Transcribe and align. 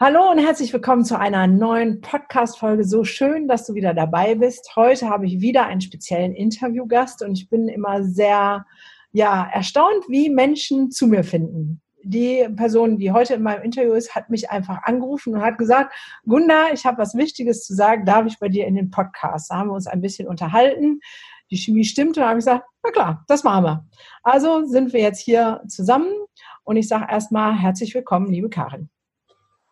Hallo 0.00 0.30
und 0.30 0.38
herzlich 0.38 0.72
willkommen 0.72 1.04
zu 1.04 1.18
einer 1.18 1.48
neuen 1.48 2.00
Podcast-Folge. 2.00 2.84
So 2.84 3.02
schön, 3.02 3.48
dass 3.48 3.66
du 3.66 3.74
wieder 3.74 3.94
dabei 3.94 4.36
bist. 4.36 4.76
Heute 4.76 5.08
habe 5.08 5.26
ich 5.26 5.40
wieder 5.40 5.66
einen 5.66 5.80
speziellen 5.80 6.34
Interviewgast 6.36 7.20
und 7.24 7.36
ich 7.36 7.50
bin 7.50 7.66
immer 7.66 8.04
sehr, 8.04 8.64
ja, 9.10 9.50
erstaunt, 9.52 10.04
wie 10.08 10.30
Menschen 10.30 10.92
zu 10.92 11.08
mir 11.08 11.24
finden. 11.24 11.82
Die 12.04 12.46
Person, 12.54 12.98
die 12.98 13.10
heute 13.10 13.34
in 13.34 13.42
meinem 13.42 13.64
Interview 13.64 13.92
ist, 13.94 14.14
hat 14.14 14.30
mich 14.30 14.50
einfach 14.50 14.84
angerufen 14.84 15.34
und 15.34 15.42
hat 15.42 15.58
gesagt, 15.58 15.92
Gunda, 16.24 16.72
ich 16.72 16.86
habe 16.86 16.98
was 16.98 17.16
Wichtiges 17.16 17.64
zu 17.64 17.74
sagen, 17.74 18.04
darf 18.06 18.24
ich 18.24 18.38
bei 18.38 18.48
dir 18.48 18.68
in 18.68 18.76
den 18.76 18.90
Podcast? 18.90 19.50
Da 19.50 19.56
haben 19.56 19.70
wir 19.70 19.74
uns 19.74 19.88
ein 19.88 20.00
bisschen 20.00 20.28
unterhalten. 20.28 21.00
Die 21.50 21.56
Chemie 21.56 21.82
stimmte 21.82 22.20
und 22.20 22.26
habe 22.28 22.38
ich 22.38 22.44
gesagt, 22.44 22.64
na 22.84 22.92
klar, 22.92 23.24
das 23.26 23.42
machen 23.42 23.64
wir. 23.64 23.86
Also 24.22 24.64
sind 24.64 24.92
wir 24.92 25.00
jetzt 25.00 25.18
hier 25.18 25.60
zusammen 25.66 26.12
und 26.62 26.76
ich 26.76 26.86
sage 26.86 27.10
erstmal 27.10 27.58
herzlich 27.58 27.92
willkommen, 27.96 28.30
liebe 28.30 28.48
Karin. 28.48 28.90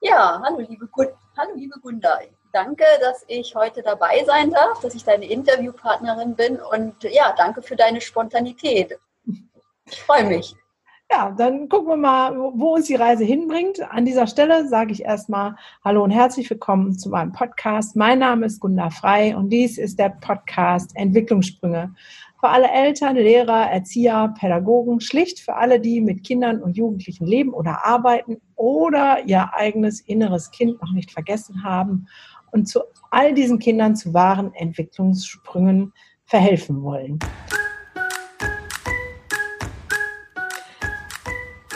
Ja, 0.00 0.40
hallo 0.44 0.58
liebe, 0.58 0.88
hallo 1.36 1.52
liebe 1.54 1.80
Gunda. 1.80 2.18
Danke, 2.52 2.84
dass 3.00 3.24
ich 3.28 3.54
heute 3.54 3.82
dabei 3.82 4.24
sein 4.24 4.50
darf, 4.50 4.80
dass 4.80 4.94
ich 4.94 5.04
deine 5.04 5.26
Interviewpartnerin 5.26 6.34
bin 6.34 6.60
und 6.60 7.02
ja, 7.02 7.34
danke 7.36 7.62
für 7.62 7.76
deine 7.76 8.00
Spontanität. 8.00 8.98
Ich 9.86 10.00
freue 10.02 10.24
mich. 10.24 10.54
Ja, 11.10 11.30
dann 11.30 11.68
gucken 11.68 11.88
wir 11.88 11.96
mal, 11.96 12.36
wo 12.36 12.74
uns 12.74 12.86
die 12.86 12.96
Reise 12.96 13.24
hinbringt. 13.24 13.80
An 13.92 14.04
dieser 14.04 14.26
Stelle 14.26 14.66
sage 14.66 14.92
ich 14.92 15.04
erstmal 15.04 15.54
Hallo 15.84 16.02
und 16.02 16.10
herzlich 16.10 16.50
willkommen 16.50 16.98
zu 16.98 17.08
meinem 17.10 17.32
Podcast. 17.32 17.94
Mein 17.94 18.18
Name 18.18 18.46
ist 18.46 18.60
Gunda 18.60 18.90
Frei 18.90 19.36
und 19.36 19.50
dies 19.50 19.78
ist 19.78 19.98
der 19.98 20.10
Podcast 20.10 20.90
Entwicklungssprünge 20.96 21.94
für 22.38 22.48
alle 22.48 22.70
Eltern, 22.70 23.16
Lehrer, 23.16 23.70
Erzieher, 23.70 24.34
Pädagogen, 24.38 25.00
schlicht 25.00 25.40
für 25.40 25.54
alle, 25.56 25.80
die 25.80 26.00
mit 26.00 26.22
Kindern 26.24 26.62
und 26.62 26.76
Jugendlichen 26.76 27.26
leben 27.26 27.52
oder 27.52 27.86
arbeiten 27.86 28.36
oder 28.54 29.24
ihr 29.26 29.54
eigenes 29.54 30.00
inneres 30.00 30.50
Kind 30.50 30.80
noch 30.82 30.92
nicht 30.92 31.10
vergessen 31.10 31.64
haben 31.64 32.06
und 32.52 32.66
zu 32.68 32.80
all 33.10 33.32
diesen 33.34 33.58
Kindern 33.58 33.96
zu 33.96 34.12
wahren 34.12 34.52
Entwicklungssprüngen 34.54 35.92
verhelfen 36.24 36.82
wollen. 36.82 37.18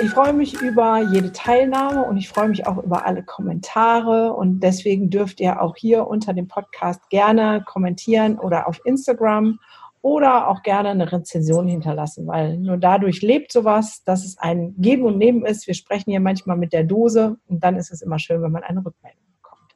Ich 0.03 0.09
freue 0.11 0.33
mich 0.33 0.59
über 0.63 1.03
jede 1.13 1.31
Teilnahme 1.31 2.05
und 2.05 2.17
ich 2.17 2.31
freue 2.31 2.49
mich 2.49 2.67
auch 2.67 2.83
über 2.83 3.05
alle 3.05 3.23
Kommentare 3.23 4.33
und 4.33 4.61
deswegen 4.61 5.11
dürft 5.11 5.41
ihr 5.41 5.61
auch 5.61 5.77
hier 5.77 6.07
unter 6.07 6.33
dem 6.33 6.49
Podcast 6.49 7.11
gerne 7.11 7.63
kommentieren 7.67 8.39
oder 8.39 8.67
auf 8.67 8.81
Instagram 8.87 9.59
oder 10.03 10.49
auch 10.49 10.63
gerne 10.63 10.91
eine 10.91 11.11
Rezension 11.11 11.69
hinterlassen, 11.69 12.27
weil 12.27 12.57
nur 12.57 12.79
dadurch 12.79 13.23
lebt 13.23 13.53
sowas, 13.53 14.03
dass 14.05 14.25
es 14.25 14.39
ein 14.39 14.75
Geben 14.79 15.05
und 15.05 15.19
Nehmen 15.19 15.45
ist. 15.45 15.67
Wir 15.67 15.75
sprechen 15.75 16.11
hier 16.11 16.21
manchmal 16.21 16.57
mit 16.57 16.73
der 16.73 16.85
Dose 16.85 17.37
und 17.47 17.63
dann 17.63 17.77
ist 17.77 17.93
es 17.93 18.03
immer 18.03 18.19
schön, 18.19 18.43
wenn 18.43 18.53
man 18.53 18.63
eine 18.63 18.85
Rückmeldung 18.85 19.25
bekommt. 19.43 19.75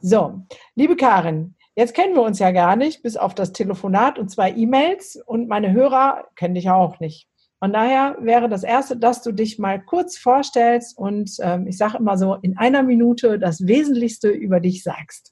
So, 0.00 0.40
liebe 0.74 0.96
Karin, 0.96 1.54
jetzt 1.76 1.94
kennen 1.94 2.14
wir 2.14 2.22
uns 2.22 2.40
ja 2.40 2.50
gar 2.50 2.74
nicht, 2.74 3.02
bis 3.02 3.16
auf 3.16 3.34
das 3.34 3.52
Telefonat 3.52 4.18
und 4.18 4.30
zwei 4.30 4.50
E-Mails 4.50 5.22
und 5.26 5.48
meine 5.48 5.72
Hörer 5.72 6.24
kennen 6.34 6.54
dich 6.54 6.64
ja 6.64 6.74
auch 6.74 6.98
nicht. 6.98 7.28
Von 7.60 7.72
daher 7.72 8.16
wäre 8.18 8.48
das 8.48 8.64
Erste, 8.64 8.96
dass 8.96 9.22
du 9.22 9.30
dich 9.30 9.60
mal 9.60 9.80
kurz 9.80 10.18
vorstellst 10.18 10.98
und 10.98 11.36
ähm, 11.40 11.68
ich 11.68 11.78
sage 11.78 11.98
immer 11.98 12.18
so 12.18 12.34
in 12.34 12.58
einer 12.58 12.82
Minute 12.82 13.38
das 13.38 13.64
Wesentlichste 13.68 14.30
über 14.30 14.58
dich 14.58 14.82
sagst. 14.82 15.31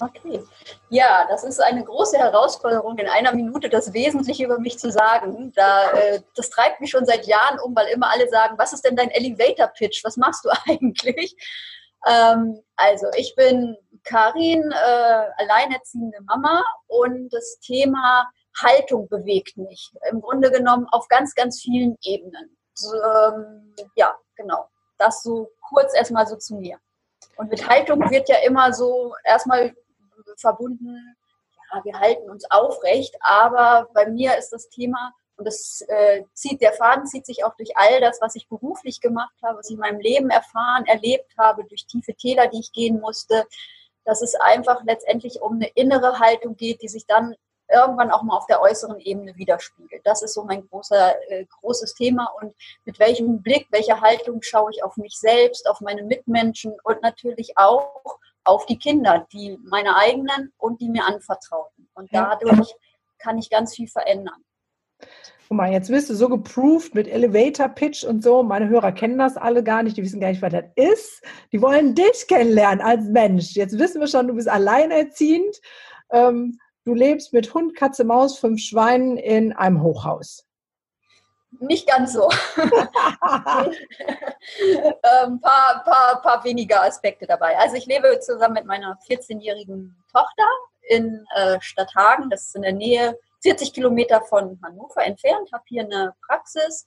Okay. 0.00 0.42
Ja, 0.88 1.26
das 1.28 1.44
ist 1.44 1.60
eine 1.60 1.84
große 1.84 2.18
Herausforderung, 2.18 2.98
in 2.98 3.08
einer 3.08 3.32
Minute 3.32 3.68
das 3.68 3.92
Wesentliche 3.92 4.44
über 4.44 4.58
mich 4.58 4.78
zu 4.78 4.90
sagen. 4.90 5.52
Da, 5.54 5.92
äh, 5.92 6.20
das 6.34 6.50
treibt 6.50 6.80
mich 6.80 6.90
schon 6.90 7.06
seit 7.06 7.26
Jahren 7.26 7.60
um, 7.60 7.76
weil 7.76 7.86
immer 7.88 8.10
alle 8.10 8.28
sagen, 8.28 8.58
was 8.58 8.72
ist 8.72 8.84
denn 8.84 8.96
dein 8.96 9.10
Elevator-Pitch? 9.10 10.04
Was 10.04 10.16
machst 10.16 10.44
du 10.44 10.50
eigentlich? 10.68 11.36
Ähm, 12.06 12.60
also, 12.76 13.06
ich 13.16 13.34
bin 13.36 13.76
Karin, 14.02 14.70
äh, 14.72 15.26
alleinerziehende 15.36 16.18
Mama 16.22 16.62
und 16.88 17.32
das 17.32 17.58
Thema 17.60 18.28
Haltung 18.62 19.08
bewegt 19.08 19.56
mich. 19.56 19.92
Im 20.10 20.20
Grunde 20.20 20.50
genommen 20.50 20.86
auf 20.90 21.08
ganz, 21.08 21.34
ganz 21.34 21.60
vielen 21.60 21.96
Ebenen. 22.02 22.56
So, 22.74 22.94
ähm, 22.94 23.74
ja, 23.94 24.14
genau. 24.36 24.68
Das 24.98 25.22
so 25.22 25.50
kurz 25.68 25.94
erstmal 25.94 26.26
so 26.26 26.36
zu 26.36 26.56
mir. 26.56 26.78
Und 27.36 27.50
mit 27.50 27.68
Haltung 27.68 27.98
wird 28.10 28.28
ja 28.28 28.36
immer 28.46 28.72
so 28.72 29.14
erstmal 29.24 29.74
verbunden, 30.40 31.16
ja, 31.72 31.84
wir 31.84 31.98
halten 31.98 32.30
uns 32.30 32.50
aufrecht, 32.50 33.16
aber 33.20 33.88
bei 33.94 34.08
mir 34.08 34.36
ist 34.36 34.50
das 34.50 34.68
Thema, 34.68 35.12
und 35.36 35.46
das 35.46 35.84
äh, 35.88 36.22
zieht, 36.32 36.60
der 36.60 36.72
Faden 36.72 37.06
zieht 37.06 37.26
sich 37.26 37.44
auch 37.44 37.56
durch 37.56 37.76
all 37.76 38.00
das, 38.00 38.20
was 38.20 38.36
ich 38.36 38.48
beruflich 38.48 39.00
gemacht 39.00 39.34
habe, 39.42 39.58
was 39.58 39.68
ich 39.68 39.74
in 39.74 39.80
meinem 39.80 40.00
Leben 40.00 40.30
erfahren, 40.30 40.86
erlebt 40.86 41.32
habe, 41.36 41.64
durch 41.64 41.86
tiefe 41.86 42.14
Täler, 42.14 42.46
die 42.46 42.60
ich 42.60 42.72
gehen 42.72 43.00
musste, 43.00 43.44
dass 44.04 44.22
es 44.22 44.34
einfach 44.36 44.84
letztendlich 44.84 45.40
um 45.40 45.54
eine 45.54 45.68
innere 45.74 46.20
Haltung 46.20 46.56
geht, 46.56 46.82
die 46.82 46.88
sich 46.88 47.06
dann 47.06 47.34
irgendwann 47.72 48.10
auch 48.10 48.22
mal 48.22 48.36
auf 48.36 48.46
der 48.46 48.60
äußeren 48.60 49.00
Ebene 49.00 49.34
widerspiegelt. 49.36 50.02
Das 50.04 50.22
ist 50.22 50.34
so 50.34 50.44
mein 50.44 50.68
großer, 50.68 51.14
äh, 51.30 51.46
großes 51.60 51.94
Thema. 51.94 52.30
Und 52.40 52.54
mit 52.84 52.98
welchem 52.98 53.42
Blick, 53.42 53.66
welcher 53.70 54.00
Haltung 54.02 54.42
schaue 54.42 54.70
ich 54.70 54.84
auf 54.84 54.96
mich 54.96 55.18
selbst, 55.18 55.68
auf 55.68 55.80
meine 55.80 56.02
Mitmenschen 56.02 56.74
und 56.84 57.02
natürlich 57.02 57.56
auch 57.56 58.18
auf 58.44 58.66
die 58.66 58.78
Kinder, 58.78 59.26
die 59.32 59.58
meine 59.64 59.96
eigenen 59.96 60.52
und 60.58 60.80
die 60.80 60.88
mir 60.88 61.04
anvertrauten. 61.04 61.88
Und 61.94 62.08
dadurch 62.12 62.74
kann 63.18 63.38
ich 63.38 63.50
ganz 63.50 63.74
viel 63.74 63.88
verändern. 63.88 64.44
Guck 65.48 65.58
mal, 65.58 65.72
jetzt 65.72 65.90
wirst 65.90 66.08
du 66.08 66.14
so 66.14 66.28
geproved 66.28 66.94
mit 66.94 67.06
Elevator 67.06 67.68
Pitch 67.68 68.02
und 68.04 68.22
so. 68.22 68.42
Meine 68.42 68.68
Hörer 68.68 68.92
kennen 68.92 69.18
das 69.18 69.36
alle 69.36 69.62
gar 69.62 69.82
nicht, 69.82 69.96
die 69.96 70.02
wissen 70.02 70.20
gar 70.20 70.30
nicht, 70.30 70.40
was 70.42 70.52
das 70.52 70.64
ist. 70.74 71.22
Die 71.52 71.60
wollen 71.60 71.94
dich 71.94 72.26
kennenlernen 72.28 72.80
als 72.80 73.04
Mensch. 73.04 73.54
Jetzt 73.54 73.78
wissen 73.78 74.00
wir 74.00 74.08
schon, 74.08 74.28
du 74.28 74.34
bist 74.34 74.48
alleinerziehend. 74.48 75.60
Ähm, 76.10 76.58
du 76.84 76.94
lebst 76.94 77.32
mit 77.34 77.52
Hund, 77.52 77.76
Katze, 77.76 78.04
Maus, 78.04 78.38
fünf 78.38 78.60
Schweinen 78.60 79.18
in 79.18 79.52
einem 79.52 79.82
Hochhaus. 79.82 80.46
Nicht 81.60 81.86
ganz 81.88 82.12
so. 82.12 82.28
Ein 82.56 83.74
ähm, 85.24 85.40
paar, 85.40 85.84
paar, 85.84 86.22
paar 86.22 86.44
weniger 86.44 86.82
Aspekte 86.82 87.26
dabei. 87.26 87.56
Also 87.58 87.76
ich 87.76 87.86
lebe 87.86 88.18
zusammen 88.20 88.54
mit 88.54 88.66
meiner 88.66 88.98
14-jährigen 89.08 89.96
Tochter 90.12 90.46
in 90.88 91.26
äh, 91.34 91.58
Stadthagen. 91.60 92.30
Das 92.30 92.42
ist 92.42 92.56
in 92.56 92.62
der 92.62 92.72
Nähe, 92.72 93.18
40 93.42 93.72
Kilometer 93.72 94.20
von 94.22 94.58
Hannover 94.62 95.04
entfernt. 95.04 95.50
Habe 95.52 95.64
hier 95.66 95.84
eine 95.84 96.14
Praxis. 96.26 96.86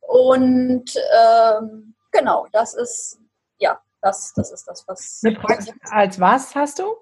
Und 0.00 0.94
ähm, 0.96 1.94
genau, 2.12 2.46
das 2.52 2.74
ist, 2.74 3.18
ja, 3.58 3.80
das, 4.00 4.32
das 4.34 4.52
ist 4.52 4.66
das, 4.66 4.84
was... 4.86 5.20
Eine 5.24 5.36
Praxis 5.36 5.74
als 5.90 6.20
was 6.20 6.54
hast 6.54 6.78
du? 6.78 6.96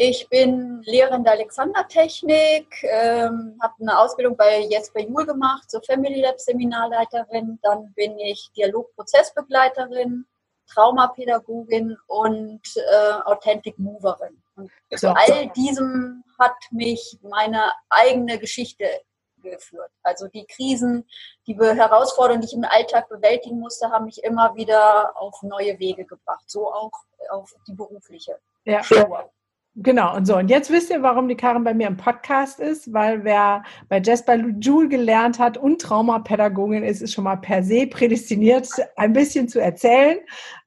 Ich 0.00 0.28
bin 0.28 0.80
Lehrerin 0.82 1.24
der 1.24 1.32
Alexandertechnik, 1.32 2.84
ähm, 2.84 3.58
habe 3.60 3.74
eine 3.80 3.98
Ausbildung 3.98 4.36
bei 4.36 4.60
Jesper 4.60 5.00
Juhl 5.00 5.26
gemacht 5.26 5.68
zur 5.68 5.82
Family 5.82 6.20
Lab 6.20 6.38
Seminarleiterin. 6.38 7.58
Dann 7.62 7.92
bin 7.94 8.16
ich 8.20 8.48
Dialogprozessbegleiterin, 8.56 10.24
Traumapädagogin 10.72 11.96
und 12.06 12.60
äh, 12.76 13.12
Authentic 13.24 13.76
Moverin. 13.80 14.40
Und 14.54 14.70
zu 14.94 15.08
all 15.08 15.48
diesem 15.56 16.22
hat 16.38 16.54
mich 16.70 17.18
meine 17.22 17.72
eigene 17.90 18.38
Geschichte 18.38 18.84
geführt. 19.42 19.90
Also 20.04 20.28
die 20.28 20.46
Krisen, 20.46 21.08
die 21.48 21.56
Herausforderungen, 21.56 22.42
die 22.42 22.46
ich 22.46 22.54
im 22.54 22.64
Alltag 22.64 23.08
bewältigen 23.08 23.58
musste, 23.58 23.90
haben 23.90 24.04
mich 24.04 24.22
immer 24.22 24.54
wieder 24.54 25.20
auf 25.20 25.42
neue 25.42 25.76
Wege 25.80 26.04
gebracht. 26.04 26.44
So 26.46 26.72
auch 26.72 26.92
auf 27.30 27.52
die 27.66 27.72
berufliche 27.72 28.38
ja. 28.64 28.80
Spur. 28.84 29.28
Genau, 29.80 30.16
und 30.16 30.26
so. 30.26 30.36
Und 30.36 30.48
jetzt 30.48 30.72
wisst 30.72 30.90
ihr, 30.90 31.02
warum 31.02 31.28
die 31.28 31.36
Karin 31.36 31.62
bei 31.62 31.72
mir 31.72 31.86
im 31.86 31.96
Podcast 31.96 32.58
ist, 32.58 32.92
weil 32.92 33.22
wer 33.22 33.62
bei 33.88 34.00
Jasper 34.00 34.34
Joule 34.34 34.88
gelernt 34.88 35.38
hat 35.38 35.56
und 35.56 35.80
Traumapädagogin 35.80 36.82
ist, 36.82 37.00
ist 37.00 37.12
schon 37.14 37.22
mal 37.22 37.36
per 37.36 37.62
se 37.62 37.86
prädestiniert, 37.86 38.68
ein 38.96 39.12
bisschen 39.12 39.48
zu 39.48 39.60
erzählen, 39.60 40.18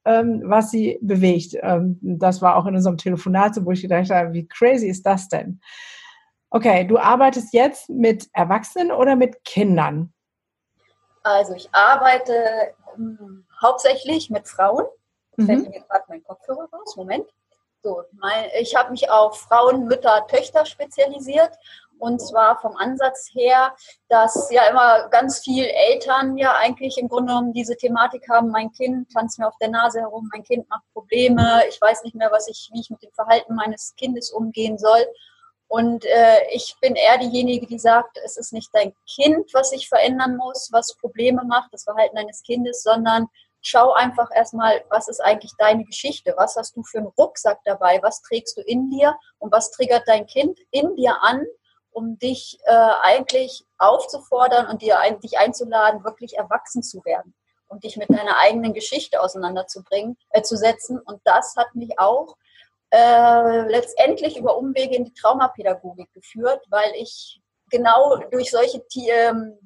ähm, 0.06 0.40
was 0.46 0.70
sie 0.70 0.98
bewegt. 1.02 1.58
Ähm, 1.60 1.98
das 2.00 2.40
war 2.40 2.56
auch 2.56 2.64
in 2.64 2.74
unserem 2.74 2.96
Telefonat, 2.96 3.62
wo 3.62 3.72
ich 3.72 3.82
gedacht 3.82 4.08
habe, 4.08 4.32
wie 4.32 4.48
crazy 4.48 4.86
ist 4.86 5.04
das 5.04 5.28
denn? 5.28 5.60
Okay, 6.48 6.86
du 6.86 6.96
arbeitest 6.96 7.52
jetzt 7.52 7.90
mit 7.90 8.30
Erwachsenen 8.32 8.92
oder 8.92 9.14
mit 9.14 9.44
Kindern? 9.44 10.14
Also 11.22 11.54
ich 11.54 11.68
arbeite 11.72 12.32
ähm, 12.96 13.44
hauptsächlich 13.60 14.30
mit 14.30 14.48
Frauen. 14.48 14.86
Mhm. 15.36 15.46
Fällt 15.46 15.68
mir 15.68 15.80
gerade 15.82 16.04
mein 16.08 16.22
Kopfhörer 16.24 16.66
raus. 16.72 16.96
Moment. 16.96 17.26
So, 17.84 18.02
mein, 18.12 18.44
ich 18.60 18.76
habe 18.76 18.92
mich 18.92 19.10
auf 19.10 19.40
Frauen, 19.40 19.86
Mütter, 19.86 20.24
Töchter 20.28 20.64
spezialisiert. 20.64 21.50
Und 21.98 22.20
zwar 22.20 22.60
vom 22.60 22.76
Ansatz 22.76 23.30
her, 23.32 23.74
dass 24.08 24.50
ja 24.50 24.68
immer 24.68 25.08
ganz 25.08 25.40
viele 25.40 25.68
Eltern 25.72 26.36
ja 26.36 26.54
eigentlich 26.56 26.98
im 26.98 27.08
Grunde 27.08 27.32
genommen 27.32 27.52
diese 27.52 27.76
Thematik 27.76 28.28
haben, 28.28 28.50
mein 28.50 28.72
Kind 28.72 29.12
tanzt 29.12 29.38
mir 29.38 29.46
auf 29.46 29.56
der 29.60 29.68
Nase 29.68 30.00
herum, 30.00 30.28
mein 30.32 30.42
Kind 30.42 30.68
macht 30.68 30.82
Probleme, 30.92 31.62
ich 31.68 31.80
weiß 31.80 32.02
nicht 32.02 32.16
mehr, 32.16 32.32
was 32.32 32.48
ich, 32.48 32.70
wie 32.72 32.80
ich 32.80 32.90
mit 32.90 33.02
dem 33.02 33.12
Verhalten 33.12 33.54
meines 33.54 33.94
Kindes 33.96 34.32
umgehen 34.32 34.78
soll. 34.78 35.06
Und 35.68 36.04
äh, 36.04 36.38
ich 36.52 36.74
bin 36.80 36.96
eher 36.96 37.18
diejenige, 37.18 37.66
die 37.66 37.78
sagt, 37.78 38.18
es 38.24 38.36
ist 38.36 38.52
nicht 38.52 38.70
dein 38.72 38.92
Kind, 39.06 39.54
was 39.54 39.70
sich 39.70 39.88
verändern 39.88 40.36
muss, 40.36 40.70
was 40.72 40.96
Probleme 40.96 41.44
macht, 41.44 41.72
das 41.72 41.84
Verhalten 41.84 42.16
deines 42.16 42.42
Kindes, 42.42 42.82
sondern 42.82 43.28
schau 43.62 43.92
einfach 43.92 44.28
erstmal, 44.34 44.84
was 44.90 45.08
ist 45.08 45.20
eigentlich 45.20 45.52
deine 45.56 45.84
Geschichte? 45.84 46.34
Was 46.36 46.56
hast 46.56 46.76
du 46.76 46.82
für 46.82 46.98
einen 46.98 47.12
Rucksack 47.18 47.60
dabei? 47.64 48.00
Was 48.02 48.20
trägst 48.22 48.56
du 48.56 48.60
in 48.60 48.90
dir? 48.90 49.16
Und 49.38 49.52
was 49.52 49.70
triggert 49.70 50.02
dein 50.06 50.26
Kind 50.26 50.58
in 50.70 50.94
dir 50.96 51.22
an, 51.22 51.44
um 51.92 52.18
dich 52.18 52.58
äh, 52.64 52.90
eigentlich 53.02 53.64
aufzufordern 53.78 54.66
und 54.66 54.82
dir 54.82 54.98
ein, 54.98 55.20
dich 55.20 55.38
einzuladen, 55.38 56.04
wirklich 56.04 56.36
erwachsen 56.36 56.82
zu 56.82 57.04
werden 57.04 57.34
und 57.68 57.84
dich 57.84 57.96
mit 57.96 58.10
deiner 58.10 58.38
eigenen 58.38 58.74
Geschichte 58.74 59.20
auseinanderzubringen, 59.20 60.18
äh, 60.30 60.42
zu 60.42 60.56
setzen. 60.56 60.98
Und 60.98 61.20
das 61.24 61.54
hat 61.56 61.74
mich 61.74 61.98
auch 61.98 62.36
äh, 62.90 63.68
letztendlich 63.68 64.36
über 64.36 64.56
Umwege 64.56 64.96
in 64.96 65.04
die 65.04 65.14
Traumapädagogik 65.14 66.12
geführt, 66.12 66.64
weil 66.68 66.92
ich 66.96 67.40
genau 67.70 68.16
durch 68.30 68.50
solche 68.50 68.84
ähm, 69.08 69.58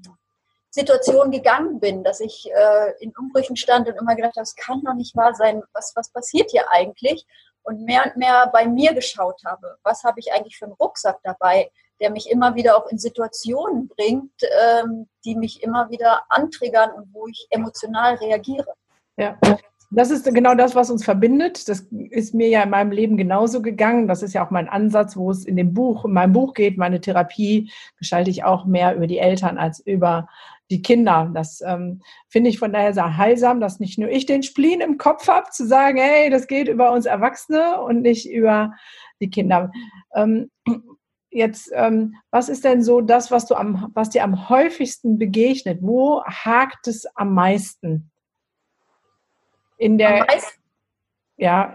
Situationen 0.77 1.33
gegangen 1.33 1.81
bin, 1.81 2.05
dass 2.05 2.21
ich 2.21 2.51
äh, 2.53 2.93
in 3.03 3.13
Umbrüchen 3.17 3.57
stand 3.57 3.89
und 3.89 3.97
immer 3.97 4.15
gedacht 4.15 4.37
habe, 4.37 4.43
das 4.43 4.57
kann 4.57 4.83
doch 4.85 4.93
nicht 4.93 5.17
wahr 5.17 5.35
sein, 5.35 5.63
was, 5.73 5.93
was 5.97 6.11
passiert 6.11 6.51
hier 6.51 6.71
eigentlich? 6.71 7.27
Und 7.63 7.81
mehr 7.81 8.05
und 8.05 8.19
mehr 8.19 8.51
bei 8.53 8.69
mir 8.69 8.93
geschaut 8.93 9.41
habe, 9.45 9.79
was 9.83 10.05
habe 10.05 10.21
ich 10.21 10.33
eigentlich 10.33 10.59
für 10.59 10.67
einen 10.67 10.75
Rucksack 10.75 11.19
dabei, 11.25 11.71
der 11.99 12.11
mich 12.11 12.31
immer 12.31 12.55
wieder 12.57 12.77
auch 12.77 12.89
in 12.89 12.99
Situationen 12.99 13.89
bringt, 13.89 14.35
ähm, 14.43 15.09
die 15.25 15.35
mich 15.35 15.63
immer 15.63 15.89
wieder 15.91 16.25
antriggern 16.29 16.93
und 16.93 17.09
wo 17.15 17.27
ich 17.27 17.47
emotional 17.49 18.17
reagiere. 18.17 18.75
Ja. 19.17 19.39
Das 19.91 20.11
ist 20.11 20.25
genau 20.35 20.57
das, 20.57 20.75
was 20.75 20.91
uns 20.91 21.05
verbindet. 21.05 21.69
Das 21.69 21.87
ist 22.11 22.35
mir 22.35 22.49
ja 22.49 22.65
in 22.65 22.71
meinem 22.71 22.91
Leben 22.91 23.17
genauso 23.17 23.63
gegangen. 23.63 24.09
Das 24.09 24.23
ist 24.23 24.35
ja 24.35 24.45
auch 24.45 24.51
mein 24.51 24.69
Ansatz, 24.69 25.17
wo 25.17 25.31
es 25.31 25.45
in 25.45 25.57
dem 25.57 25.75
Buch, 25.75 26.05
in 26.05 26.13
meinem 26.13 26.33
Buch 26.33 26.55
geht. 26.55 26.77
Meine 26.77 27.01
Therapie 27.01 27.71
gestalte 27.97 28.29
ich 28.29 28.43
auch 28.43 28.65
mehr 28.65 28.97
über 28.97 29.07
die 29.07 29.19
Eltern 29.19 29.59
als 29.59 29.79
über 29.79 30.29
die 30.71 30.83
Kinder. 30.83 31.31
Das 31.35 31.61
ähm, 31.61 32.03
finde 32.29 32.51
ich 32.51 32.59
von 32.59 32.73
daher 32.73 32.93
sehr 32.93 33.17
heilsam, 33.17 33.61
dass 33.61 33.81
nicht 33.81 33.99
nur 33.99 34.11
ich 34.11 34.27
den 34.27 34.43
Spleen 34.43 34.81
im 34.81 34.99
Kopf 34.99 35.29
habe, 35.29 35.51
zu 35.51 35.67
sagen, 35.67 35.99
hey, 35.99 36.31
das 36.31 36.47
geht 36.47 36.69
über 36.69 36.93
uns 36.93 37.07
Erwachsene 37.07 37.81
und 37.81 38.03
nicht 38.03 38.31
über 38.31 38.73
die 39.21 39.31
Kinder. 39.31 39.71
Ähm, 40.15 40.51
jetzt, 41.31 41.71
ähm, 41.75 42.17
was 42.31 42.49
ist 42.49 42.65
denn 42.65 42.83
so 42.83 43.01
das, 43.01 43.31
was 43.31 43.47
du 43.47 43.55
am, 43.55 43.91
was 43.95 44.11
dir 44.11 44.25
am 44.25 44.49
häufigsten 44.49 45.19
begegnet? 45.19 45.79
Wo 45.83 46.23
hakt 46.25 46.89
es 46.89 47.07
am 47.15 47.35
meisten? 47.35 48.11
in 49.79 49.99
der 49.99 50.27
ja, 51.37 51.73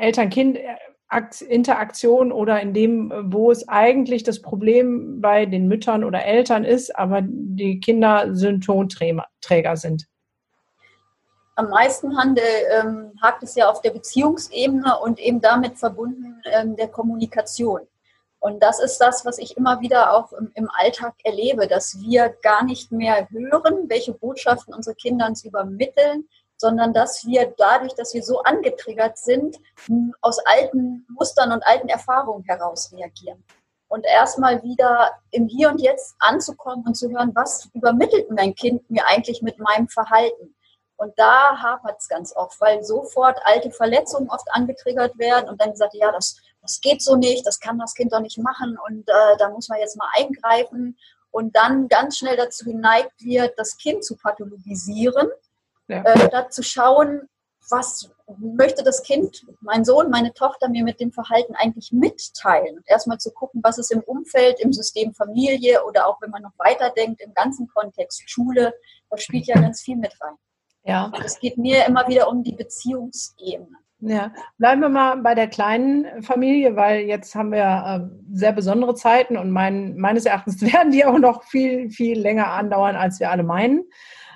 Eltern-Kind-Interaktion 1.11 2.31
oder 2.31 2.61
in 2.61 2.73
dem, 2.73 3.11
wo 3.25 3.51
es 3.51 3.67
eigentlich 3.67 4.23
das 4.23 4.41
Problem 4.41 5.21
bei 5.21 5.45
den 5.45 5.67
Müttern 5.67 6.03
oder 6.03 6.23
Eltern 6.23 6.63
ist, 6.63 6.95
aber 6.97 7.21
die 7.23 7.79
Kinder 7.79 8.33
Symptomträger 8.33 9.75
sind? 9.75 10.07
Am 11.55 11.69
meisten 11.69 12.17
handel, 12.17 12.43
ähm, 12.71 13.11
hakt 13.21 13.43
es 13.43 13.55
ja 13.55 13.69
auf 13.69 13.81
der 13.81 13.91
Beziehungsebene 13.91 14.97
und 14.99 15.19
eben 15.19 15.41
damit 15.41 15.77
verbunden 15.77 16.41
ähm, 16.45 16.75
der 16.75 16.87
Kommunikation. 16.87 17.81
Und 18.39 18.63
das 18.63 18.81
ist 18.81 18.97
das, 18.97 19.23
was 19.25 19.37
ich 19.37 19.55
immer 19.57 19.81
wieder 19.81 20.13
auch 20.13 20.31
im, 20.33 20.49
im, 20.55 20.67
Alltag 20.73 21.13
erlebe, 21.23 21.67
dass 21.67 22.01
wir 22.01 22.33
gar 22.41 22.63
nicht 22.63 22.91
mehr 22.91 23.27
hören, 23.29 23.87
welche 23.87 24.13
Botschaften 24.13 24.73
unsere 24.73 24.95
Kinder 24.95 25.27
uns 25.27 25.45
übermitteln, 25.45 26.27
sondern 26.61 26.93
dass 26.93 27.25
wir 27.25 27.53
dadurch, 27.57 27.95
dass 27.95 28.13
wir 28.13 28.21
so 28.21 28.43
angetriggert 28.43 29.17
sind, 29.17 29.57
aus 30.21 30.37
alten 30.45 31.07
Mustern 31.09 31.51
und 31.51 31.65
alten 31.65 31.89
Erfahrungen 31.89 32.43
heraus 32.45 32.93
reagieren. 32.93 33.43
Und 33.87 34.05
erstmal 34.05 34.61
wieder 34.61 35.09
im 35.31 35.47
Hier 35.47 35.69
und 35.69 35.81
Jetzt 35.81 36.15
anzukommen 36.19 36.85
und 36.85 36.93
zu 36.93 37.09
hören, 37.09 37.31
was 37.33 37.67
übermittelt 37.73 38.29
mein 38.29 38.53
Kind 38.53 38.87
mir 38.91 39.07
eigentlich 39.07 39.41
mit 39.41 39.57
meinem 39.57 39.89
Verhalten? 39.89 40.55
Und 40.97 41.17
da 41.17 41.57
hapert 41.57 41.97
es 41.99 42.07
ganz 42.07 42.35
oft, 42.35 42.61
weil 42.61 42.83
sofort 42.83 43.39
alte 43.43 43.71
Verletzungen 43.71 44.29
oft 44.29 44.47
angetriggert 44.51 45.17
werden 45.17 45.49
und 45.49 45.59
dann 45.59 45.71
gesagt, 45.71 45.95
ja, 45.95 46.11
das, 46.11 46.37
das 46.61 46.79
geht 46.79 47.01
so 47.01 47.15
nicht, 47.15 47.45
das 47.47 47.59
kann 47.59 47.79
das 47.79 47.95
Kind 47.95 48.13
doch 48.13 48.19
nicht 48.19 48.37
machen 48.37 48.77
und 48.87 49.09
äh, 49.09 49.37
da 49.39 49.49
muss 49.49 49.67
man 49.67 49.79
jetzt 49.79 49.97
mal 49.97 50.07
eingreifen 50.15 50.95
und 51.31 51.55
dann 51.55 51.87
ganz 51.87 52.19
schnell 52.19 52.37
dazu 52.37 52.65
geneigt 52.65 53.13
wird, 53.17 53.57
das 53.57 53.77
Kind 53.77 54.05
zu 54.05 54.15
pathologisieren 54.15 55.27
ja. 55.87 56.03
äh, 56.03 56.27
statt 56.27 56.53
zu 56.53 56.63
schauen, 56.63 57.27
was 57.69 58.11
möchte 58.39 58.83
das 58.83 59.03
Kind, 59.03 59.45
mein 59.61 59.85
Sohn, 59.85 60.09
meine 60.09 60.33
Tochter 60.33 60.69
mir 60.69 60.83
mit 60.83 60.99
dem 60.99 61.11
Verhalten 61.11 61.55
eigentlich 61.55 61.91
mitteilen. 61.91 62.77
Und 62.77 62.89
erstmal 62.89 63.17
zu 63.17 63.31
gucken, 63.31 63.61
was 63.63 63.77
ist 63.77 63.91
im 63.91 64.01
Umfeld, 64.01 64.59
im 64.59 64.73
System 64.73 65.13
Familie 65.13 65.83
oder 65.85 66.07
auch 66.07 66.21
wenn 66.21 66.31
man 66.31 66.41
noch 66.41 66.57
weiterdenkt, 66.57 67.21
im 67.21 67.33
ganzen 67.33 67.67
Kontext 67.67 68.29
Schule, 68.29 68.73
da 69.09 69.17
spielt 69.17 69.47
ja 69.47 69.59
ganz 69.59 69.81
viel 69.81 69.95
mit 69.95 70.13
rein. 70.21 70.35
Ja. 70.83 71.11
Es 71.23 71.39
geht 71.39 71.57
mir 71.57 71.85
immer 71.85 72.07
wieder 72.07 72.27
um 72.27 72.43
die 72.43 72.55
Beziehungsebene. 72.55 73.77
Ja, 74.03 74.33
bleiben 74.57 74.81
wir 74.81 74.89
mal 74.89 75.17
bei 75.17 75.35
der 75.35 75.47
kleinen 75.47 76.23
Familie, 76.23 76.75
weil 76.75 77.01
jetzt 77.01 77.35
haben 77.35 77.51
wir 77.51 77.61
äh, 77.61 78.35
sehr 78.35 78.51
besondere 78.51 78.95
Zeiten 78.95 79.37
und 79.37 79.51
mein, 79.51 79.95
meines 79.97 80.25
Erachtens 80.25 80.61
werden 80.73 80.91
die 80.91 81.05
auch 81.05 81.19
noch 81.19 81.43
viel, 81.43 81.91
viel 81.91 82.19
länger 82.19 82.47
andauern, 82.47 82.95
als 82.95 83.19
wir 83.19 83.29
alle 83.29 83.43
meinen. 83.43 83.83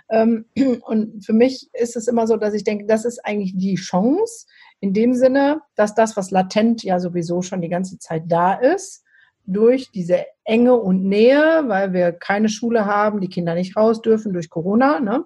Ähm, 0.10 0.46
und 0.86 1.26
für 1.26 1.34
mich 1.34 1.70
ist 1.74 1.96
es 1.96 2.08
immer 2.08 2.28
so, 2.28 2.38
dass 2.38 2.54
ich 2.54 2.64
denke, 2.64 2.86
das 2.86 3.06
ist 3.06 3.26
eigentlich 3.26 3.54
die 3.56 3.76
Chance, 3.76 4.46
in 4.80 4.94
dem 4.94 5.14
Sinne, 5.14 5.62
dass 5.76 5.96
das, 5.96 6.18
was 6.18 6.32
latent 6.32 6.84
ja 6.84 7.00
sowieso 7.00 7.42
schon 7.42 7.62
die 7.62 7.70
ganze 7.70 7.98
Zeit 7.98 8.24
da 8.28 8.54
ist, 8.54 9.04
durch 9.48 9.92
diese 9.92 10.26
Enge 10.44 10.76
und 10.76 11.04
Nähe, 11.04 11.64
weil 11.68 11.94
wir 11.94 12.12
keine 12.12 12.50
Schule 12.50 12.86
haben, 12.86 13.22
die 13.22 13.30
Kinder 13.30 13.54
nicht 13.56 13.78
raus 13.78 14.02
dürfen 14.02 14.34
durch 14.34 14.50
Corona, 14.50 15.00
ne? 15.00 15.24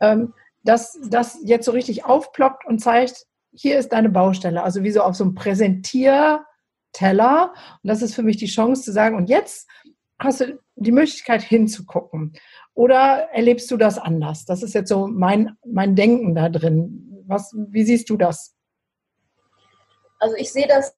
Ähm, 0.00 0.32
dass 0.64 0.98
das 1.08 1.38
jetzt 1.44 1.64
so 1.64 1.72
richtig 1.72 2.04
aufploppt 2.04 2.66
und 2.66 2.78
zeigt, 2.78 3.26
hier 3.52 3.78
ist 3.78 3.92
deine 3.92 4.10
Baustelle. 4.10 4.62
Also 4.62 4.82
wie 4.82 4.90
so 4.90 5.02
auf 5.02 5.16
so 5.16 5.24
einem 5.24 5.34
Präsentierteller. 5.34 6.42
Und 7.82 7.88
das 7.88 8.02
ist 8.02 8.14
für 8.14 8.22
mich 8.22 8.36
die 8.36 8.46
Chance 8.46 8.82
zu 8.82 8.92
sagen, 8.92 9.16
und 9.16 9.28
jetzt 9.28 9.68
hast 10.18 10.40
du 10.40 10.58
die 10.76 10.92
Möglichkeit 10.92 11.42
hinzugucken. 11.42 12.34
Oder 12.78 13.28
erlebst 13.32 13.68
du 13.72 13.76
das 13.76 13.98
anders? 13.98 14.44
Das 14.44 14.62
ist 14.62 14.72
jetzt 14.72 14.88
so 14.88 15.08
mein, 15.08 15.56
mein 15.66 15.96
Denken 15.96 16.36
da 16.36 16.48
drin. 16.48 17.24
Was, 17.26 17.52
wie 17.52 17.82
siehst 17.82 18.08
du 18.08 18.16
das? 18.16 18.54
Also 20.20 20.36
ich 20.36 20.52
sehe 20.52 20.68
das, 20.68 20.94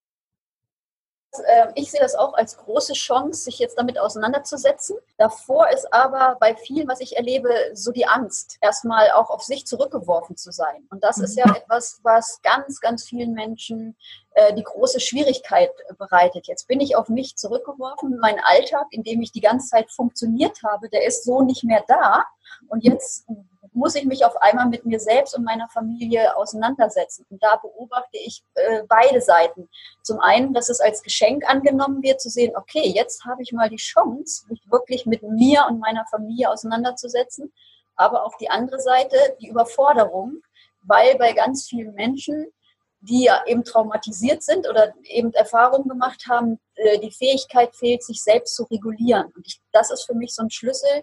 ich 1.77 1.91
sehe 1.91 2.00
das 2.00 2.17
auch 2.17 2.35
als 2.35 2.56
große 2.56 2.94
Chance, 2.94 3.44
sich 3.44 3.59
jetzt 3.61 3.79
damit 3.79 3.99
auseinanderzusetzen. 3.99 4.97
Davor 5.17 5.69
ist 5.71 5.93
aber 5.93 6.37
bei 6.41 6.56
vielen, 6.56 6.88
was 6.88 7.00
ich 7.00 7.17
erlebe, 7.17 7.49
so 7.73 7.93
die 7.93 8.06
Angst, 8.06 8.59
erstmal 8.61 9.11
auch 9.12 9.31
auf 9.31 9.43
sich 9.43 9.65
zurückgeworfen 9.67 10.37
zu 10.37 10.50
sein. 10.50 10.87
Und 10.91 11.05
das 11.05 11.19
ist 11.19 11.37
ja 11.37 11.47
mhm. 11.47 11.55
etwas, 11.55 12.00
was 12.03 12.41
ganz, 12.43 12.81
ganz 12.81 13.05
vielen 13.05 13.32
Menschen 13.32 13.97
äh, 14.35 14.53
die 14.55 14.65
große 14.65 14.99
Schwierigkeit 14.99 15.71
bereitet. 15.99 16.49
Jetzt 16.49 16.66
bin 16.66 16.81
ich 16.81 16.97
auf 16.97 17.09
mich 17.09 17.37
zurückgeworfen. 17.37 18.19
Mein 18.21 18.40
Alltag, 18.43 18.87
in 18.90 19.04
dem 19.04 19.23
ich 19.23 19.31
die 19.31 19.40
ganze 19.40 19.69
Zeit 19.69 19.90
funktioniert 19.90 20.62
habe, 20.64 20.88
der 20.88 21.07
ist 21.07 21.25
so 21.25 21.43
nicht 21.43 21.62
mehr 21.62 21.85
da. 21.87 22.25
Und 22.69 22.83
jetzt 22.83 23.26
muss 23.73 23.95
ich 23.95 24.05
mich 24.05 24.25
auf 24.25 24.37
einmal 24.37 24.67
mit 24.69 24.85
mir 24.85 24.99
selbst 24.99 25.37
und 25.37 25.45
meiner 25.45 25.69
Familie 25.69 26.37
auseinandersetzen. 26.37 27.25
Und 27.31 27.43
da 27.43 27.57
beobachte 27.57 28.19
ich 28.19 28.43
äh, 28.55 28.83
beide 28.89 29.21
Seiten. 29.21 29.69
Zum 30.03 30.21
einen, 30.21 30.53
dass 30.53 30.69
es 30.69 30.81
als 30.81 31.03
Geschenk 31.03 31.49
angenommen 31.49 32.03
wird, 32.03 32.21
zu 32.21 32.31
sehen, 32.31 32.57
okay, 32.57 32.89
jetzt 32.89 33.25
habe 33.25 33.43
ich 33.43 33.53
mal 33.53 33.69
die 33.69 33.77
Chance, 33.77 34.47
mich 34.49 34.61
wirklich 34.71 35.07
mit 35.07 35.23
mir 35.23 35.67
und 35.69 35.79
meiner 35.79 36.05
Familie 36.07 36.50
auseinanderzusetzen. 36.50 37.53
Aber 37.97 38.25
auf 38.25 38.37
die 38.39 38.50
andere 38.50 38.81
Seite 38.81 39.17
die 39.41 39.49
Überforderung, 39.49 40.43
weil 40.83 41.17
bei 41.17 41.33
ganz 41.33 41.69
vielen 41.69 41.95
Menschen 41.95 42.53
die 43.00 43.25
ja 43.25 43.43
eben 43.47 43.65
traumatisiert 43.65 44.43
sind 44.43 44.69
oder 44.69 44.93
eben 45.05 45.33
Erfahrungen 45.33 45.89
gemacht 45.89 46.27
haben, 46.29 46.61
äh, 46.75 46.99
die 46.99 47.11
Fähigkeit 47.11 47.75
fehlt, 47.75 48.03
sich 48.03 48.23
selbst 48.23 48.55
zu 48.55 48.65
regulieren. 48.65 49.33
Und 49.35 49.47
ich, 49.47 49.61
das 49.73 49.91
ist 49.91 50.05
für 50.05 50.15
mich 50.15 50.35
so 50.35 50.43
ein 50.43 50.50
Schlüssel, 50.50 51.03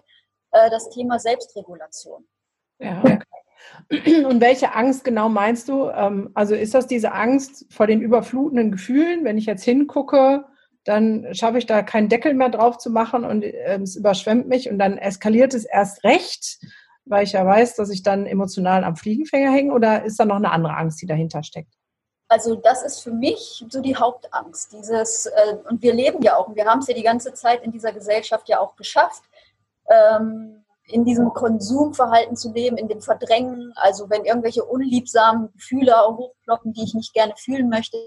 äh, 0.52 0.70
das 0.70 0.90
Thema 0.90 1.18
Selbstregulation. 1.18 2.26
Ja, 2.78 3.02
okay. 3.02 4.24
Und 4.24 4.40
welche 4.40 4.74
Angst 4.74 5.04
genau 5.04 5.28
meinst 5.28 5.68
du? 5.68 5.88
Ähm, 5.88 6.30
also 6.34 6.54
ist 6.54 6.74
das 6.74 6.86
diese 6.86 7.12
Angst 7.12 7.66
vor 7.70 7.86
den 7.86 8.00
überflutenden 8.00 8.70
Gefühlen? 8.72 9.24
Wenn 9.24 9.38
ich 9.38 9.46
jetzt 9.46 9.64
hingucke, 9.64 10.44
dann 10.84 11.34
schaffe 11.34 11.58
ich 11.58 11.66
da 11.66 11.82
keinen 11.82 12.08
Deckel 12.08 12.34
mehr 12.34 12.50
drauf 12.50 12.78
zu 12.78 12.90
machen 12.90 13.24
und 13.24 13.44
ähm, 13.44 13.82
es 13.82 13.96
überschwemmt 13.96 14.48
mich 14.48 14.70
und 14.70 14.78
dann 14.78 14.98
eskaliert 14.98 15.54
es 15.54 15.64
erst 15.64 16.04
recht, 16.04 16.58
weil 17.04 17.24
ich 17.24 17.32
ja 17.32 17.44
weiß, 17.44 17.76
dass 17.76 17.90
ich 17.90 18.02
dann 18.02 18.26
emotional 18.26 18.84
am 18.84 18.96
Fliegenfänger 18.96 19.52
hänge? 19.52 19.72
Oder 19.72 20.04
ist 20.04 20.20
da 20.20 20.24
noch 20.24 20.36
eine 20.36 20.50
andere 20.50 20.76
Angst, 20.76 21.00
die 21.00 21.06
dahinter 21.06 21.42
steckt? 21.42 21.72
Also 22.28 22.56
das 22.56 22.82
ist 22.82 23.00
für 23.00 23.10
mich 23.10 23.64
so 23.70 23.80
die 23.80 23.96
Hauptangst. 23.96 24.72
Dieses, 24.72 25.26
äh, 25.26 25.56
und 25.68 25.82
wir 25.82 25.94
leben 25.94 26.22
ja 26.22 26.36
auch, 26.36 26.48
und 26.48 26.56
wir 26.56 26.66
haben 26.66 26.80
es 26.80 26.86
ja 26.86 26.94
die 26.94 27.02
ganze 27.02 27.32
Zeit 27.32 27.62
in 27.62 27.72
dieser 27.72 27.92
Gesellschaft 27.92 28.48
ja 28.48 28.60
auch 28.60 28.76
geschafft, 28.76 29.22
ähm, 29.88 30.62
in 30.88 31.04
diesem 31.04 31.32
Konsumverhalten 31.34 32.36
zu 32.36 32.52
leben, 32.52 32.76
in 32.76 32.88
dem 32.88 33.00
Verdrängen. 33.00 33.72
Also 33.76 34.08
wenn 34.08 34.24
irgendwelche 34.24 34.64
unliebsamen 34.64 35.52
Gefühle 35.52 35.94
hochploppen, 36.08 36.72
die 36.72 36.82
ich 36.82 36.94
nicht 36.94 37.12
gerne 37.12 37.34
fühlen 37.36 37.68
möchte, 37.68 37.98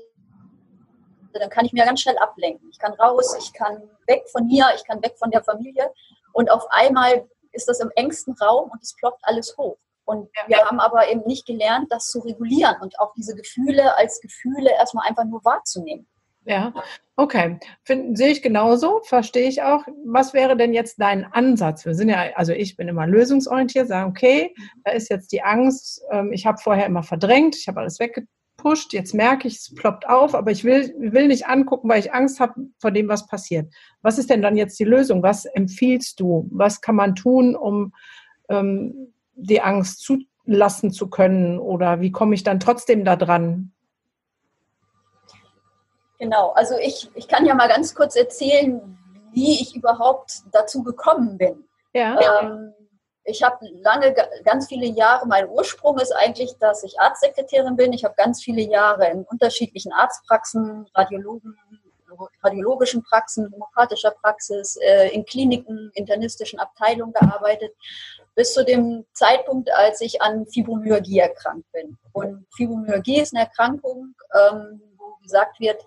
dann 1.33 1.49
kann 1.49 1.65
ich 1.65 1.73
mir 1.73 1.85
ganz 1.85 2.01
schnell 2.01 2.17
ablenken. 2.17 2.69
Ich 2.71 2.79
kann 2.79 2.93
raus, 2.93 3.35
ich 3.39 3.53
kann 3.53 3.83
weg 4.07 4.23
von 4.31 4.47
mir, 4.47 4.65
ich 4.75 4.85
kann 4.85 5.01
weg 5.01 5.15
von 5.17 5.31
der 5.31 5.43
Familie. 5.43 5.91
Und 6.33 6.49
auf 6.51 6.65
einmal 6.71 7.29
ist 7.51 7.69
das 7.69 7.79
im 7.79 7.91
engsten 7.95 8.35
Raum 8.41 8.69
und 8.71 8.81
es 8.81 8.95
ploppt 8.95 9.21
alles 9.23 9.55
hoch. 9.57 9.77
Und 10.05 10.29
wir 10.47 10.57
haben 10.65 10.79
aber 10.79 11.09
eben 11.09 11.21
nicht 11.25 11.45
gelernt, 11.45 11.87
das 11.91 12.09
zu 12.09 12.19
regulieren 12.19 12.75
und 12.81 12.99
auch 12.99 13.13
diese 13.13 13.35
Gefühle 13.35 13.95
als 13.97 14.19
Gefühle 14.19 14.71
erstmal 14.71 15.07
einfach 15.07 15.25
nur 15.25 15.45
wahrzunehmen. 15.45 16.07
Ja, 16.45 16.73
okay. 17.17 17.59
Find, 17.83 18.17
sehe 18.17 18.31
ich 18.31 18.41
genauso, 18.41 19.01
verstehe 19.03 19.47
ich 19.47 19.61
auch. 19.61 19.83
Was 20.05 20.33
wäre 20.33 20.57
denn 20.57 20.73
jetzt 20.73 20.99
dein 20.99 21.23
Ansatz? 21.25 21.85
Wir 21.85 21.93
sind 21.93 22.09
ja, 22.09 22.25
also 22.35 22.51
ich 22.51 22.75
bin 22.75 22.87
immer 22.87 23.05
lösungsorientiert, 23.05 23.87
sagen, 23.87 24.09
okay, 24.09 24.53
da 24.83 24.91
ist 24.91 25.09
jetzt 25.09 25.31
die 25.31 25.43
Angst, 25.43 26.01
ähm, 26.11 26.31
ich 26.33 26.47
habe 26.47 26.57
vorher 26.57 26.87
immer 26.87 27.03
verdrängt, 27.03 27.55
ich 27.55 27.67
habe 27.67 27.81
alles 27.81 27.99
weggepusht, 27.99 28.91
jetzt 28.93 29.13
merke 29.13 29.47
ich, 29.47 29.57
es 29.57 29.75
ploppt 29.75 30.09
auf, 30.09 30.33
aber 30.33 30.49
ich 30.49 30.63
will, 30.63 30.91
will 30.97 31.27
nicht 31.27 31.45
angucken, 31.47 31.87
weil 31.87 31.99
ich 31.99 32.11
Angst 32.11 32.39
habe 32.39 32.55
vor 32.79 32.89
dem, 32.89 33.07
was 33.07 33.27
passiert. 33.27 33.71
Was 34.01 34.17
ist 34.17 34.31
denn 34.31 34.41
dann 34.41 34.57
jetzt 34.57 34.79
die 34.79 34.85
Lösung? 34.85 35.21
Was 35.21 35.45
empfiehlst 35.45 36.19
du? 36.19 36.47
Was 36.51 36.81
kann 36.81 36.95
man 36.95 37.13
tun, 37.13 37.55
um 37.55 37.93
ähm, 38.49 39.13
die 39.35 39.61
Angst 39.61 40.01
zulassen 40.01 40.89
zu 40.89 41.07
können? 41.07 41.59
Oder 41.59 42.01
wie 42.01 42.11
komme 42.11 42.33
ich 42.33 42.41
dann 42.41 42.59
trotzdem 42.59 43.05
da 43.05 43.15
dran? 43.15 43.73
Genau, 46.21 46.51
also 46.51 46.77
ich, 46.77 47.09
ich 47.15 47.27
kann 47.27 47.47
ja 47.47 47.55
mal 47.55 47.67
ganz 47.67 47.95
kurz 47.95 48.15
erzählen, 48.15 48.95
wie 49.31 49.59
ich 49.59 49.75
überhaupt 49.75 50.43
dazu 50.51 50.83
gekommen 50.83 51.35
bin. 51.39 51.67
Ja. 51.93 52.43
Ähm, 52.43 52.75
ich 53.23 53.41
habe 53.41 53.57
lange, 53.81 54.13
ganz 54.45 54.67
viele 54.67 54.85
Jahre, 54.85 55.27
mein 55.27 55.49
Ursprung 55.49 55.97
ist 55.97 56.11
eigentlich, 56.11 56.55
dass 56.59 56.83
ich 56.83 56.99
Arztsekretärin 56.99 57.75
bin. 57.75 57.91
Ich 57.91 58.03
habe 58.03 58.13
ganz 58.15 58.43
viele 58.43 58.61
Jahre 58.61 59.09
in 59.09 59.23
unterschiedlichen 59.23 59.91
Arztpraxen, 59.93 60.85
Radiologen, 60.93 61.57
radiologischen 62.43 63.01
Praxen, 63.01 63.51
homöopathischer 63.51 64.11
Praxis, 64.11 64.75
äh, 64.75 65.07
in 65.09 65.25
Kliniken, 65.25 65.89
internistischen 65.95 66.59
Abteilungen 66.59 67.13
gearbeitet, 67.13 67.73
bis 68.35 68.53
zu 68.53 68.63
dem 68.63 69.07
Zeitpunkt, 69.13 69.71
als 69.73 70.01
ich 70.01 70.21
an 70.21 70.45
Fibromyalgie 70.45 71.17
erkrankt 71.17 71.71
bin. 71.71 71.97
Und 72.13 72.45
Fibromyalgie 72.55 73.21
ist 73.21 73.33
eine 73.33 73.45
Erkrankung, 73.45 74.13
ähm, 74.35 74.81
gesagt 75.21 75.59
wird, 75.59 75.83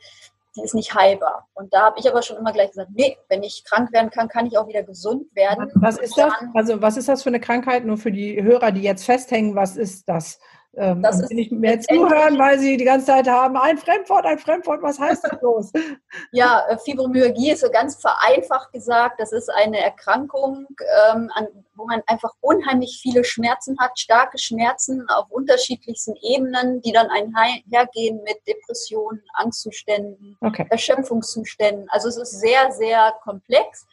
die 0.56 0.62
ist 0.62 0.74
nicht 0.74 0.94
heilbar. 0.94 1.48
Und 1.54 1.72
da 1.72 1.86
habe 1.86 1.98
ich 1.98 2.08
aber 2.08 2.22
schon 2.22 2.36
immer 2.36 2.52
gleich 2.52 2.70
gesagt, 2.70 2.90
nee, 2.94 3.16
wenn 3.28 3.42
ich 3.42 3.64
krank 3.64 3.92
werden 3.92 4.10
kann, 4.10 4.28
kann 4.28 4.46
ich 4.46 4.56
auch 4.56 4.68
wieder 4.68 4.82
gesund 4.82 5.26
werden. 5.34 5.70
Was 5.74 5.98
ist 5.98 6.16
das? 6.16 6.32
Also 6.54 6.80
was 6.80 6.96
ist 6.96 7.08
das 7.08 7.22
für 7.22 7.30
eine 7.30 7.40
Krankheit? 7.40 7.84
Nur 7.84 7.96
für 7.96 8.12
die 8.12 8.40
Hörer, 8.42 8.70
die 8.70 8.82
jetzt 8.82 9.04
festhängen, 9.04 9.56
was 9.56 9.76
ist 9.76 10.08
das? 10.08 10.38
Ähm, 10.76 11.02
das 11.02 11.20
ist 11.20 11.32
nicht 11.32 11.52
mehr 11.52 11.80
zuhören, 11.80 12.38
weil 12.38 12.58
sie 12.58 12.76
die 12.76 12.84
ganze 12.84 13.06
Zeit 13.06 13.28
haben, 13.28 13.56
ein 13.56 13.78
Fremdwort, 13.78 14.24
ein 14.26 14.38
Fremdwort, 14.38 14.82
was 14.82 14.98
heißt 14.98 15.24
das 15.24 15.38
bloß? 15.38 15.72
ja, 16.32 16.64
äh, 16.68 16.78
Fibromyalgie 16.78 17.52
ist 17.52 17.60
so 17.60 17.70
ganz 17.70 17.96
vereinfacht 17.96 18.72
gesagt, 18.72 19.20
das 19.20 19.32
ist 19.32 19.50
eine 19.50 19.78
Erkrankung, 19.78 20.66
ähm, 21.12 21.30
an, 21.34 21.48
wo 21.76 21.86
man 21.86 22.02
einfach 22.06 22.32
unheimlich 22.40 22.98
viele 23.00 23.24
Schmerzen 23.24 23.78
hat, 23.78 23.98
starke 23.98 24.38
Schmerzen 24.38 25.06
auf 25.08 25.30
unterschiedlichsten 25.30 26.14
Ebenen, 26.22 26.80
die 26.82 26.92
dann 26.92 27.08
einhergehen 27.10 28.22
mit 28.24 28.38
Depressionen, 28.46 29.22
Angstzuständen, 29.34 30.36
okay. 30.40 30.66
Erschöpfungszuständen. 30.70 31.86
Also 31.90 32.08
es 32.08 32.16
ist 32.16 32.40
sehr, 32.40 32.72
sehr 32.72 33.14
komplex. 33.22 33.86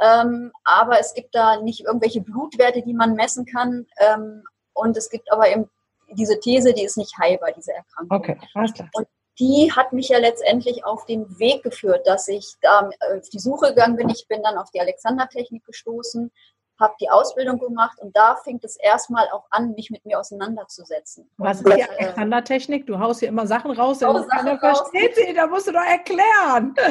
Ähm, 0.00 0.52
aber 0.64 0.98
es 0.98 1.14
gibt 1.14 1.34
da 1.34 1.60
nicht 1.60 1.84
irgendwelche 1.84 2.20
Blutwerte, 2.20 2.82
die 2.82 2.94
man 2.94 3.14
messen 3.14 3.46
kann. 3.46 3.86
Ähm, 3.98 4.42
und 4.74 4.96
es 4.96 5.10
gibt 5.10 5.30
aber 5.30 5.48
eben 5.48 5.68
diese 6.14 6.38
These, 6.40 6.72
die 6.72 6.84
ist 6.84 6.96
nicht 6.96 7.16
heilbar, 7.18 7.52
diese 7.52 7.72
Erkrankung. 7.72 8.18
Okay, 8.18 8.38
alles 8.54 8.72
klar. 8.72 8.88
Und 8.94 9.06
die 9.38 9.72
hat 9.74 9.92
mich 9.92 10.08
ja 10.08 10.18
letztendlich 10.18 10.84
auf 10.84 11.06
den 11.06 11.38
Weg 11.38 11.62
geführt, 11.62 12.06
dass 12.06 12.28
ich 12.28 12.54
da 12.60 12.90
auf 13.16 13.28
die 13.30 13.38
Suche 13.38 13.68
gegangen 13.68 13.96
bin. 13.96 14.08
Ich 14.10 14.26
bin 14.28 14.42
dann 14.42 14.58
auf 14.58 14.70
die 14.70 14.80
Alexander-Technik 14.80 15.64
gestoßen, 15.64 16.30
habe 16.78 16.94
die 17.00 17.08
Ausbildung 17.08 17.58
gemacht 17.58 17.98
und 18.00 18.14
da 18.16 18.36
fing 18.36 18.60
es 18.62 18.76
erstmal 18.76 19.28
auch 19.30 19.46
an, 19.50 19.72
mich 19.72 19.90
mit 19.90 20.04
mir 20.04 20.18
auseinanderzusetzen. 20.18 21.30
Was 21.38 21.58
ist 21.58 21.66
die 21.66 21.80
äh, 21.80 21.86
Alexander-Technik? 21.98 22.86
Du 22.86 22.98
haust 22.98 23.20
hier 23.20 23.28
immer 23.28 23.46
Sachen 23.46 23.70
raus, 23.70 24.02
oh, 24.02 24.12
Sachen 24.12 24.28
keiner 24.28 24.58
versteht 24.58 25.14
sie, 25.16 25.32
da 25.32 25.46
musst 25.46 25.68
du 25.68 25.72
doch 25.72 25.84
erklären. 25.84 26.74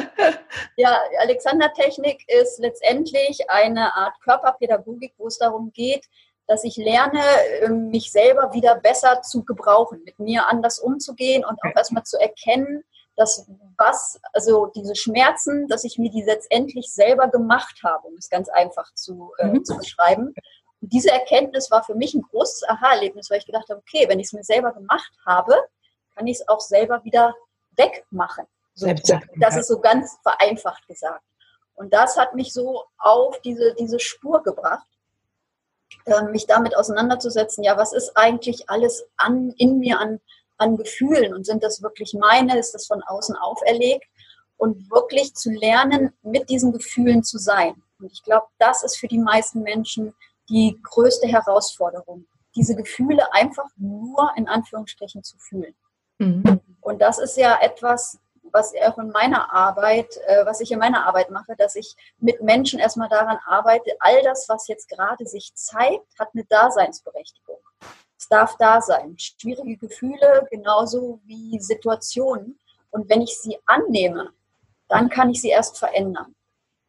Ja, 0.76 0.98
Alexander-Technik 1.20 2.24
ist 2.28 2.58
letztendlich 2.58 3.38
eine 3.48 3.94
Art 3.94 4.18
Körperpädagogik, 4.20 5.14
wo 5.18 5.26
es 5.26 5.38
darum 5.38 5.70
geht, 5.72 6.06
dass 6.52 6.64
ich 6.64 6.76
lerne, 6.76 7.22
ähm, 7.62 7.88
mich 7.88 8.12
selber 8.12 8.52
wieder 8.52 8.74
besser 8.74 9.22
zu 9.22 9.42
gebrauchen, 9.42 10.02
mit 10.04 10.18
mir 10.18 10.48
anders 10.48 10.78
umzugehen 10.78 11.46
und 11.46 11.58
auch 11.64 11.74
erstmal 11.74 12.04
zu 12.04 12.20
erkennen, 12.20 12.84
dass 13.16 13.46
was, 13.78 14.20
also 14.34 14.66
diese 14.66 14.94
Schmerzen, 14.94 15.66
dass 15.68 15.84
ich 15.84 15.96
mir 15.96 16.10
die 16.10 16.22
letztendlich 16.22 16.92
selber 16.92 17.28
gemacht 17.28 17.80
habe, 17.82 18.06
um 18.06 18.16
es 18.18 18.28
ganz 18.28 18.50
einfach 18.50 18.92
zu, 18.92 19.32
äh, 19.38 19.46
mhm. 19.46 19.64
zu 19.64 19.78
beschreiben. 19.78 20.34
Und 20.82 20.92
diese 20.92 21.10
Erkenntnis 21.10 21.70
war 21.70 21.84
für 21.84 21.94
mich 21.94 22.12
ein 22.12 22.20
großes 22.20 22.68
Aha-Erlebnis, 22.68 23.30
weil 23.30 23.38
ich 23.38 23.46
gedacht 23.46 23.70
habe, 23.70 23.80
okay, 23.80 24.06
wenn 24.08 24.20
ich 24.20 24.26
es 24.26 24.32
mir 24.34 24.44
selber 24.44 24.72
gemacht 24.72 25.12
habe, 25.24 25.54
kann 26.14 26.26
ich 26.26 26.40
es 26.40 26.48
auch 26.48 26.60
selber 26.60 27.02
wieder 27.02 27.34
wegmachen. 27.76 28.44
So, 28.74 28.92
das 29.36 29.56
ist 29.56 29.68
so 29.68 29.80
ganz 29.80 30.18
vereinfacht 30.22 30.86
gesagt. 30.86 31.24
Und 31.76 31.94
das 31.94 32.18
hat 32.18 32.34
mich 32.34 32.52
so 32.52 32.84
auf 32.98 33.40
diese, 33.40 33.74
diese 33.74 33.98
Spur 33.98 34.42
gebracht. 34.42 34.86
Ähm, 36.06 36.30
mich 36.32 36.46
damit 36.46 36.76
auseinanderzusetzen, 36.76 37.64
ja, 37.64 37.76
was 37.76 37.92
ist 37.92 38.16
eigentlich 38.16 38.68
alles 38.68 39.04
an, 39.16 39.52
in 39.56 39.78
mir 39.78 39.98
an, 40.00 40.20
an 40.58 40.76
Gefühlen 40.76 41.34
und 41.34 41.46
sind 41.46 41.62
das 41.62 41.82
wirklich 41.82 42.14
meine, 42.14 42.58
ist 42.58 42.74
das 42.74 42.86
von 42.86 43.02
außen 43.02 43.36
auferlegt 43.36 44.06
und 44.56 44.90
wirklich 44.90 45.34
zu 45.34 45.50
lernen, 45.50 46.12
mit 46.22 46.48
diesen 46.48 46.72
Gefühlen 46.72 47.24
zu 47.24 47.38
sein. 47.38 47.82
Und 47.98 48.12
ich 48.12 48.22
glaube, 48.22 48.46
das 48.58 48.82
ist 48.82 48.96
für 48.96 49.08
die 49.08 49.18
meisten 49.18 49.62
Menschen 49.62 50.14
die 50.48 50.78
größte 50.82 51.26
Herausforderung, 51.26 52.26
diese 52.54 52.74
Gefühle 52.74 53.32
einfach 53.32 53.68
nur 53.76 54.30
in 54.36 54.48
Anführungsstrichen 54.48 55.22
zu 55.22 55.36
fühlen. 55.38 55.74
Mhm. 56.18 56.60
Und 56.80 57.00
das 57.00 57.18
ist 57.18 57.36
ja 57.36 57.58
etwas, 57.60 58.18
was 58.52 58.72
auch 58.86 58.98
in 58.98 59.10
meiner 59.10 59.52
Arbeit, 59.52 60.16
äh, 60.26 60.44
was 60.44 60.60
ich 60.60 60.70
in 60.70 60.78
meiner 60.78 61.06
Arbeit 61.06 61.30
mache, 61.30 61.56
dass 61.56 61.74
ich 61.74 61.96
mit 62.18 62.42
Menschen 62.42 62.78
erstmal 62.78 63.08
daran 63.08 63.38
arbeite, 63.46 63.90
all 64.00 64.22
das, 64.22 64.48
was 64.48 64.68
jetzt 64.68 64.88
gerade 64.88 65.26
sich 65.26 65.54
zeigt, 65.54 66.18
hat 66.18 66.28
eine 66.34 66.44
Daseinsberechtigung. 66.44 67.58
Es 68.18 68.28
darf 68.28 68.56
da 68.56 68.80
sein. 68.80 69.16
Schwierige 69.18 69.76
Gefühle 69.76 70.46
genauso 70.50 71.20
wie 71.24 71.58
Situationen. 71.60 72.58
Und 72.90 73.08
wenn 73.08 73.22
ich 73.22 73.36
sie 73.38 73.58
annehme, 73.66 74.30
dann 74.88 75.08
kann 75.08 75.30
ich 75.30 75.40
sie 75.40 75.48
erst 75.48 75.78
verändern. 75.78 76.34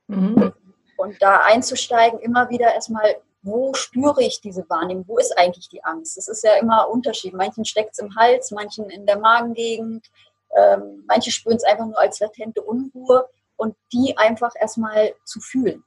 Mhm. 0.07 0.53
Und 0.97 1.21
da 1.21 1.39
einzusteigen, 1.39 2.19
immer 2.19 2.49
wieder 2.49 2.73
erstmal, 2.73 3.17
wo 3.41 3.73
spüre 3.73 4.21
ich 4.23 4.41
diese 4.41 4.69
Wahrnehmung? 4.69 5.05
Wo 5.07 5.17
ist 5.17 5.37
eigentlich 5.37 5.69
die 5.69 5.83
Angst? 5.83 6.17
Es 6.17 6.27
ist 6.27 6.43
ja 6.43 6.55
immer 6.55 6.89
Unterschied. 6.89 7.33
Manchen 7.33 7.65
steckt 7.65 7.93
es 7.93 7.99
im 7.99 8.15
Hals, 8.15 8.51
manchen 8.51 8.89
in 8.89 9.05
der 9.05 9.19
Magengegend, 9.19 10.09
ähm, 10.57 11.03
manche 11.07 11.31
spüren 11.31 11.57
es 11.57 11.63
einfach 11.63 11.85
nur 11.85 11.99
als 11.99 12.19
latente 12.19 12.61
Unruhe 12.61 13.27
und 13.55 13.75
die 13.91 14.15
einfach 14.17 14.53
erstmal 14.59 15.13
zu 15.25 15.39
fühlen. 15.39 15.83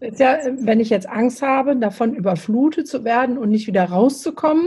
Ja, 0.00 0.38
wenn 0.44 0.80
ich 0.80 0.90
jetzt 0.90 1.08
Angst 1.08 1.42
habe, 1.42 1.76
davon 1.76 2.14
überflutet 2.14 2.88
zu 2.88 3.04
werden 3.04 3.38
und 3.38 3.48
nicht 3.48 3.66
wieder 3.66 3.84
rauszukommen, 3.84 4.66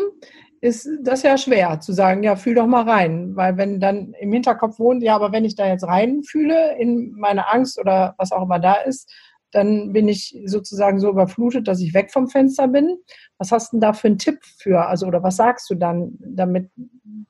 ist 0.62 0.90
das 1.02 1.24
ja 1.24 1.38
schwer 1.38 1.80
zu 1.80 1.94
sagen, 1.94 2.24
ja, 2.24 2.36
fühl 2.36 2.56
doch 2.56 2.68
mal 2.68 2.90
rein. 2.90 3.36
Weil 3.36 3.58
wenn 3.58 3.80
dann 3.80 4.14
im 4.20 4.34
Hinterkopf 4.34 4.80
wohnt, 4.80 5.04
ja, 5.04 5.16
aber 5.16 5.32
wenn 5.32 5.46
ich 5.46 5.56
da 5.56 5.68
jetzt 5.68 5.88
reinfühle 5.88 6.78
in 6.78 7.14
meine 7.18 7.50
Angst 7.52 7.80
oder 7.80 8.16
was 8.18 8.32
auch 8.32 8.44
immer 8.44 8.60
da 8.60 8.74
ist, 8.74 9.12
dann 9.52 9.94
bin 9.94 10.08
ich 10.08 10.40
sozusagen 10.46 11.00
so 11.00 11.10
überflutet, 11.10 11.68
dass 11.68 11.80
ich 11.80 11.94
weg 11.94 12.12
vom 12.12 12.28
Fenster 12.28 12.68
bin. 12.68 13.00
Was 13.38 13.52
hast 13.52 13.72
du 13.72 13.78
denn 13.78 13.82
da 13.82 13.94
für 13.94 14.08
einen 14.08 14.18
Tipp 14.18 14.40
für? 14.44 14.86
Also, 14.88 15.08
oder 15.08 15.24
was 15.24 15.38
sagst 15.38 15.70
du 15.70 15.76
dann, 15.76 16.18
damit 16.20 16.70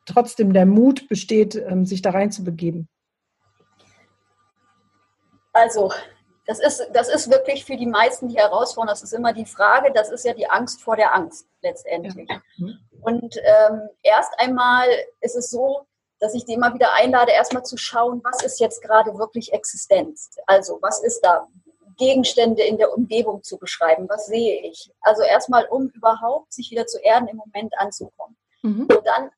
trotzdem 0.06 0.54
der 0.54 0.66
Mut 0.66 1.08
besteht, 1.08 1.56
ähm, 1.56 1.86
sich 1.86 2.02
da 2.02 2.12
reinzubegeben? 2.12 2.88
Also, 5.54 5.92
das 6.46 6.60
ist, 6.60 6.90
das 6.94 7.10
ist 7.10 7.30
wirklich 7.30 7.64
für 7.64 7.78
die 7.78 7.86
meisten 7.86 8.28
die 8.28 8.38
Herausforderung. 8.38 8.88
Das 8.88 9.04
ist 9.04 9.14
immer 9.14 9.34
die 9.34 9.46
Frage, 9.46 9.92
das 9.94 10.10
ist 10.10 10.26
ja 10.26 10.34
die 10.34 10.50
Angst 10.50 10.82
vor 10.82 10.96
der 10.96 11.14
Angst 11.14 11.48
letztendlich. 11.62 12.28
Ja. 12.28 12.42
Mhm. 12.58 12.80
Und 13.02 13.38
ähm, 13.38 13.82
erst 14.02 14.34
einmal 14.40 14.88
ist 15.22 15.36
es 15.36 15.50
so, 15.52 15.86
dass 16.20 16.34
ich 16.34 16.46
die 16.46 16.54
immer 16.54 16.74
wieder 16.74 16.94
einlade, 16.94 17.32
erstmal 17.32 17.64
zu 17.64 17.78
schauen, 17.78 18.22
was 18.24 18.44
ist 18.44 18.60
jetzt 18.60 18.82
gerade 18.82 19.18
wirklich 19.18 19.54
Existenz? 19.54 20.32
Also, 20.48 20.80
was 20.82 21.02
ist 21.04 21.22
da? 21.22 21.48
Gegenstände 22.00 22.64
in 22.64 22.78
der 22.78 22.92
Umgebung 22.98 23.44
zu 23.44 23.58
beschreiben. 23.60 24.08
Was 24.10 24.26
sehe 24.26 24.62
ich? 24.62 24.92
Also 25.02 25.22
erstmal, 25.22 25.66
um 25.66 25.90
überhaupt 25.90 26.52
sich 26.54 26.72
wieder 26.72 26.88
zu 26.88 26.98
erden, 27.00 27.28
im 27.28 27.38
Moment 27.38 27.78
anzukommen. 27.78 28.36
Mhm. 28.64 28.88
Und 28.90 29.06
dann, 29.06 29.30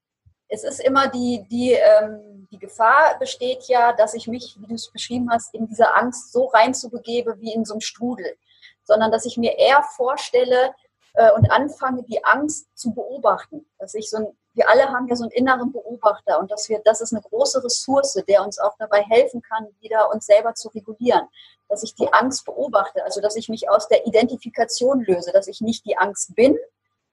es 0.47 0.63
ist 0.63 0.79
immer 0.79 1.09
die, 1.09 1.45
die, 1.49 1.73
ähm, 1.73 2.47
die 2.51 2.59
Gefahr 2.59 3.17
besteht 3.19 3.63
ja, 3.67 3.93
dass 3.93 4.13
ich 4.13 4.27
mich, 4.27 4.55
wie 4.59 4.67
du 4.67 4.75
es 4.75 4.91
beschrieben 4.91 5.29
hast, 5.31 5.53
in 5.53 5.67
dieser 5.67 5.97
Angst 5.97 6.31
so 6.31 6.45
reinzubegebe 6.45 7.41
wie 7.41 7.51
in 7.51 7.65
so 7.65 7.73
einem 7.73 7.81
Strudel. 7.81 8.37
Sondern 8.83 9.11
dass 9.11 9.25
ich 9.25 9.37
mir 9.37 9.57
eher 9.57 9.83
vorstelle 9.83 10.73
äh, 11.13 11.31
und 11.31 11.51
anfange, 11.51 12.03
die 12.03 12.23
Angst 12.23 12.67
zu 12.75 12.93
beobachten. 12.93 13.65
Dass 13.79 13.95
ich 13.95 14.09
so 14.09 14.17
ein 14.17 14.37
wir 14.53 14.69
alle 14.69 14.89
haben 14.89 15.07
ja 15.07 15.15
so 15.15 15.23
einen 15.23 15.31
inneren 15.31 15.71
Beobachter 15.71 16.39
und 16.39 16.51
dass 16.51 16.67
wir, 16.67 16.81
das 16.83 17.01
ist 17.01 17.13
eine 17.13 17.21
große 17.21 17.63
Ressource, 17.63 18.21
der 18.27 18.43
uns 18.43 18.59
auch 18.59 18.75
dabei 18.77 19.01
helfen 19.01 19.41
kann, 19.41 19.67
wieder 19.79 20.11
uns 20.11 20.25
selber 20.25 20.53
zu 20.55 20.69
regulieren. 20.69 21.27
Dass 21.69 21.83
ich 21.83 21.95
die 21.95 22.11
Angst 22.11 22.45
beobachte, 22.45 23.03
also 23.03 23.21
dass 23.21 23.37
ich 23.37 23.47
mich 23.47 23.69
aus 23.69 23.87
der 23.87 24.05
Identifikation 24.05 25.01
löse, 25.01 25.31
dass 25.31 25.47
ich 25.47 25.61
nicht 25.61 25.85
die 25.85 25.97
Angst 25.97 26.35
bin, 26.35 26.57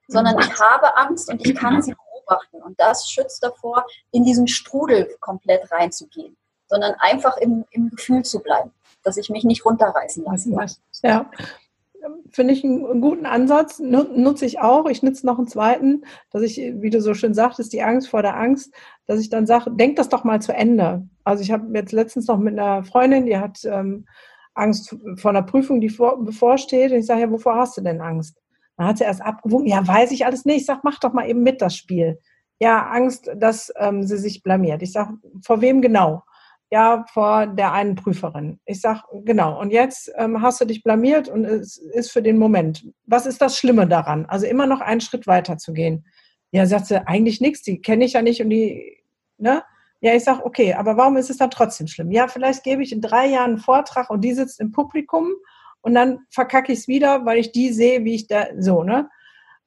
sondern 0.08 0.38
ich 0.38 0.58
habe 0.58 0.96
Angst 0.96 1.30
und 1.30 1.46
ich 1.46 1.54
kann 1.54 1.80
sie 1.80 1.94
beobachten. 1.94 2.60
Und 2.62 2.80
das 2.80 3.08
schützt 3.08 3.42
davor, 3.42 3.86
in 4.10 4.24
diesen 4.24 4.48
Strudel 4.48 5.16
komplett 5.20 5.70
reinzugehen, 5.70 6.36
sondern 6.66 6.94
einfach 6.98 7.36
im, 7.36 7.64
im 7.70 7.90
Gefühl 7.90 8.24
zu 8.24 8.40
bleiben, 8.40 8.72
dass 9.04 9.16
ich 9.16 9.30
mich 9.30 9.44
nicht 9.44 9.64
runterreißen 9.64 10.24
lasse. 10.24 10.50
Ja, 11.02 11.30
finde 12.32 12.54
ich 12.54 12.64
einen 12.64 13.00
guten 13.00 13.26
Ansatz, 13.26 13.78
nutze 13.78 14.46
ich 14.46 14.60
auch. 14.60 14.88
Ich 14.88 15.02
nutze 15.02 15.26
noch 15.26 15.38
einen 15.38 15.48
zweiten, 15.48 16.04
dass 16.30 16.42
ich, 16.42 16.56
wie 16.56 16.90
du 16.90 17.00
so 17.00 17.14
schön 17.14 17.34
sagtest, 17.34 17.72
die 17.72 17.82
Angst 17.82 18.08
vor 18.08 18.22
der 18.22 18.36
Angst, 18.36 18.72
dass 19.06 19.20
ich 19.20 19.30
dann 19.30 19.46
sage, 19.46 19.70
denk 19.70 19.96
das 19.96 20.08
doch 20.08 20.24
mal 20.24 20.40
zu 20.40 20.52
Ende. 20.52 21.06
Also 21.24 21.42
ich 21.42 21.50
habe 21.50 21.66
jetzt 21.74 21.92
letztens 21.92 22.26
noch 22.26 22.38
mit 22.38 22.58
einer 22.58 22.84
Freundin, 22.84 23.26
die 23.26 23.36
hat 23.36 23.60
ähm, 23.64 24.06
Angst 24.54 24.96
vor 25.16 25.30
einer 25.30 25.42
Prüfung, 25.42 25.80
die 25.80 25.88
vor, 25.88 26.22
bevorsteht. 26.22 26.92
Und 26.92 26.98
ich 26.98 27.06
sage, 27.06 27.22
ja, 27.22 27.30
wovor 27.30 27.56
hast 27.56 27.76
du 27.76 27.80
denn 27.80 28.00
Angst? 28.00 28.40
Dann 28.76 28.86
hat 28.86 28.98
sie 28.98 29.04
erst 29.04 29.22
abgewogen, 29.22 29.66
ja, 29.66 29.86
weiß 29.86 30.10
ich 30.12 30.26
alles 30.26 30.44
nicht. 30.44 30.58
Ich 30.58 30.66
sage, 30.66 30.80
mach 30.84 30.98
doch 31.00 31.12
mal 31.12 31.28
eben 31.28 31.42
mit 31.42 31.62
das 31.62 31.76
Spiel. 31.76 32.18
Ja, 32.60 32.88
Angst, 32.88 33.30
dass 33.36 33.72
ähm, 33.76 34.02
sie 34.04 34.18
sich 34.18 34.42
blamiert. 34.42 34.82
Ich 34.82 34.92
sage, 34.92 35.14
vor 35.42 35.60
wem 35.60 35.80
genau? 35.80 36.22
Ja, 36.70 37.06
vor 37.12 37.46
der 37.46 37.72
einen 37.72 37.94
Prüferin. 37.94 38.60
Ich 38.66 38.82
sage, 38.82 39.00
genau. 39.24 39.58
Und 39.58 39.70
jetzt 39.70 40.12
ähm, 40.16 40.42
hast 40.42 40.60
du 40.60 40.66
dich 40.66 40.82
blamiert 40.82 41.28
und 41.28 41.46
es 41.46 41.78
ist 41.78 42.10
für 42.10 42.20
den 42.20 42.36
Moment. 42.36 42.86
Was 43.06 43.24
ist 43.24 43.40
das 43.40 43.56
Schlimme 43.56 43.86
daran? 43.86 44.26
Also 44.26 44.44
immer 44.46 44.66
noch 44.66 44.82
einen 44.82 45.00
Schritt 45.00 45.26
weiter 45.26 45.56
zu 45.56 45.72
gehen. 45.72 46.04
Ja, 46.50 46.66
sagt 46.66 46.86
sie, 46.86 47.06
eigentlich 47.06 47.40
nichts, 47.40 47.62
die 47.62 47.80
kenne 47.80 48.04
ich 48.04 48.14
ja 48.14 48.22
nicht 48.22 48.42
und 48.42 48.50
die, 48.50 49.02
ne? 49.38 49.62
Ja, 50.00 50.14
ich 50.14 50.24
sage, 50.24 50.44
okay, 50.44 50.74
aber 50.74 50.96
warum 50.96 51.16
ist 51.16 51.30
es 51.30 51.38
dann 51.38 51.50
trotzdem 51.50 51.88
schlimm? 51.88 52.10
Ja, 52.12 52.28
vielleicht 52.28 52.62
gebe 52.62 52.82
ich 52.82 52.92
in 52.92 53.00
drei 53.00 53.26
Jahren 53.26 53.52
einen 53.52 53.58
Vortrag 53.58 54.10
und 54.10 54.22
die 54.22 54.32
sitzt 54.32 54.60
im 54.60 54.70
Publikum 54.70 55.32
und 55.80 55.94
dann 55.94 56.20
verkacke 56.30 56.72
ich 56.72 56.80
es 56.80 56.88
wieder, 56.88 57.24
weil 57.24 57.38
ich 57.38 57.50
die 57.50 57.72
sehe, 57.72 58.04
wie 58.04 58.14
ich 58.14 58.28
da, 58.28 58.46
so, 58.58 58.84
ne? 58.84 59.08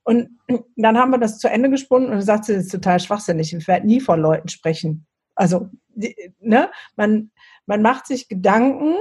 Und 0.04 0.30
dann 0.76 0.98
haben 0.98 1.12
wir 1.12 1.20
das 1.20 1.38
zu 1.38 1.50
Ende 1.50 1.70
gesponnen 1.70 2.08
und 2.08 2.16
dann 2.16 2.22
sagt 2.22 2.46
sie, 2.46 2.54
das 2.54 2.66
ist 2.66 2.72
total 2.72 3.00
schwachsinnig, 3.00 3.54
ich 3.54 3.68
werde 3.68 3.86
nie 3.86 4.00
vor 4.00 4.18
Leuten 4.18 4.48
sprechen. 4.48 5.06
Also, 5.42 5.72
ne, 6.40 6.70
man, 6.96 7.32
man 7.66 7.82
macht 7.82 8.06
sich 8.06 8.30
Gedanken, 8.30 8.94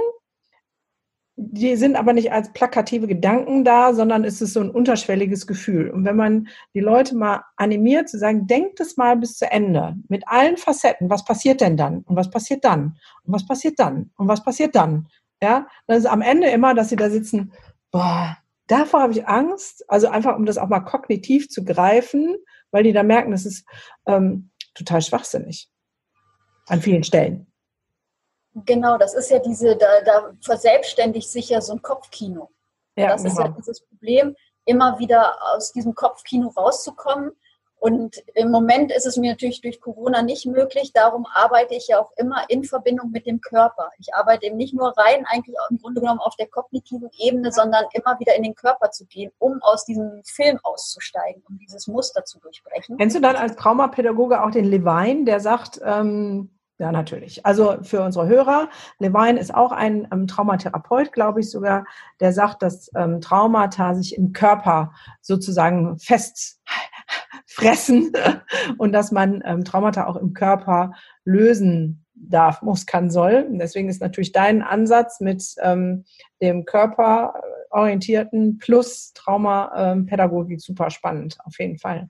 die 1.35 1.75
sind 1.75 1.95
aber 1.95 2.13
nicht 2.13 2.31
als 2.31 2.51
plakative 2.51 3.05
Gedanken 3.05 3.63
da, 3.63 3.93
sondern 3.93 4.23
es 4.23 4.41
ist 4.41 4.53
so 4.53 4.59
ein 4.59 4.71
unterschwelliges 4.71 5.45
Gefühl. 5.45 5.91
Und 5.91 6.03
wenn 6.03 6.15
man 6.15 6.47
die 6.73 6.79
Leute 6.79 7.15
mal 7.15 7.43
animiert, 7.57 8.09
zu 8.09 8.17
sagen, 8.17 8.47
denkt 8.47 8.79
es 8.79 8.97
mal 8.97 9.17
bis 9.17 9.37
zu 9.37 9.51
Ende, 9.51 9.97
mit 10.07 10.27
allen 10.27 10.57
Facetten, 10.57 11.11
was 11.11 11.25
passiert 11.25 11.61
denn 11.61 11.77
dann? 11.77 11.99
Und 11.99 12.15
was 12.15 12.31
passiert 12.31 12.65
dann? 12.65 12.97
Und 13.23 13.33
was 13.33 13.45
passiert 13.45 13.77
dann? 13.77 14.09
Und 14.15 14.27
was 14.27 14.43
passiert 14.43 14.75
dann? 14.75 15.09
Ja, 15.43 15.67
dann 15.85 15.97
ist 15.99 16.07
am 16.07 16.23
Ende 16.23 16.47
immer, 16.47 16.73
dass 16.73 16.89
sie 16.89 16.95
da 16.95 17.11
sitzen, 17.11 17.53
boah, 17.91 18.35
davor 18.65 19.03
habe 19.03 19.13
ich 19.13 19.27
Angst. 19.27 19.87
Also 19.87 20.07
einfach, 20.07 20.35
um 20.35 20.47
das 20.47 20.57
auch 20.57 20.69
mal 20.69 20.79
kognitiv 20.79 21.49
zu 21.49 21.63
greifen, 21.63 22.35
weil 22.71 22.81
die 22.81 22.93
da 22.93 23.03
merken, 23.03 23.29
das 23.29 23.45
ist 23.45 23.63
ähm, 24.07 24.49
total 24.73 25.03
schwachsinnig 25.03 25.71
an 26.71 26.81
vielen 26.81 27.03
Stellen. 27.03 27.47
Genau, 28.65 28.97
das 28.97 29.13
ist 29.13 29.29
ja 29.29 29.39
diese, 29.39 29.77
da, 29.77 30.01
da 30.05 30.33
verselbstständigt 30.41 31.29
sich 31.29 31.49
ja 31.49 31.61
so 31.61 31.73
ein 31.73 31.81
Kopfkino. 31.81 32.49
Ja, 32.97 33.09
das 33.09 33.23
genau. 33.23 33.31
ist 33.31 33.39
ja 33.39 33.45
genau. 33.45 33.57
dieses 33.57 33.81
Problem, 33.81 34.35
immer 34.65 34.99
wieder 34.99 35.35
aus 35.55 35.71
diesem 35.71 35.95
Kopfkino 35.95 36.49
rauszukommen. 36.49 37.31
Und 37.79 38.21
im 38.35 38.51
Moment 38.51 38.91
ist 38.91 39.07
es 39.07 39.17
mir 39.17 39.31
natürlich 39.31 39.61
durch 39.61 39.81
Corona 39.81 40.21
nicht 40.21 40.45
möglich. 40.45 40.91
Darum 40.93 41.25
arbeite 41.33 41.73
ich 41.73 41.87
ja 41.87 41.99
auch 41.99 42.11
immer 42.15 42.43
in 42.47 42.63
Verbindung 42.63 43.09
mit 43.09 43.25
dem 43.25 43.41
Körper. 43.41 43.89
Ich 43.97 44.13
arbeite 44.13 44.45
eben 44.45 44.57
nicht 44.57 44.75
nur 44.75 44.95
rein, 44.95 45.25
eigentlich 45.25 45.55
im 45.71 45.79
Grunde 45.79 46.01
genommen 46.01 46.19
auf 46.19 46.35
der 46.35 46.47
kognitiven 46.47 47.09
Ebene, 47.17 47.51
sondern 47.51 47.85
immer 47.93 48.19
wieder 48.19 48.35
in 48.35 48.43
den 48.43 48.53
Körper 48.53 48.91
zu 48.91 49.07
gehen, 49.07 49.31
um 49.39 49.59
aus 49.63 49.85
diesem 49.85 50.21
Film 50.25 50.59
auszusteigen, 50.61 51.41
um 51.49 51.57
dieses 51.57 51.87
Muster 51.87 52.23
zu 52.23 52.39
durchbrechen. 52.39 52.97
Kennst 52.97 53.15
du 53.15 53.21
dann 53.21 53.35
als 53.35 53.55
Traumapädagoge 53.55 54.43
auch 54.43 54.51
den 54.51 54.65
Levine, 54.65 55.23
der 55.23 55.39
sagt, 55.39 55.81
ähm 55.83 56.51
ja, 56.81 56.91
natürlich. 56.91 57.45
Also 57.45 57.77
für 57.83 58.01
unsere 58.01 58.27
Hörer, 58.27 58.67
Levine 58.97 59.39
ist 59.39 59.53
auch 59.53 59.71
ein 59.71 60.07
ähm, 60.11 60.25
Traumatherapeut, 60.25 61.13
glaube 61.13 61.41
ich 61.41 61.51
sogar, 61.51 61.85
der 62.19 62.33
sagt, 62.33 62.63
dass 62.63 62.89
ähm, 62.95 63.21
Traumata 63.21 63.93
sich 63.93 64.17
im 64.17 64.33
Körper 64.33 64.91
sozusagen 65.21 65.99
festfressen 65.99 68.11
und 68.79 68.93
dass 68.93 69.11
man 69.11 69.43
ähm, 69.45 69.63
Traumata 69.63 70.07
auch 70.07 70.15
im 70.15 70.33
Körper 70.33 70.93
lösen 71.23 72.03
darf, 72.15 72.63
muss, 72.63 72.87
kann, 72.87 73.11
soll. 73.11 73.45
Und 73.47 73.59
deswegen 73.59 73.87
ist 73.87 74.01
natürlich 74.01 74.31
dein 74.31 74.63
Ansatz 74.63 75.19
mit 75.19 75.53
ähm, 75.61 76.05
dem 76.41 76.65
körperorientierten 76.65 78.57
plus 78.57 79.13
Traumapädagogik 79.13 80.59
super 80.59 80.89
spannend, 80.89 81.37
auf 81.45 81.59
jeden 81.59 81.77
Fall. 81.77 82.09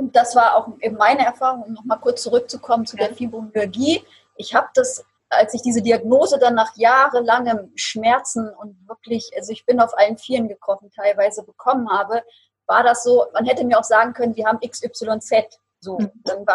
Und 0.00 0.16
das 0.16 0.34
war 0.34 0.56
auch 0.56 0.68
meine 0.96 1.26
Erfahrung, 1.26 1.62
um 1.62 1.74
nochmal 1.74 2.00
kurz 2.00 2.22
zurückzukommen 2.22 2.86
zu 2.86 2.96
der 2.96 3.14
Fibromyalgie. 3.14 4.02
Ich 4.36 4.54
habe 4.54 4.68
das, 4.72 5.04
als 5.28 5.52
ich 5.52 5.60
diese 5.60 5.82
Diagnose 5.82 6.38
dann 6.38 6.54
nach 6.54 6.74
jahrelangem 6.74 7.70
Schmerzen 7.74 8.48
und 8.48 8.78
wirklich, 8.88 9.30
also 9.36 9.52
ich 9.52 9.66
bin 9.66 9.78
auf 9.78 9.96
allen 9.98 10.16
Vieren 10.16 10.48
gekrochen 10.48 10.90
teilweise 10.90 11.42
bekommen 11.42 11.90
habe, 11.90 12.22
war 12.66 12.82
das 12.82 13.04
so, 13.04 13.26
man 13.34 13.44
hätte 13.44 13.62
mir 13.64 13.78
auch 13.78 13.84
sagen 13.84 14.14
können, 14.14 14.34
wir 14.36 14.46
haben 14.46 14.60
XYZ. 14.60 15.58
So, 15.82 15.98
mhm. 15.98 16.10
dann 16.24 16.46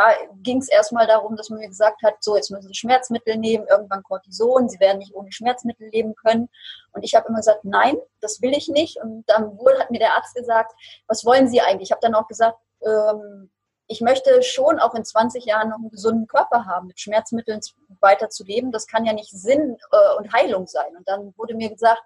ging 0.41 0.57
es 0.57 0.69
erstmal 0.69 1.05
darum, 1.05 1.35
dass 1.35 1.49
man 1.49 1.59
mir 1.59 1.67
gesagt 1.67 2.01
hat, 2.03 2.15
so, 2.21 2.35
jetzt 2.35 2.49
müssen 2.49 2.67
Sie 2.67 2.75
Schmerzmittel 2.75 3.37
nehmen, 3.37 3.67
irgendwann 3.67 4.01
Cortison, 4.01 4.69
Sie 4.69 4.79
werden 4.79 4.99
nicht 4.99 5.13
ohne 5.13 5.31
Schmerzmittel 5.31 5.89
leben 5.89 6.15
können. 6.15 6.49
Und 6.93 7.03
ich 7.03 7.13
habe 7.13 7.27
immer 7.27 7.37
gesagt, 7.37 7.63
nein, 7.63 7.95
das 8.21 8.41
will 8.41 8.53
ich 8.55 8.69
nicht. 8.69 8.97
Und 8.97 9.23
dann 9.27 9.57
wohl 9.59 9.77
hat 9.79 9.91
mir 9.91 9.99
der 9.99 10.13
Arzt 10.13 10.35
gesagt, 10.35 10.73
was 11.07 11.25
wollen 11.25 11.47
Sie 11.47 11.61
eigentlich? 11.61 11.89
Ich 11.89 11.91
habe 11.91 12.01
dann 12.01 12.15
auch 12.15 12.27
gesagt, 12.27 12.57
ähm, 12.81 13.49
ich 13.87 14.01
möchte 14.01 14.41
schon 14.41 14.79
auch 14.79 14.95
in 14.95 15.05
20 15.05 15.45
Jahren 15.45 15.69
noch 15.69 15.77
einen 15.77 15.91
gesunden 15.91 16.27
Körper 16.27 16.65
haben, 16.65 16.87
mit 16.87 16.99
Schmerzmitteln 16.99 17.59
weiter. 17.99 18.27
Das 18.71 18.87
kann 18.87 19.05
ja 19.05 19.13
nicht 19.13 19.29
Sinn 19.29 19.77
äh, 19.91 20.17
und 20.17 20.33
Heilung 20.33 20.65
sein. 20.67 20.95
Und 20.97 21.07
dann 21.07 21.33
wurde 21.37 21.53
mir 21.53 21.69
gesagt, 21.69 22.01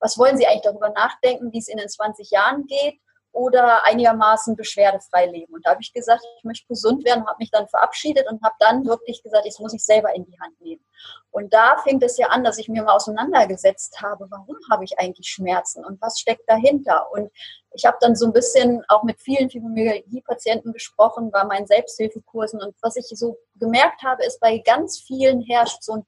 was 0.00 0.18
wollen 0.18 0.36
Sie 0.36 0.46
eigentlich 0.46 0.62
darüber 0.62 0.90
nachdenken, 0.90 1.52
wie 1.52 1.58
es 1.58 1.68
in 1.68 1.78
den 1.78 1.88
20 1.88 2.30
Jahren 2.30 2.66
geht? 2.66 3.00
Oder 3.32 3.84
einigermaßen 3.86 4.56
beschwerdefrei 4.56 5.26
leben. 5.26 5.54
Und 5.54 5.64
da 5.64 5.70
habe 5.70 5.82
ich 5.82 5.92
gesagt, 5.92 6.22
ich 6.38 6.44
möchte 6.44 6.66
gesund 6.66 7.04
werden, 7.04 7.26
habe 7.26 7.36
mich 7.38 7.50
dann 7.50 7.68
verabschiedet 7.68 8.26
und 8.28 8.42
habe 8.42 8.54
dann 8.58 8.84
wirklich 8.84 9.22
gesagt, 9.22 9.44
jetzt 9.44 9.60
muss 9.60 9.72
ich 9.72 9.84
selber 9.84 10.14
in 10.14 10.24
die 10.24 10.38
Hand 10.40 10.60
nehmen. 10.60 10.84
Und 11.30 11.54
da 11.54 11.78
fing 11.78 12.02
es 12.02 12.18
ja 12.18 12.26
an, 12.28 12.42
dass 12.42 12.58
ich 12.58 12.68
mir 12.68 12.82
mal 12.82 12.94
auseinandergesetzt 12.94 14.00
habe, 14.02 14.26
warum 14.30 14.56
habe 14.70 14.84
ich 14.84 14.98
eigentlich 14.98 15.28
Schmerzen 15.28 15.84
und 15.84 16.00
was 16.02 16.18
steckt 16.18 16.48
dahinter? 16.48 17.10
Und 17.12 17.30
ich 17.72 17.84
habe 17.86 17.98
dann 18.00 18.16
so 18.16 18.26
ein 18.26 18.32
bisschen 18.32 18.84
auch 18.88 19.04
mit 19.04 19.20
vielen 19.20 19.48
Fibromyalgie-Patienten 19.48 20.72
gesprochen, 20.72 21.30
bei 21.30 21.44
meinen 21.44 21.66
Selbsthilfekursen. 21.66 22.60
Und 22.60 22.74
was 22.82 22.96
ich 22.96 23.06
so 23.06 23.38
gemerkt 23.54 24.02
habe, 24.02 24.24
ist, 24.24 24.40
bei 24.40 24.58
ganz 24.58 24.98
vielen 24.98 25.40
herrscht 25.42 25.82
so 25.82 25.94
ein 25.94 26.06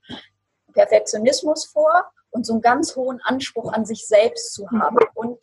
Perfektionismus 0.72 1.66
vor 1.66 2.10
und 2.30 2.44
so 2.44 2.54
einen 2.54 2.62
ganz 2.62 2.96
hohen 2.96 3.20
Anspruch 3.22 3.72
an 3.72 3.86
sich 3.86 4.06
selbst 4.06 4.54
zu 4.54 4.68
haben. 4.70 4.96
Und 5.14 5.38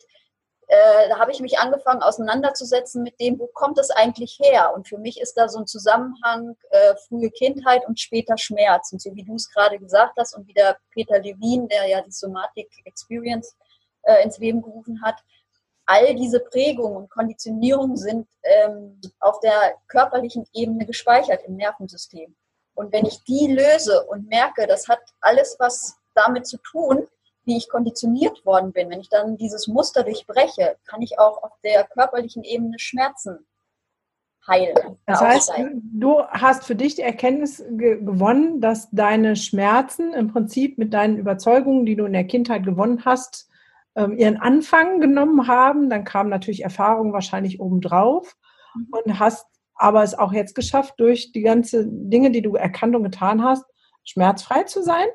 äh, 0.70 1.08
da 1.08 1.18
habe 1.18 1.32
ich 1.32 1.40
mich 1.40 1.58
angefangen 1.58 2.00
auseinanderzusetzen 2.00 3.02
mit 3.02 3.18
dem, 3.18 3.40
wo 3.40 3.48
kommt 3.48 3.76
es 3.78 3.90
eigentlich 3.90 4.38
her? 4.40 4.72
Und 4.72 4.86
für 4.86 4.98
mich 4.98 5.20
ist 5.20 5.34
da 5.34 5.48
so 5.48 5.58
ein 5.58 5.66
Zusammenhang 5.66 6.56
äh, 6.70 6.94
frühe 7.08 7.28
Kindheit 7.30 7.84
und 7.88 7.98
später 7.98 8.38
Schmerz. 8.38 8.92
Und 8.92 9.02
so 9.02 9.12
wie 9.16 9.24
du 9.24 9.34
es 9.34 9.50
gerade 9.50 9.80
gesagt 9.80 10.16
hast 10.16 10.32
und 10.36 10.46
wie 10.46 10.52
der 10.52 10.78
Peter 10.92 11.18
Levin, 11.18 11.66
der 11.66 11.88
ja 11.88 12.00
die 12.02 12.12
Somatic 12.12 12.68
Experience 12.84 13.56
äh, 14.02 14.22
ins 14.22 14.38
Leben 14.38 14.62
gerufen 14.62 15.02
hat, 15.02 15.16
all 15.86 16.14
diese 16.14 16.38
Prägungen 16.38 16.98
und 16.98 17.10
Konditionierungen 17.10 17.96
sind 17.96 18.28
ähm, 18.44 19.00
auf 19.18 19.40
der 19.40 19.74
körperlichen 19.88 20.46
Ebene 20.52 20.86
gespeichert 20.86 21.42
im 21.48 21.56
Nervensystem. 21.56 22.36
Und 22.74 22.92
wenn 22.92 23.06
ich 23.06 23.24
die 23.24 23.48
löse 23.48 24.04
und 24.04 24.28
merke, 24.28 24.68
das 24.68 24.86
hat 24.86 25.00
alles 25.20 25.56
was 25.58 25.96
damit 26.14 26.46
zu 26.46 26.58
tun, 26.58 27.08
wie 27.44 27.56
ich 27.56 27.68
konditioniert 27.68 28.44
worden 28.44 28.72
bin, 28.72 28.90
wenn 28.90 29.00
ich 29.00 29.08
dann 29.08 29.36
dieses 29.36 29.66
Muster 29.66 30.02
durchbreche, 30.02 30.76
kann 30.86 31.02
ich 31.02 31.18
auch 31.18 31.42
auf 31.42 31.52
der 31.64 31.84
körperlichen 31.84 32.44
Ebene 32.44 32.78
Schmerzen 32.78 33.46
heilen. 34.46 34.98
Das 35.06 35.20
heißt, 35.20 35.52
du 35.92 36.22
hast 36.22 36.64
für 36.64 36.74
dich 36.74 36.96
die 36.96 37.02
Erkenntnis 37.02 37.62
ge 37.70 38.02
gewonnen, 38.02 38.60
dass 38.60 38.90
deine 38.90 39.36
Schmerzen 39.36 40.12
im 40.12 40.28
Prinzip 40.28 40.78
mit 40.78 40.92
deinen 40.94 41.18
Überzeugungen, 41.18 41.86
die 41.86 41.96
du 41.96 42.04
in 42.04 42.12
der 42.12 42.24
Kindheit 42.24 42.64
gewonnen 42.64 43.04
hast, 43.04 43.48
ähm, 43.96 44.16
ihren 44.16 44.36
Anfang 44.36 45.00
genommen 45.00 45.46
haben. 45.46 45.90
Dann 45.90 46.04
kamen 46.04 46.30
natürlich 46.30 46.62
Erfahrungen 46.62 47.12
wahrscheinlich 47.12 47.60
obendrauf 47.60 48.36
mhm. 48.74 48.88
und 48.90 49.18
hast 49.18 49.46
aber 49.74 50.02
es 50.02 50.18
auch 50.18 50.32
jetzt 50.32 50.54
geschafft, 50.54 50.94
durch 50.98 51.32
die 51.32 51.40
ganzen 51.40 52.10
Dinge, 52.10 52.30
die 52.30 52.42
du 52.42 52.54
erkannt 52.54 52.94
und 52.94 53.02
getan 53.02 53.42
hast, 53.42 53.64
schmerzfrei 54.04 54.64
zu 54.64 54.82
sein? 54.82 55.06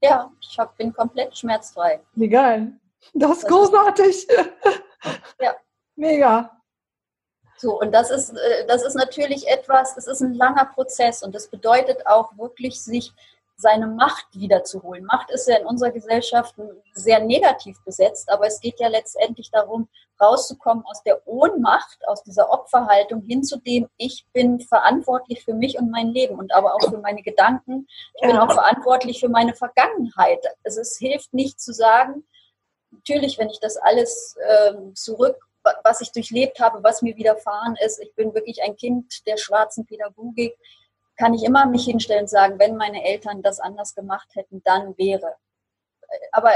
Ja, 0.00 0.30
ich 0.40 0.58
hab, 0.58 0.76
bin 0.76 0.92
komplett 0.92 1.36
schmerzfrei. 1.36 2.00
Geil. 2.16 2.72
Das 3.14 3.32
ist 3.32 3.42
das 3.42 3.50
großartig. 3.50 4.06
Ist, 4.06 4.30
ja. 5.40 5.56
Mega. 5.96 6.60
So, 7.56 7.78
und 7.78 7.92
das 7.92 8.10
ist, 8.10 8.30
äh, 8.30 8.66
das 8.66 8.82
ist 8.82 8.94
natürlich 8.94 9.46
etwas, 9.46 9.94
das 9.94 10.06
ist 10.06 10.22
ein 10.22 10.32
langer 10.32 10.64
Prozess 10.64 11.22
und 11.22 11.34
das 11.34 11.48
bedeutet 11.48 12.06
auch 12.06 12.36
wirklich, 12.38 12.82
sich 12.82 13.12
seine 13.60 13.86
Macht 13.86 14.26
wiederzuholen. 14.32 15.04
Macht 15.04 15.30
ist 15.30 15.48
ja 15.48 15.58
in 15.58 15.66
unserer 15.66 15.90
Gesellschaft 15.90 16.54
sehr 16.94 17.20
negativ 17.20 17.82
besetzt, 17.84 18.30
aber 18.30 18.46
es 18.46 18.60
geht 18.60 18.80
ja 18.80 18.88
letztendlich 18.88 19.50
darum, 19.50 19.88
rauszukommen 20.20 20.84
aus 20.86 21.02
der 21.02 21.26
Ohnmacht, 21.26 21.98
aus 22.06 22.22
dieser 22.22 22.50
Opferhaltung 22.50 23.22
hin 23.22 23.42
zu 23.42 23.58
dem, 23.58 23.88
ich 23.96 24.26
bin 24.32 24.60
verantwortlich 24.60 25.44
für 25.44 25.54
mich 25.54 25.78
und 25.78 25.90
mein 25.90 26.08
Leben 26.08 26.38
und 26.38 26.54
aber 26.54 26.74
auch 26.74 26.88
für 26.88 26.98
meine 26.98 27.22
Gedanken. 27.22 27.86
Ich 28.14 28.22
bin 28.22 28.36
auch 28.36 28.52
verantwortlich 28.52 29.20
für 29.20 29.28
meine 29.28 29.54
Vergangenheit. 29.54 30.44
Also 30.64 30.80
es 30.80 30.98
hilft 30.98 31.32
nicht 31.32 31.60
zu 31.60 31.72
sagen, 31.72 32.24
natürlich, 32.90 33.38
wenn 33.38 33.50
ich 33.50 33.60
das 33.60 33.76
alles 33.76 34.36
ähm, 34.48 34.94
zurück 34.94 35.36
was 35.84 36.00
ich 36.00 36.12
durchlebt 36.12 36.58
habe, 36.60 36.82
was 36.82 37.02
mir 37.02 37.16
widerfahren 37.16 37.76
ist. 37.84 38.00
Ich 38.00 38.14
bin 38.14 38.34
wirklich 38.34 38.62
ein 38.62 38.76
Kind 38.76 39.26
der 39.26 39.36
schwarzen 39.36 39.84
Pädagogik 39.84 40.56
kann 41.20 41.34
ich 41.34 41.44
immer 41.44 41.66
mich 41.66 41.84
hinstellen 41.84 42.22
und 42.22 42.30
sagen, 42.30 42.58
wenn 42.58 42.76
meine 42.76 43.04
Eltern 43.04 43.42
das 43.42 43.60
anders 43.60 43.94
gemacht 43.94 44.28
hätten, 44.34 44.62
dann 44.64 44.96
wäre. 44.96 45.34
Aber 46.32 46.50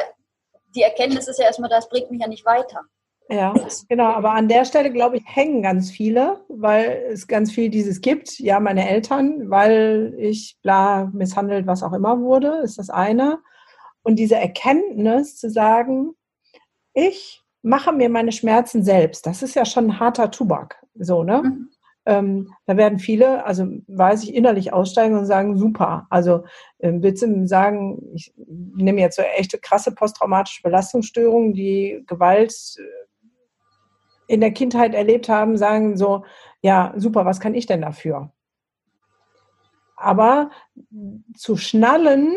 die 0.74 0.82
Erkenntnis 0.82 1.28
ist 1.28 1.38
ja 1.38 1.44
erstmal, 1.44 1.68
das 1.68 1.88
bringt 1.88 2.10
mich 2.10 2.20
ja 2.20 2.28
nicht 2.28 2.46
weiter. 2.46 2.80
Ja, 3.28 3.54
genau. 3.88 4.06
Aber 4.06 4.32
an 4.32 4.48
der 4.48 4.64
Stelle, 4.64 4.90
glaube 4.90 5.18
ich, 5.18 5.24
hängen 5.26 5.62
ganz 5.62 5.90
viele, 5.90 6.44
weil 6.48 7.04
es 7.10 7.26
ganz 7.26 7.52
viel 7.52 7.68
dieses 7.68 8.00
gibt. 8.00 8.38
Ja, 8.38 8.58
meine 8.58 8.88
Eltern, 8.88 9.50
weil 9.50 10.14
ich 10.18 10.58
bla 10.62 11.10
misshandelt, 11.12 11.66
was 11.66 11.82
auch 11.82 11.92
immer 11.92 12.20
wurde, 12.20 12.60
ist 12.64 12.78
das 12.78 12.90
eine. 12.90 13.40
Und 14.02 14.16
diese 14.16 14.36
Erkenntnis 14.36 15.36
zu 15.36 15.50
sagen, 15.50 16.14
ich 16.92 17.42
mache 17.62 17.92
mir 17.92 18.08
meine 18.08 18.32
Schmerzen 18.32 18.82
selbst, 18.82 19.26
das 19.26 19.42
ist 19.42 19.54
ja 19.54 19.64
schon 19.64 19.86
ein 19.86 20.00
harter 20.00 20.30
Tubak. 20.30 20.82
So, 20.94 21.22
ne? 21.22 21.42
Mhm. 21.42 21.70
Ähm, 22.06 22.52
da 22.66 22.76
werden 22.76 22.98
viele, 22.98 23.44
also 23.46 23.66
weiß 23.86 24.24
ich, 24.24 24.34
innerlich 24.34 24.72
aussteigen 24.72 25.16
und 25.16 25.26
sagen, 25.26 25.56
super. 25.56 26.06
Also 26.10 26.44
äh, 26.78 26.92
willst 26.96 27.22
du 27.22 27.46
sagen, 27.46 28.02
ich 28.14 28.34
nehme 28.36 29.00
jetzt 29.00 29.16
so 29.16 29.22
echte 29.22 29.58
krasse 29.58 29.94
posttraumatische 29.94 30.62
Belastungsstörungen, 30.62 31.54
die 31.54 32.04
Gewalt 32.06 32.52
äh, 32.78 32.82
in 34.26 34.40
der 34.40 34.52
Kindheit 34.52 34.94
erlebt 34.94 35.28
haben, 35.28 35.56
sagen 35.56 35.96
so, 35.96 36.24
ja, 36.60 36.92
super, 36.96 37.24
was 37.24 37.40
kann 37.40 37.54
ich 37.54 37.66
denn 37.66 37.82
dafür? 37.82 38.32
Aber 39.96 40.50
zu 41.36 41.56
schnallen, 41.56 42.34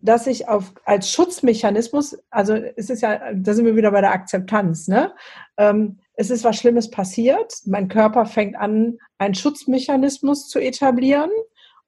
dass 0.00 0.26
ich 0.26 0.48
auf, 0.48 0.72
als 0.84 1.10
Schutzmechanismus, 1.10 2.18
also 2.30 2.54
es 2.54 2.90
ist 2.90 3.02
ja, 3.02 3.32
da 3.34 3.54
sind 3.54 3.64
wir 3.64 3.76
wieder 3.76 3.90
bei 3.90 4.00
der 4.00 4.12
Akzeptanz, 4.12 4.88
ne? 4.88 5.12
Ähm, 5.56 5.98
es 6.20 6.30
ist 6.30 6.42
was 6.42 6.56
Schlimmes 6.56 6.90
passiert. 6.90 7.54
Mein 7.64 7.86
Körper 7.86 8.26
fängt 8.26 8.56
an, 8.56 8.98
einen 9.18 9.34
Schutzmechanismus 9.34 10.48
zu 10.48 10.58
etablieren, 10.58 11.30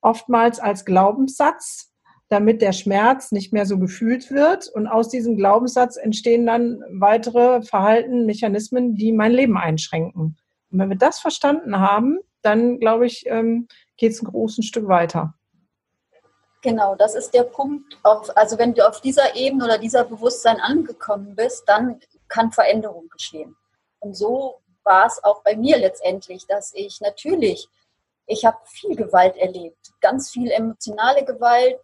oftmals 0.02 0.60
als 0.60 0.84
Glaubenssatz, 0.84 1.92
damit 2.28 2.62
der 2.62 2.70
Schmerz 2.70 3.32
nicht 3.32 3.52
mehr 3.52 3.66
so 3.66 3.76
gefühlt 3.76 4.30
wird. 4.30 4.68
Und 4.68 4.86
aus 4.86 5.08
diesem 5.08 5.36
Glaubenssatz 5.36 5.96
entstehen 5.96 6.46
dann 6.46 6.80
weitere 6.92 7.62
Verhalten, 7.62 8.24
Mechanismen, 8.24 8.94
die 8.94 9.10
mein 9.10 9.32
Leben 9.32 9.58
einschränken. 9.58 10.38
Und 10.70 10.78
wenn 10.78 10.90
wir 10.90 10.96
das 10.96 11.18
verstanden 11.18 11.80
haben, 11.80 12.20
dann 12.42 12.78
glaube 12.78 13.06
ich, 13.06 13.24
ähm, 13.26 13.66
geht 13.96 14.12
es 14.12 14.22
ein 14.22 14.26
großes 14.26 14.64
Stück 14.64 14.86
weiter. 14.86 15.34
Genau, 16.62 16.94
das 16.94 17.16
ist 17.16 17.34
der 17.34 17.42
Punkt. 17.42 17.98
Auf, 18.04 18.30
also 18.36 18.56
wenn 18.58 18.74
du 18.74 18.86
auf 18.86 19.00
dieser 19.00 19.34
Ebene 19.34 19.64
oder 19.64 19.78
dieser 19.78 20.04
Bewusstsein 20.04 20.60
angekommen 20.60 21.34
bist, 21.34 21.64
dann 21.66 21.98
kann 22.28 22.52
Veränderung 22.52 23.08
geschehen. 23.08 23.56
Und 24.00 24.14
so 24.14 24.60
war 24.82 25.06
es 25.06 25.22
auch 25.22 25.42
bei 25.42 25.56
mir 25.56 25.78
letztendlich, 25.78 26.46
dass 26.46 26.72
ich 26.74 27.00
natürlich, 27.00 27.68
ich 28.26 28.44
habe 28.44 28.58
viel 28.64 28.96
Gewalt 28.96 29.36
erlebt, 29.36 29.92
ganz 30.00 30.30
viel 30.30 30.50
emotionale 30.50 31.24
Gewalt, 31.24 31.80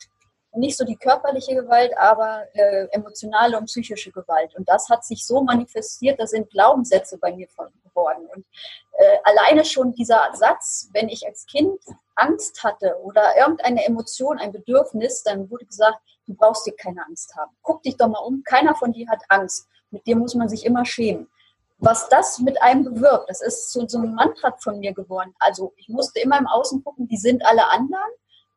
nicht 0.55 0.77
so 0.79 0.85
die 0.85 0.97
körperliche 0.97 1.55
Gewalt, 1.55 1.97
aber 1.99 2.45
äh, 2.55 2.87
emotionale 2.91 3.59
und 3.59 3.67
psychische 3.67 4.11
Gewalt. 4.11 4.55
Und 4.57 4.67
das 4.69 4.89
hat 4.89 5.05
sich 5.05 5.27
so 5.27 5.43
manifestiert, 5.43 6.19
da 6.19 6.27
sind 6.27 6.51
Glaubenssätze 6.51 7.19
bei 7.19 7.35
mir 7.35 7.47
geworden. 7.47 8.27
Und 8.35 8.47
äh, 8.93 9.19
alleine 9.25 9.67
schon 9.67 9.93
dieser 9.93 10.31
Satz, 10.33 10.89
wenn 10.93 11.11
ich 11.11 11.27
als 11.27 11.45
Kind 11.45 11.79
Angst 12.15 12.65
hatte 12.65 12.97
oder 13.03 13.37
irgendeine 13.37 13.85
Emotion, 13.85 14.39
ein 14.39 14.53
Bedürfnis, 14.53 15.23
dann 15.23 15.51
wurde 15.51 15.67
gesagt, 15.67 15.99
du 16.27 16.35
brauchst 16.35 16.67
dir 16.67 16.75
keine 16.75 17.05
Angst 17.05 17.37
haben. 17.37 17.55
Guck 17.61 17.83
dich 17.83 17.99
doch 17.99 18.09
mal 18.09 18.21
um, 18.21 18.43
keiner 18.43 18.75
von 18.75 18.93
dir 18.93 19.09
hat 19.11 19.23
Angst. 19.29 19.69
Mit 19.91 20.07
dir 20.07 20.17
muss 20.17 20.35
man 20.35 20.49
sich 20.49 20.65
immer 20.65 20.87
schämen 20.87 21.29
was 21.79 22.09
das 22.09 22.39
mit 22.39 22.61
einem 22.63 22.85
bewirkt. 22.85 23.29
Das 23.29 23.43
ist 23.43 23.71
so, 23.71 23.87
so 23.87 23.99
ein 23.99 24.15
Mantra 24.15 24.57
von 24.59 24.79
mir 24.79 24.95
geworden. 24.95 25.35
Also 25.39 25.73
ich 25.77 25.89
musste 25.89 26.21
immer 26.21 26.39
im 26.39 26.47
Außen 26.47 26.83
gucken, 26.83 27.07
die 27.09 27.19
sind 27.19 27.45
alle 27.45 27.69
anderen. 27.71 28.11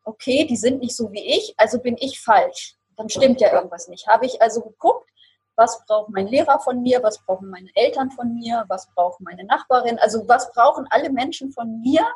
Okay, 0.04 0.46
die 0.46 0.56
sind 0.56 0.80
nicht 0.80 0.96
so 0.96 1.12
wie 1.12 1.36
ich, 1.36 1.54
also 1.58 1.78
bin 1.78 1.96
ich 1.98 2.20
falsch. 2.20 2.76
Dann 2.96 3.08
stimmt 3.08 3.40
ja 3.40 3.52
irgendwas 3.52 3.88
nicht. 3.88 4.06
Habe 4.06 4.26
ich 4.26 4.40
also 4.40 4.62
geguckt, 4.62 5.08
was 5.56 5.84
braucht 5.86 6.10
mein 6.10 6.26
Lehrer 6.26 6.58
von 6.60 6.82
mir, 6.82 7.02
was 7.02 7.18
brauchen 7.24 7.50
meine 7.50 7.68
Eltern 7.74 8.10
von 8.10 8.34
mir, 8.34 8.64
was 8.68 8.88
braucht 8.94 9.20
meine 9.20 9.44
Nachbarin, 9.44 9.98
also 9.98 10.26
was 10.26 10.50
brauchen 10.52 10.86
alle 10.90 11.10
Menschen 11.10 11.52
von 11.52 11.80
mir, 11.80 12.06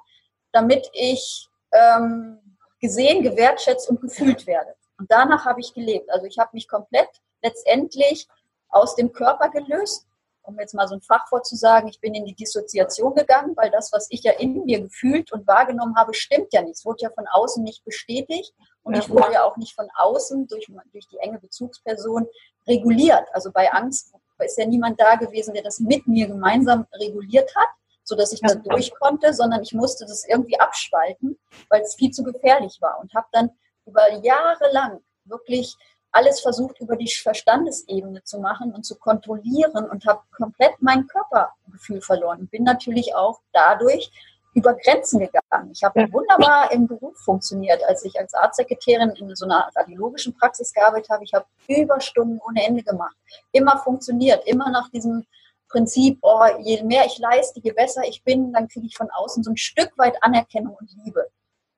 damit 0.52 0.88
ich 0.94 1.48
ähm, 1.72 2.38
gesehen, 2.80 3.22
gewertschätzt 3.22 3.88
und 3.90 4.00
gefühlt 4.00 4.46
werde. 4.46 4.74
Und 4.98 5.10
danach 5.10 5.44
habe 5.44 5.60
ich 5.60 5.74
gelebt. 5.74 6.10
Also 6.10 6.26
ich 6.26 6.38
habe 6.38 6.50
mich 6.54 6.68
komplett 6.68 7.08
letztendlich 7.42 8.26
aus 8.70 8.94
dem 8.96 9.12
Körper 9.12 9.50
gelöst, 9.50 10.06
um 10.44 10.58
jetzt 10.58 10.74
mal 10.74 10.86
so 10.86 10.94
ein 10.94 11.00
Fachwort 11.00 11.46
zu 11.46 11.56
sagen, 11.56 11.88
ich 11.88 12.00
bin 12.00 12.14
in 12.14 12.24
die 12.24 12.34
Dissoziation 12.34 13.14
gegangen, 13.14 13.56
weil 13.56 13.70
das, 13.70 13.92
was 13.92 14.06
ich 14.10 14.22
ja 14.22 14.32
in 14.32 14.64
mir 14.64 14.80
gefühlt 14.80 15.32
und 15.32 15.46
wahrgenommen 15.46 15.96
habe, 15.96 16.14
stimmt 16.14 16.52
ja 16.52 16.62
nicht. 16.62 16.76
Es 16.76 16.84
wurde 16.84 17.02
ja 17.02 17.10
von 17.10 17.26
außen 17.26 17.62
nicht 17.62 17.84
bestätigt 17.84 18.54
und 18.82 18.94
ja. 18.94 19.00
ich 19.00 19.08
wurde 19.08 19.32
ja 19.32 19.44
auch 19.44 19.56
nicht 19.56 19.74
von 19.74 19.88
außen 19.96 20.46
durch, 20.46 20.66
durch 20.92 21.08
die 21.08 21.18
enge 21.18 21.38
Bezugsperson 21.38 22.26
reguliert. 22.66 23.26
Also 23.32 23.50
bei 23.52 23.72
Angst 23.72 24.14
ist 24.38 24.58
ja 24.58 24.66
niemand 24.66 25.00
da 25.00 25.16
gewesen, 25.16 25.54
der 25.54 25.62
das 25.62 25.80
mit 25.80 26.06
mir 26.06 26.26
gemeinsam 26.26 26.86
reguliert 26.92 27.54
hat, 27.56 27.68
sodass 28.02 28.32
ich 28.32 28.40
da 28.40 28.54
durch 28.54 28.92
konnte, 28.94 29.32
sondern 29.32 29.62
ich 29.62 29.72
musste 29.72 30.04
das 30.04 30.26
irgendwie 30.28 30.60
abspalten, 30.60 31.38
weil 31.70 31.82
es 31.82 31.94
viel 31.94 32.10
zu 32.10 32.22
gefährlich 32.22 32.78
war 32.80 33.00
und 33.00 33.14
habe 33.14 33.26
dann 33.32 33.50
über 33.86 34.12
Jahre 34.22 34.70
lang 34.72 35.00
wirklich 35.24 35.74
alles 36.14 36.40
versucht 36.40 36.80
über 36.80 36.96
die 36.96 37.10
Verstandesebene 37.10 38.22
zu 38.22 38.38
machen 38.38 38.72
und 38.72 38.84
zu 38.84 38.96
kontrollieren 38.96 39.88
und 39.90 40.06
habe 40.06 40.22
komplett 40.36 40.74
mein 40.80 41.06
Körpergefühl 41.08 42.00
verloren. 42.00 42.46
Bin 42.46 42.62
natürlich 42.62 43.14
auch 43.14 43.40
dadurch 43.52 44.10
über 44.54 44.74
Grenzen 44.74 45.18
gegangen. 45.18 45.72
Ich 45.72 45.82
habe 45.82 46.06
wunderbar 46.12 46.70
im 46.70 46.86
Beruf 46.86 47.16
funktioniert. 47.18 47.82
Als 47.88 48.04
ich 48.04 48.16
als 48.18 48.32
Arztsekretärin 48.32 49.10
in 49.10 49.34
so 49.34 49.44
einer 49.46 49.68
radiologischen 49.74 50.36
Praxis 50.38 50.72
gearbeitet 50.72 51.10
habe, 51.10 51.24
ich 51.24 51.34
habe 51.34 51.46
Überstunden 51.66 52.40
ohne 52.48 52.64
Ende 52.64 52.84
gemacht. 52.84 53.16
Immer 53.50 53.78
funktioniert, 53.78 54.46
immer 54.46 54.70
nach 54.70 54.88
diesem 54.90 55.26
Prinzip, 55.68 56.18
oh, 56.22 56.46
je 56.60 56.84
mehr 56.84 57.04
ich 57.06 57.18
leiste, 57.18 57.58
je 57.60 57.72
besser 57.72 58.02
ich 58.04 58.22
bin, 58.22 58.52
dann 58.52 58.68
kriege 58.68 58.86
ich 58.86 58.96
von 58.96 59.10
außen 59.10 59.42
so 59.42 59.50
ein 59.50 59.56
Stück 59.56 59.90
weit 59.98 60.22
Anerkennung 60.22 60.76
und 60.78 60.88
Liebe 61.04 61.26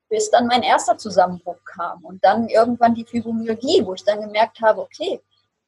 bis 0.08 0.30
dann 0.30 0.46
mein 0.46 0.62
erster 0.62 0.96
Zusammenbruch 0.96 1.62
kam 1.64 2.04
und 2.04 2.22
dann 2.24 2.48
irgendwann 2.48 2.94
die 2.94 3.04
Fibromyalgie, 3.04 3.84
wo 3.84 3.94
ich 3.94 4.04
dann 4.04 4.20
gemerkt 4.20 4.60
habe, 4.60 4.80
okay, 4.80 5.20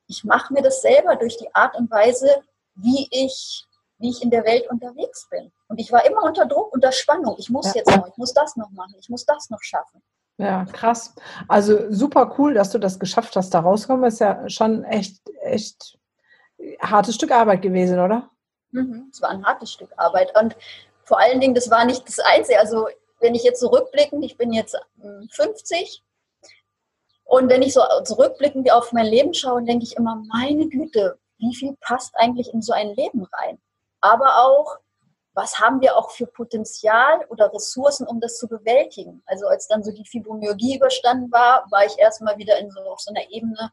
ich 0.07 0.25
mache 0.25 0.53
mir 0.53 0.63
das 0.63 0.81
selber 0.81 1.17
durch 1.17 1.37
die 1.37 1.55
Art 1.55 1.77
und 1.77 1.91
Weise, 1.91 2.43
wie 2.75 3.09
ich, 3.11 3.67
wie 3.99 4.11
ich 4.11 4.23
in 4.23 4.31
der 4.31 4.45
Welt 4.45 4.69
unterwegs 4.71 5.29
bin. 5.31 5.53
Und 5.69 5.79
ich 5.81 5.93
war 5.93 6.07
immer 6.07 6.23
unter 6.23 6.47
Druck, 6.47 6.73
unter 6.73 6.93
Spannung. 6.93 7.37
Ich 7.39 7.51
muss 7.51 7.67
ja. 7.67 7.77
jetzt 7.77 7.95
noch, 7.95 8.07
ich 8.07 8.17
muss 8.17 8.33
das 8.33 8.57
noch 8.57 8.71
machen, 8.71 8.95
ich 8.99 9.09
muss 9.09 9.27
das 9.27 9.51
noch 9.51 9.61
schaffen. 9.61 10.03
Ja, 10.39 10.65
krass. 10.67 11.15
Also 11.49 11.91
super 11.91 12.35
cool, 12.39 12.55
dass 12.55 12.71
du 12.71 12.79
das 12.79 13.01
geschafft 13.01 13.35
hast, 13.35 13.51
da 13.51 13.61
rauskommen. 13.61 14.05
Ist 14.05 14.21
ja 14.21 14.49
schon 14.49 14.85
echt, 14.85 15.21
echt 15.41 15.99
hartes 16.81 17.17
Stück 17.17 17.33
Arbeit 17.33 17.61
gewesen, 17.61 17.99
oder? 17.99 18.31
Mhm, 18.71 19.09
es 19.13 19.21
war 19.21 19.31
ein 19.31 19.45
hartes 19.45 19.73
Stück 19.73 19.91
Arbeit. 19.97 20.33
Und 20.41 20.57
vor 21.03 21.19
allen 21.19 21.41
Dingen, 21.41 21.55
das 21.55 21.71
war 21.71 21.85
nicht 21.85 22.07
das 22.07 22.21
Einzige. 22.21 22.61
Also 22.61 22.87
wenn 23.21 23.35
ich 23.35 23.43
jetzt 23.43 23.61
zurückblicken, 23.61 24.23
ich 24.23 24.37
bin 24.37 24.53
jetzt 24.53 24.77
50 25.31 26.03
hm, 26.03 26.09
und 27.25 27.51
wenn 27.51 27.61
ich 27.61 27.75
so 27.75 27.83
zurückblickend 28.05 28.73
auf 28.73 28.93
mein 28.93 29.05
Leben 29.05 29.35
schaue, 29.35 29.63
denke 29.63 29.85
ich 29.85 29.97
immer, 29.97 30.23
meine 30.29 30.67
Güte, 30.67 31.19
wie 31.37 31.55
viel 31.55 31.77
passt 31.81 32.15
eigentlich 32.17 32.53
in 32.55 32.63
so 32.63 32.73
ein 32.73 32.95
Leben 32.95 33.27
rein? 33.33 33.61
Aber 34.01 34.39
auch, 34.45 34.79
was 35.35 35.61
haben 35.61 35.81
wir 35.83 35.97
auch 35.97 36.11
für 36.11 36.27
Potenzial 36.27 37.27
oder 37.29 37.53
Ressourcen, 37.53 38.07
um 38.07 38.19
das 38.21 38.39
zu 38.39 38.49
bewältigen? 38.49 39.23
Also 39.27 39.47
als 39.47 39.69
dann 39.69 39.85
so 39.85 39.93
die 39.93 40.07
Fibromyalgie 40.07 40.77
überstanden 40.77 41.31
war, 41.31 41.67
war 41.71 41.85
ich 41.85 41.99
erstmal 41.99 42.39
wieder 42.39 42.59
in 42.59 42.71
so, 42.71 42.81
auf 42.81 43.01
so 43.01 43.13
einer 43.13 43.29
Ebene 43.31 43.71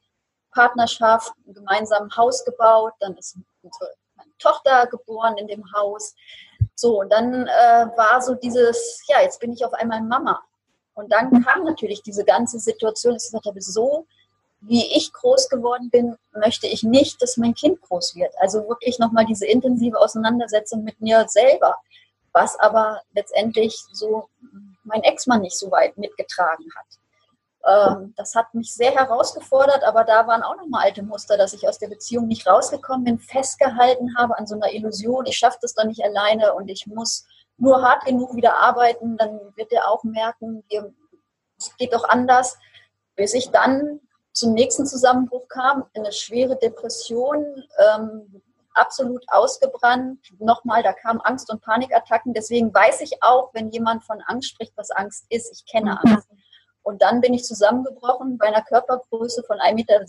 Partnerschaft, 0.52 1.34
ein 1.48 1.54
gemeinsames 1.54 2.16
Haus 2.18 2.44
gebaut, 2.44 2.94
dann 3.00 3.16
ist 3.18 3.38
unsere 3.62 3.92
Tochter 4.38 4.86
geboren 4.88 5.38
in 5.38 5.48
dem 5.48 5.64
Haus. 5.74 6.14
So, 6.76 7.00
und 7.00 7.10
dann 7.10 7.48
äh, 7.48 7.88
war 7.96 8.22
so 8.22 8.36
dieses, 8.36 9.02
ja, 9.08 9.22
jetzt 9.22 9.40
bin 9.40 9.54
ich 9.54 9.66
auf 9.66 9.74
einmal 9.74 10.02
Mama. 10.02 10.44
Und 10.94 11.12
dann 11.12 11.44
kam 11.44 11.64
natürlich 11.64 12.02
diese 12.04 12.24
ganze 12.24 12.60
Situation, 12.60 13.14
dass 13.14 13.26
ich 13.26 13.32
gesagt 13.32 13.46
habe, 13.46 13.62
so 13.62 14.06
wie 14.62 14.96
ich 14.96 15.14
groß 15.14 15.50
geworden 15.50 15.90
bin, 15.90 16.16
möchte 16.34 16.68
ich 16.68 16.84
nicht, 16.84 17.22
dass 17.22 17.38
mein 17.38 17.54
Kind 17.54 17.82
groß 17.82 18.16
wird. 18.16 18.34
Also 18.40 18.68
wirklich 18.68 19.00
nochmal 19.00 19.26
diese 19.26 19.46
intensive 19.46 20.00
Auseinandersetzung 20.00 20.84
mit 20.84 21.00
mir 21.02 21.26
selber, 21.28 21.78
was 22.34 22.60
aber 22.60 23.02
letztendlich 23.14 23.84
so 23.92 24.28
mein 24.84 25.04
Ex-Mann 25.04 25.42
nicht 25.42 25.58
so 25.58 25.72
weit 25.72 25.98
mitgetragen 25.98 26.66
hat. 26.76 26.86
Ähm, 27.68 28.14
das 28.16 28.36
hat 28.36 28.54
mich 28.54 28.74
sehr 28.74 28.92
herausgefordert, 28.92 29.84
aber 29.84 30.04
da 30.04 30.28
waren 30.28 30.44
auch 30.44 30.56
nochmal 30.56 30.86
alte 30.86 31.02
Muster, 31.02 31.38
dass 31.38 31.54
ich 31.54 31.68
aus 31.68 31.80
der 31.80 31.88
Beziehung 31.88 32.28
nicht 32.28 32.48
rausgekommen 32.48 33.06
bin, 33.06 33.20
festgehalten 33.20 34.16
habe 34.18 34.38
an 34.38 34.46
so 34.46 34.56
einer 34.56 34.72
Illusion, 34.72 35.26
ich 35.26 35.38
schaffe 35.38 35.58
das 35.62 35.74
dann 35.74 35.88
nicht 35.88 36.04
alleine 36.04 36.54
und 36.54 36.70
ich 36.70 36.86
muss 36.86 37.26
nur 37.58 37.82
hart 37.82 38.06
genug 38.06 38.36
wieder 38.36 38.58
arbeiten, 38.58 39.18
dann 39.18 39.40
wird 39.56 39.72
er 39.72 39.90
auch 39.90 40.04
merken, 40.04 40.64
es 41.58 41.76
geht 41.78 41.94
doch 41.94 42.08
anders, 42.08 42.58
bis 43.16 43.34
ich 43.34 43.50
dann 43.50 44.00
zum 44.34 44.54
nächsten 44.54 44.86
Zusammenbruch 44.86 45.48
kam, 45.48 45.86
eine 45.96 46.12
schwere 46.12 46.58
Depression, 46.58 47.64
ähm, 47.80 48.42
absolut 48.74 49.24
ausgebrannt. 49.30 50.20
Nochmal, 50.40 50.84
da 50.84 50.92
kamen 50.92 51.22
Angst- 51.22 51.50
und 51.50 51.62
Panikattacken. 51.62 52.34
Deswegen 52.34 52.74
weiß 52.74 53.00
ich 53.02 53.24
auch, 53.24 53.54
wenn 53.54 53.72
jemand 53.72 54.04
von 54.04 54.22
Angst 54.28 54.50
spricht, 54.50 54.74
was 54.76 54.92
Angst 54.92 55.26
ist. 55.30 55.52
Ich 55.54 55.66
kenne 55.66 55.98
mhm. 56.04 56.12
Angst. 56.12 56.28
Und 56.86 57.02
dann 57.02 57.20
bin 57.20 57.34
ich 57.34 57.44
zusammengebrochen 57.44 58.38
bei 58.38 58.46
einer 58.46 58.62
Körpergröße 58.62 59.44
von 59.44 59.58
1,74 59.58 59.74
Meter 59.74 60.00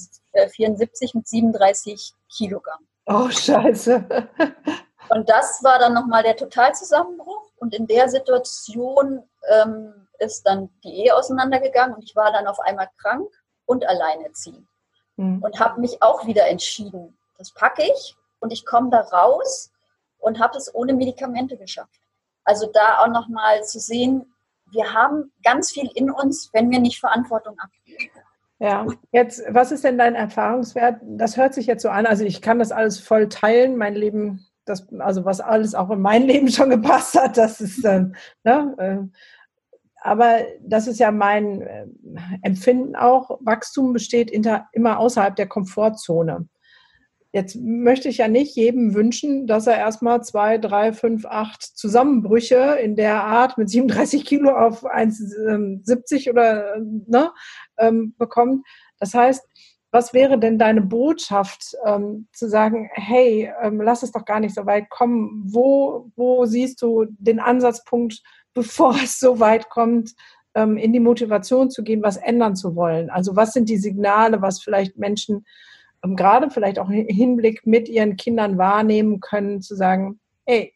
mit 1.14 1.26
37 1.26 2.12
Kilogramm. 2.36 2.86
Oh, 3.06 3.30
scheiße. 3.30 4.04
Und 5.08 5.28
das 5.30 5.64
war 5.64 5.78
dann 5.78 5.94
nochmal 5.94 6.22
der 6.22 6.36
Totalzusammenbruch. 6.36 7.50
Und 7.56 7.74
in 7.74 7.86
der 7.86 8.10
Situation 8.10 9.22
ähm, 9.48 10.06
ist 10.18 10.46
dann 10.46 10.68
die 10.84 11.04
Ehe 11.04 11.16
auseinandergegangen 11.16 11.94
und 11.94 12.02
ich 12.02 12.16
war 12.16 12.32
dann 12.32 12.46
auf 12.46 12.60
einmal 12.60 12.88
krank 12.98 13.28
und 13.64 13.88
alleinerziehend. 13.88 14.66
Mhm. 15.16 15.42
Und 15.42 15.60
habe 15.60 15.80
mich 15.80 16.02
auch 16.02 16.26
wieder 16.26 16.46
entschieden, 16.48 17.16
das 17.38 17.52
packe 17.52 17.84
ich 17.84 18.16
und 18.40 18.52
ich 18.52 18.66
komme 18.66 18.90
da 18.90 19.00
raus 19.00 19.70
und 20.18 20.40
habe 20.40 20.58
es 20.58 20.74
ohne 20.74 20.92
Medikamente 20.92 21.56
geschafft. 21.56 22.00
Also 22.44 22.66
da 22.66 22.98
auch 22.98 23.08
nochmal 23.08 23.64
zu 23.64 23.78
sehen, 23.80 24.34
wir 24.70 24.92
haben 24.92 25.32
ganz 25.42 25.72
viel 25.72 25.88
in 25.94 26.10
uns, 26.10 26.50
wenn 26.52 26.70
wir 26.70 26.80
nicht 26.80 27.00
Verantwortung 27.00 27.58
abgeben. 27.58 28.10
Ja, 28.58 28.86
jetzt, 29.12 29.42
was 29.48 29.70
ist 29.70 29.84
denn 29.84 29.98
dein 29.98 30.14
Erfahrungswert? 30.14 31.00
Das 31.02 31.36
hört 31.36 31.52
sich 31.52 31.66
jetzt 31.66 31.82
so 31.82 31.90
an, 31.90 32.06
also 32.06 32.24
ich 32.24 32.40
kann 32.40 32.58
das 32.58 32.72
alles 32.72 32.98
voll 32.98 33.28
teilen, 33.28 33.76
mein 33.76 33.94
Leben, 33.94 34.46
das, 34.64 34.88
also 34.98 35.24
was 35.26 35.40
alles 35.40 35.74
auch 35.74 35.90
in 35.90 36.00
mein 36.00 36.22
Leben 36.26 36.48
schon 36.48 36.70
gepasst 36.70 37.18
hat, 37.20 37.36
das 37.36 37.60
ist, 37.60 37.84
ähm, 37.84 38.14
ne, 38.44 38.74
äh, 38.78 39.18
aber 40.00 40.38
das 40.60 40.86
ist 40.86 41.00
ja 41.00 41.10
mein 41.10 41.62
äh, 41.62 41.86
Empfinden 42.42 42.96
auch, 42.96 43.38
Wachstum 43.40 43.92
besteht 43.92 44.30
inter, 44.30 44.68
immer 44.72 44.98
außerhalb 44.98 45.36
der 45.36 45.48
Komfortzone. 45.48 46.48
Jetzt 47.36 47.54
möchte 47.60 48.08
ich 48.08 48.16
ja 48.16 48.28
nicht 48.28 48.56
jedem 48.56 48.94
wünschen, 48.94 49.46
dass 49.46 49.66
er 49.66 49.76
erstmal 49.76 50.24
zwei, 50.24 50.56
drei, 50.56 50.94
fünf, 50.94 51.26
acht 51.26 51.62
Zusammenbrüche 51.62 52.78
in 52.82 52.96
der 52.96 53.24
Art 53.24 53.58
mit 53.58 53.68
37 53.68 54.24
Kilo 54.24 54.56
auf 54.56 54.86
1,70 54.86 56.30
oder 56.30 56.78
ne, 56.80 57.30
ähm, 57.76 58.14
bekommt. 58.16 58.66
Das 58.98 59.12
heißt, 59.12 59.46
was 59.90 60.14
wäre 60.14 60.38
denn 60.38 60.58
deine 60.58 60.80
Botschaft, 60.80 61.76
ähm, 61.84 62.26
zu 62.32 62.48
sagen, 62.48 62.88
hey, 62.94 63.52
ähm, 63.60 63.82
lass 63.82 64.02
es 64.02 64.12
doch 64.12 64.24
gar 64.24 64.40
nicht 64.40 64.54
so 64.54 64.64
weit 64.64 64.88
kommen? 64.88 65.42
Wo, 65.44 66.10
wo 66.16 66.46
siehst 66.46 66.80
du 66.80 67.04
den 67.18 67.38
Ansatzpunkt, 67.38 68.22
bevor 68.54 68.94
es 68.94 69.20
so 69.20 69.40
weit 69.40 69.68
kommt, 69.68 70.12
ähm, 70.54 70.78
in 70.78 70.94
die 70.94 71.00
Motivation 71.00 71.70
zu 71.70 71.84
gehen, 71.84 72.02
was 72.02 72.16
ändern 72.16 72.56
zu 72.56 72.74
wollen? 72.76 73.10
Also 73.10 73.36
was 73.36 73.52
sind 73.52 73.68
die 73.68 73.76
Signale, 73.76 74.40
was 74.40 74.62
vielleicht 74.62 74.96
Menschen 74.96 75.36
ähm, 75.36 75.44
gerade 76.02 76.50
vielleicht 76.50 76.78
auch 76.78 76.88
im 76.88 77.06
Hinblick 77.06 77.66
mit 77.66 77.88
ihren 77.88 78.16
Kindern 78.16 78.58
wahrnehmen 78.58 79.20
können, 79.20 79.60
zu 79.62 79.74
sagen, 79.74 80.20
hey, 80.44 80.72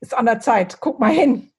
ist 0.00 0.14
an 0.16 0.26
der 0.26 0.40
Zeit, 0.40 0.78
guck 0.80 1.00
mal 1.00 1.10
hin. 1.10 1.50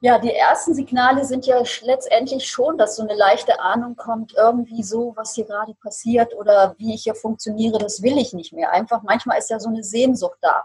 Ja, 0.00 0.18
die 0.20 0.32
ersten 0.32 0.74
Signale 0.74 1.24
sind 1.24 1.44
ja 1.46 1.60
letztendlich 1.82 2.48
schon, 2.48 2.78
dass 2.78 2.94
so 2.94 3.02
eine 3.02 3.16
leichte 3.16 3.58
Ahnung 3.58 3.96
kommt, 3.96 4.32
irgendwie 4.36 4.84
so, 4.84 5.12
was 5.16 5.34
hier 5.34 5.44
gerade 5.44 5.74
passiert 5.74 6.32
oder 6.34 6.76
wie 6.78 6.94
ich 6.94 7.02
hier 7.02 7.16
funktioniere, 7.16 7.78
das 7.78 8.00
will 8.00 8.16
ich 8.16 8.32
nicht 8.32 8.52
mehr. 8.52 8.70
Einfach 8.70 9.02
manchmal 9.02 9.38
ist 9.38 9.50
ja 9.50 9.58
so 9.58 9.68
eine 9.68 9.82
Sehnsucht 9.82 10.38
da. 10.40 10.64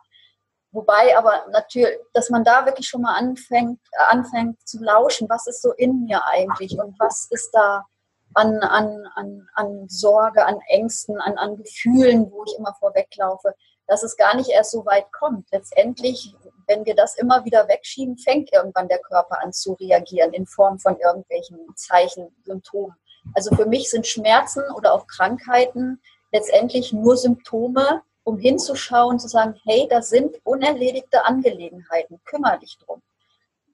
Wobei 0.72 1.18
aber 1.18 1.46
natürlich, 1.52 1.98
dass 2.13 2.30
man 2.30 2.44
da 2.44 2.66
wirklich 2.66 2.88
schon 2.88 3.02
mal 3.02 3.16
anfängt, 3.16 3.80
anfängt 4.10 4.68
zu 4.68 4.84
lauschen, 4.84 5.28
was 5.30 5.48
ist 5.48 5.63
so 5.63 5.72
in 5.74 6.04
mir 6.04 6.24
eigentlich 6.26 6.78
und 6.78 7.00
was 7.00 7.28
ist 7.32 7.52
da 7.54 7.86
an, 8.34 8.60
an, 8.60 9.06
an, 9.15 9.48
an 9.56 9.89
Sorge, 9.89 10.46
an 10.46 10.60
Ängsten, 10.67 11.19
an, 11.19 11.38
an 11.38 11.58
Gefühlen, 11.58 12.32
wo 12.32 12.43
ich 12.46 12.58
immer 12.58 12.74
vorweglaufe, 12.80 13.54
dass 13.88 14.04
es 14.04 14.17
gar 14.17 14.36
nicht 14.36 14.50
erst 14.50 14.72
so 14.72 14.86
weit 14.86 15.12
kommt. 15.12 15.52
Letztendlich, 15.52 16.34
wenn 16.67 16.86
wir 16.86 16.96
das 16.96 17.15
immer 17.17 17.43
wieder 17.46 17.67
wegschieben, 17.67 18.17
fängt 18.17 18.52
irgendwann 18.54 18.88
der 18.88 19.00
Körper 19.00 19.41
an 19.41 19.54
zu 19.54 19.74
reagieren 19.74 20.34
in 20.34 20.46
Form 20.46 20.80
von 20.80 20.98
irgendwelchen 21.00 21.60
Zeichen, 21.76 22.36
Symptomen. 22.43 22.96
Also 23.36 23.56
für 23.56 23.65
mich 23.65 23.89
sind 23.89 24.08
Schmerzen 24.08 24.63
oder 24.76 24.93
auch 24.93 25.08
Krankheiten 25.08 26.02
letztendlich 26.32 26.91
nur 26.93 27.15
Symptome, 27.15 28.02
um 28.24 28.38
hinzuschauen, 28.38 29.19
zu 29.19 29.28
sagen, 29.28 29.60
hey, 29.65 29.88
da 29.89 30.02
sind 30.02 30.38
unerledigte 30.43 31.26
Angelegenheiten, 31.26 32.19
kümmere 32.26 32.60
dich 32.60 32.78
drum. 32.78 33.02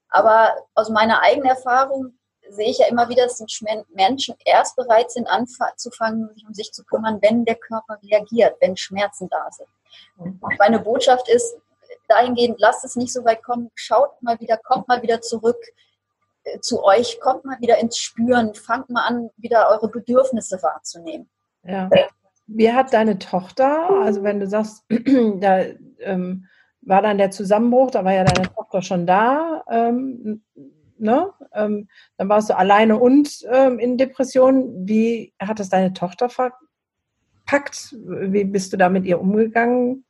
Aber 0.10 0.56
aus 0.74 0.90
meiner 0.90 1.22
eigenen 1.22 1.50
Erfahrung 1.50 2.19
sehe 2.50 2.70
ich 2.70 2.80
ja 2.80 2.88
immer 2.88 3.10
wieder, 3.10 3.24
dass 3.24 3.44
Menschen 3.94 4.36
erst 4.46 4.76
bereit 4.76 5.12
sind, 5.12 5.28
anzufangen, 5.28 6.30
sich 6.34 6.46
um 6.48 6.54
sich 6.54 6.72
zu 6.72 6.84
kümmern, 6.84 7.20
wenn 7.22 7.46
der 7.46 7.56
Körper 7.56 7.98
reagiert, 8.04 8.56
wenn 8.60 8.78
Schmerzen 8.78 9.30
da 9.30 9.50
sind. 9.52 9.70
Und 10.18 10.60
meine 10.60 10.80
Botschaft 10.80 11.30
ist 11.30 11.56
dahingehend, 12.08 12.60
lasst 12.60 12.84
es 12.84 12.96
nicht 12.96 13.14
so 13.14 13.24
weit 13.24 13.44
kommen, 13.44 13.72
schaut 13.76 14.22
mal 14.22 14.40
wieder, 14.40 14.58
kommt 14.58 14.88
mal 14.88 15.02
wieder 15.02 15.22
zurück 15.22 15.58
äh, 16.44 16.60
zu 16.60 16.84
euch, 16.84 17.20
kommt 17.22 17.46
mal 17.46 17.60
wieder 17.60 17.78
ins 17.78 17.98
Spüren, 17.98 18.54
fangt 18.54 18.90
mal 18.90 19.06
an, 19.06 19.30
wieder 19.38 19.70
eure 19.70 19.90
Bedürfnisse 19.90 20.62
wahrzunehmen. 20.62 21.30
Ja. 21.64 21.90
Wie 22.48 22.72
hat 22.72 22.94
deine 22.94 23.20
Tochter, 23.20 23.90
also 24.04 24.24
wenn 24.24 24.40
du 24.40 24.48
sagst, 24.48 24.84
da 24.90 25.66
ähm, 26.00 26.48
war 26.82 27.02
dann 27.02 27.18
der 27.18 27.32
Zusammenbruch, 27.32 27.92
da 27.92 28.04
war 28.04 28.14
ja 28.14 28.24
deine 28.24 28.52
Tochter 28.52 28.82
schon 28.82 29.06
da, 29.06 29.64
ähm, 29.70 30.44
ne? 31.00 31.34
Ähm, 31.54 31.88
dann 32.18 32.30
warst 32.30 32.50
du 32.50 32.58
alleine 32.58 32.98
und 32.98 33.46
ähm, 33.50 33.80
in 33.80 33.98
Depression. 33.98 34.88
Wie 34.88 35.34
hat 35.40 35.60
das 35.60 35.70
deine 35.70 35.94
Tochter 35.94 36.30
verpackt? 36.30 37.96
Wie 37.98 38.44
bist 38.44 38.74
du 38.74 38.78
da 38.78 38.90
mit 38.90 39.06
ihr 39.06 39.20
umgegangen? 39.20 40.06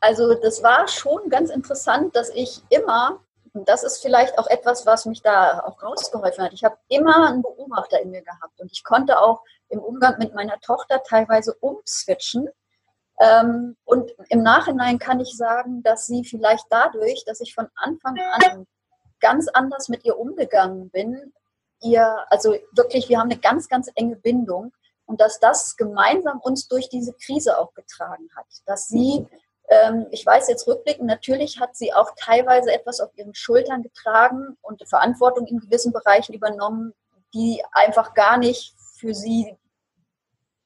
Also 0.00 0.34
das 0.34 0.62
war 0.62 0.88
schon 0.88 1.28
ganz 1.28 1.50
interessant, 1.50 2.16
dass 2.16 2.30
ich 2.30 2.62
immer, 2.70 3.20
und 3.52 3.68
das 3.68 3.82
ist 3.82 4.00
vielleicht 4.00 4.38
auch 4.38 4.46
etwas, 4.46 4.86
was 4.86 5.04
mich 5.04 5.20
da 5.20 5.60
auch 5.60 5.82
rausgeholfen 5.82 6.44
hat, 6.44 6.52
ich 6.54 6.64
habe 6.64 6.78
immer 6.88 7.28
einen 7.28 7.42
Beobachter 7.42 8.00
in 8.00 8.10
mir 8.10 8.22
gehabt 8.22 8.60
und 8.60 8.72
ich 8.72 8.82
konnte 8.82 9.20
auch 9.20 9.42
im 9.68 9.80
Umgang 9.80 10.18
mit 10.18 10.34
meiner 10.34 10.58
Tochter 10.60 11.02
teilweise 11.02 11.54
umswitchen. 11.60 12.48
Ähm, 13.20 13.76
und 13.84 14.12
im 14.30 14.42
Nachhinein 14.42 14.98
kann 14.98 15.20
ich 15.20 15.36
sagen, 15.36 15.82
dass 15.82 16.06
sie 16.06 16.24
vielleicht 16.24 16.64
dadurch, 16.70 17.24
dass 17.26 17.40
ich 17.40 17.54
von 17.54 17.68
Anfang 17.74 18.18
an 18.18 18.66
ganz 19.20 19.48
anders 19.48 19.88
mit 19.88 20.04
ihr 20.04 20.18
umgegangen 20.18 20.90
bin. 20.90 21.32
Ihr, 21.80 22.24
also 22.28 22.56
wirklich, 22.72 23.08
wir 23.08 23.18
haben 23.18 23.30
eine 23.30 23.40
ganz, 23.40 23.68
ganz 23.68 23.90
enge 23.94 24.16
Bindung 24.16 24.72
und 25.06 25.20
dass 25.20 25.40
das 25.40 25.76
gemeinsam 25.76 26.40
uns 26.40 26.68
durch 26.68 26.88
diese 26.88 27.12
Krise 27.14 27.58
auch 27.58 27.74
getragen 27.74 28.28
hat. 28.36 28.46
Dass 28.66 28.88
sie, 28.88 29.26
ähm, 29.68 30.06
ich 30.10 30.24
weiß 30.24 30.48
jetzt 30.48 30.66
rückblickend, 30.66 31.06
natürlich 31.06 31.60
hat 31.60 31.76
sie 31.76 31.92
auch 31.92 32.10
teilweise 32.16 32.72
etwas 32.72 33.00
auf 33.00 33.10
ihren 33.16 33.34
Schultern 33.34 33.82
getragen 33.82 34.56
und 34.62 34.86
Verantwortung 34.88 35.46
in 35.46 35.58
gewissen 35.58 35.92
Bereichen 35.92 36.34
übernommen, 36.34 36.92
die 37.34 37.62
einfach 37.72 38.14
gar 38.14 38.38
nicht 38.38 38.74
für 38.98 39.14
sie 39.14 39.56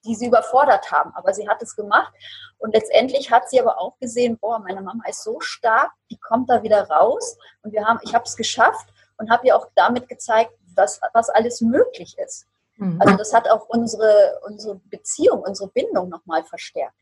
die 0.05 0.14
sie 0.14 0.27
überfordert 0.27 0.90
haben. 0.90 1.12
Aber 1.14 1.35
sie 1.35 1.49
hat 1.49 1.62
es 1.62 1.77
gemacht 1.77 2.12
und 2.59 2.75
letztendlich 2.75 3.31
hat 3.31 3.49
sie 3.49 3.61
aber 3.61 3.81
auch 3.81 3.99
gesehen, 3.99 4.38
boah, 4.38 4.59
meine 4.59 4.83
Mama 4.83 5.05
ist 5.09 5.23
so 5.23 5.40
stark, 5.40 5.93
die 6.11 6.19
kommt 6.19 6.51
da 6.51 6.62
wieder 6.62 6.88
raus 6.88 7.37
und 7.62 7.73
wir 7.73 7.85
haben, 7.85 7.99
ich 8.03 8.14
habe 8.14 8.25
es 8.25 8.37
geschafft 8.37 8.88
und 9.17 9.31
habe 9.31 9.47
ihr 9.47 9.57
auch 9.57 9.69
damit 9.75 10.09
gezeigt, 10.09 10.53
was, 10.75 11.01
was 11.12 11.31
alles 11.31 11.61
möglich 11.61 12.17
ist. 12.19 12.47
Mhm. 12.77 13.01
Also 13.01 13.17
das 13.17 13.33
hat 13.33 13.49
auch 13.49 13.69
unsere, 13.69 14.40
unsere 14.47 14.77
Beziehung, 14.87 15.43
unsere 15.43 15.69
Bindung 15.71 16.09
nochmal 16.09 16.45
verstärkt. 16.45 16.97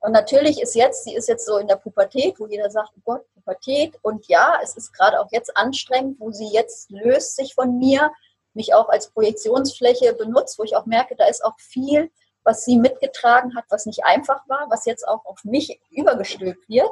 Und 0.00 0.12
natürlich 0.12 0.62
ist 0.62 0.74
jetzt, 0.74 1.04
sie 1.04 1.14
ist 1.14 1.28
jetzt 1.28 1.44
so 1.44 1.56
in 1.58 1.66
der 1.66 1.76
Pubertät, 1.76 2.38
wo 2.38 2.46
jeder 2.46 2.70
sagt, 2.70 2.90
oh 2.96 3.00
Gott, 3.04 3.24
Pubertät. 3.34 3.98
Und 4.02 4.28
ja, 4.28 4.58
es 4.62 4.76
ist 4.76 4.92
gerade 4.92 5.20
auch 5.20 5.28
jetzt 5.32 5.56
anstrengend, 5.56 6.20
wo 6.20 6.30
sie 6.30 6.48
jetzt 6.48 6.90
löst 6.90 7.34
sich 7.34 7.54
von 7.54 7.78
mir, 7.78 8.12
mich 8.54 8.74
auch 8.74 8.88
als 8.88 9.10
Projektionsfläche 9.10 10.14
benutzt, 10.14 10.58
wo 10.58 10.64
ich 10.64 10.76
auch 10.76 10.86
merke, 10.86 11.16
da 11.16 11.26
ist 11.26 11.44
auch 11.44 11.58
viel, 11.58 12.10
was 12.44 12.64
sie 12.64 12.78
mitgetragen 12.78 13.54
hat, 13.56 13.64
was 13.68 13.86
nicht 13.86 14.04
einfach 14.04 14.40
war, 14.48 14.66
was 14.70 14.86
jetzt 14.86 15.06
auch 15.06 15.24
auf 15.26 15.44
mich 15.44 15.80
übergestülpt 15.90 16.68
wird. 16.68 16.90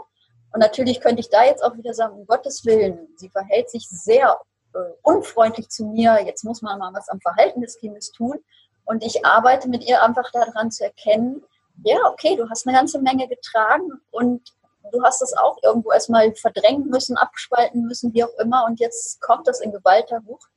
Und 0.53 0.61
natürlich 0.61 1.01
könnte 1.01 1.21
ich 1.21 1.29
da 1.29 1.45
jetzt 1.45 1.63
auch 1.63 1.77
wieder 1.77 1.95
sagen, 1.95 2.15
um 2.15 2.27
Gottes 2.27 2.65
Willen, 2.65 3.09
sie 3.17 3.31
verhält 3.31 3.71
sich 3.71 3.89
sehr 3.89 4.41
äh, 4.75 4.79
unfreundlich 5.03 5.69
zu 5.69 5.87
mir, 5.87 6.25
jetzt 6.25 6.45
muss 6.45 6.63
man 6.63 6.79
mal 6.79 6.93
was 6.93 7.09
am 7.09 7.21
Verhalten 7.21 7.61
des 7.61 7.79
Kindes 7.79 8.13
tun. 8.13 8.39
Und 8.85 9.03
ich 9.03 9.25
arbeite 9.27 9.69
mit 9.69 9.85
ihr 9.85 10.03
einfach 10.03 10.31
daran 10.33 10.71
zu 10.71 10.85
erkennen, 10.85 11.43
ja, 11.85 11.97
okay, 12.11 12.37
du 12.37 12.49
hast 12.49 12.67
eine 12.67 12.77
ganze 12.77 13.01
Menge 13.01 13.29
getragen 13.29 13.91
und 14.11 14.55
du 14.93 15.03
hast 15.03 15.23
es 15.23 15.37
auch 15.37 15.59
irgendwo 15.63 15.93
erstmal 15.93 16.35
verdrängen 16.35 16.89
müssen, 16.89 17.17
abspalten 17.17 17.83
müssen, 17.87 18.15
wie 18.15 18.25
auch 18.25 18.35
immer. 18.39 18.65
Und 18.67 18.81
jetzt 18.81 19.21
kommt 19.21 19.49
das 19.49 19.61
in 19.61 19.73
geballter 19.73 20.21
Wucht. 20.25 20.49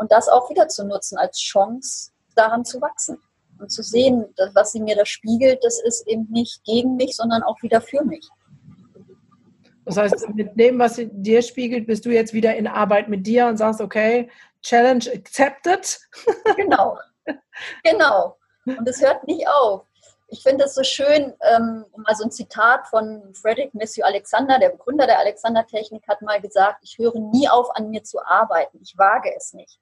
Und 0.00 0.10
das 0.10 0.30
auch 0.30 0.48
wieder 0.48 0.66
zu 0.66 0.86
nutzen 0.86 1.18
als 1.18 1.38
Chance, 1.38 2.12
daran 2.34 2.64
zu 2.64 2.80
wachsen 2.80 3.18
und 3.58 3.70
zu 3.70 3.82
sehen, 3.82 4.24
was 4.54 4.72
sie 4.72 4.80
mir 4.80 4.96
da 4.96 5.04
spiegelt, 5.04 5.62
das 5.62 5.78
ist 5.82 6.08
eben 6.08 6.26
nicht 6.30 6.64
gegen 6.64 6.96
mich, 6.96 7.14
sondern 7.14 7.42
auch 7.42 7.60
wieder 7.62 7.82
für 7.82 8.02
mich. 8.02 8.26
Das 9.84 9.98
heißt, 9.98 10.30
mit 10.30 10.58
dem, 10.58 10.78
was 10.78 10.96
sie 10.96 11.10
dir 11.12 11.42
spiegelt, 11.42 11.86
bist 11.86 12.06
du 12.06 12.10
jetzt 12.10 12.32
wieder 12.32 12.56
in 12.56 12.66
Arbeit 12.66 13.10
mit 13.10 13.26
dir 13.26 13.46
und 13.46 13.58
sagst, 13.58 13.82
okay, 13.82 14.30
Challenge 14.62 15.04
accepted. 15.14 15.98
Genau, 16.56 16.98
genau. 17.84 18.38
Und 18.64 18.88
es 18.88 19.02
hört 19.02 19.26
nicht 19.26 19.46
auf. 19.46 19.82
Ich 20.28 20.42
finde 20.42 20.64
es 20.64 20.74
so 20.74 20.82
schön, 20.82 21.34
ähm, 21.42 21.84
mal 21.94 22.14
so 22.14 22.24
ein 22.24 22.30
Zitat 22.30 22.86
von 22.86 23.34
Frederick 23.34 23.74
Matthew 23.74 24.02
Alexander, 24.02 24.58
der 24.58 24.70
Begründer 24.70 25.06
der 25.06 25.18
Alexander-Technik, 25.18 26.08
hat 26.08 26.22
mal 26.22 26.40
gesagt, 26.40 26.78
ich 26.82 26.96
höre 26.96 27.18
nie 27.18 27.50
auf, 27.50 27.68
an 27.76 27.90
mir 27.90 28.02
zu 28.02 28.24
arbeiten. 28.24 28.78
Ich 28.80 28.96
wage 28.96 29.30
es 29.36 29.52
nicht. 29.52 29.78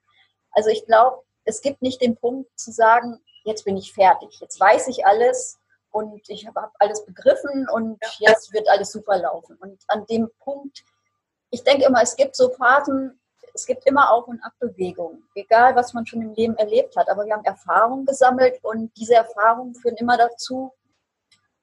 Also 0.58 0.70
ich 0.70 0.84
glaube, 0.86 1.22
es 1.44 1.60
gibt 1.60 1.82
nicht 1.82 2.02
den 2.02 2.16
Punkt 2.16 2.50
zu 2.58 2.72
sagen, 2.72 3.20
jetzt 3.44 3.64
bin 3.64 3.76
ich 3.76 3.92
fertig, 3.92 4.40
jetzt 4.40 4.58
weiß 4.58 4.88
ich 4.88 5.06
alles 5.06 5.56
und 5.92 6.28
ich 6.28 6.48
habe 6.48 6.68
alles 6.80 7.06
begriffen 7.06 7.68
und 7.72 7.96
jetzt 8.18 8.52
wird 8.52 8.68
alles 8.68 8.90
super 8.90 9.18
laufen. 9.18 9.56
Und 9.60 9.78
an 9.86 10.04
dem 10.06 10.28
Punkt, 10.40 10.82
ich 11.50 11.62
denke 11.62 11.84
immer, 11.84 12.02
es 12.02 12.16
gibt 12.16 12.34
so 12.34 12.50
Phasen, 12.50 13.20
es 13.54 13.66
gibt 13.66 13.86
immer 13.86 14.10
Auf- 14.10 14.26
und 14.26 14.40
Abbewegungen, 14.42 15.28
egal 15.36 15.76
was 15.76 15.94
man 15.94 16.04
schon 16.04 16.22
im 16.22 16.34
Leben 16.34 16.56
erlebt 16.56 16.96
hat. 16.96 17.08
Aber 17.08 17.24
wir 17.24 17.34
haben 17.34 17.44
Erfahrungen 17.44 18.04
gesammelt 18.04 18.58
und 18.62 18.90
diese 18.96 19.14
Erfahrungen 19.14 19.76
führen 19.76 19.96
immer 19.96 20.16
dazu, 20.16 20.72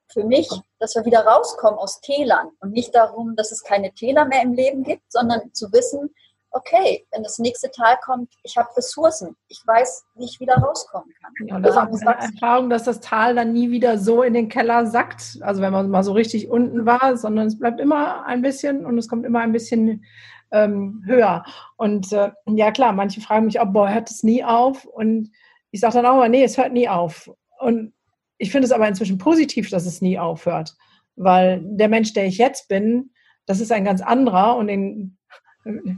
für 0.08 0.24
mich, 0.24 0.48
dass 0.78 0.94
wir 0.94 1.04
wieder 1.04 1.26
rauskommen 1.26 1.78
aus 1.78 2.00
Tälern 2.00 2.50
und 2.60 2.72
nicht 2.72 2.94
darum, 2.94 3.36
dass 3.36 3.52
es 3.52 3.62
keine 3.62 3.92
Täler 3.92 4.24
mehr 4.24 4.40
im 4.40 4.54
Leben 4.54 4.84
gibt, 4.84 5.12
sondern 5.12 5.52
zu 5.52 5.70
wissen, 5.70 6.14
okay, 6.56 7.06
wenn 7.12 7.22
das 7.22 7.38
nächste 7.38 7.70
Tal 7.70 7.96
kommt, 8.04 8.32
ich 8.42 8.56
habe 8.56 8.68
Ressourcen, 8.76 9.36
ich 9.48 9.62
weiß, 9.66 10.06
wie 10.16 10.24
ich 10.24 10.40
wieder 10.40 10.54
rauskommen 10.54 11.12
kann. 11.20 11.46
Ja, 11.46 11.56
und 11.56 11.62
das 11.62 11.72
ist 11.72 11.78
auch 11.78 11.86
eine 11.86 12.32
Erfahrung, 12.32 12.70
dass 12.70 12.84
das 12.84 13.00
Tal 13.00 13.34
dann 13.34 13.52
nie 13.52 13.70
wieder 13.70 13.98
so 13.98 14.22
in 14.22 14.34
den 14.34 14.48
Keller 14.48 14.86
sackt, 14.86 15.38
also 15.42 15.60
wenn 15.60 15.72
man 15.72 15.90
mal 15.90 16.02
so 16.02 16.12
richtig 16.12 16.48
unten 16.48 16.86
war, 16.86 17.16
sondern 17.16 17.46
es 17.46 17.58
bleibt 17.58 17.80
immer 17.80 18.24
ein 18.24 18.42
bisschen 18.42 18.86
und 18.86 18.98
es 18.98 19.08
kommt 19.08 19.26
immer 19.26 19.40
ein 19.40 19.52
bisschen 19.52 20.04
ähm, 20.50 21.02
höher. 21.06 21.44
Und 21.76 22.12
äh, 22.12 22.30
ja 22.46 22.70
klar, 22.70 22.92
manche 22.92 23.20
fragen 23.20 23.46
mich, 23.46 23.60
oh, 23.60 23.66
boah, 23.66 23.90
hört 23.90 24.10
es 24.10 24.22
nie 24.22 24.44
auf? 24.44 24.84
Und 24.84 25.30
ich 25.70 25.80
sage 25.80 25.94
dann 25.94 26.06
auch, 26.06 26.26
nee, 26.28 26.44
es 26.44 26.56
hört 26.56 26.72
nie 26.72 26.88
auf. 26.88 27.30
Und 27.58 27.92
ich 28.38 28.50
finde 28.50 28.66
es 28.66 28.72
aber 28.72 28.88
inzwischen 28.88 29.18
positiv, 29.18 29.70
dass 29.70 29.86
es 29.86 30.00
nie 30.00 30.18
aufhört, 30.18 30.74
weil 31.16 31.60
der 31.62 31.88
Mensch, 31.88 32.12
der 32.12 32.26
ich 32.26 32.38
jetzt 32.38 32.68
bin, 32.68 33.10
das 33.46 33.60
ist 33.60 33.72
ein 33.72 33.84
ganz 33.84 34.02
anderer 34.02 34.56
und 34.56 34.66
den 34.66 35.15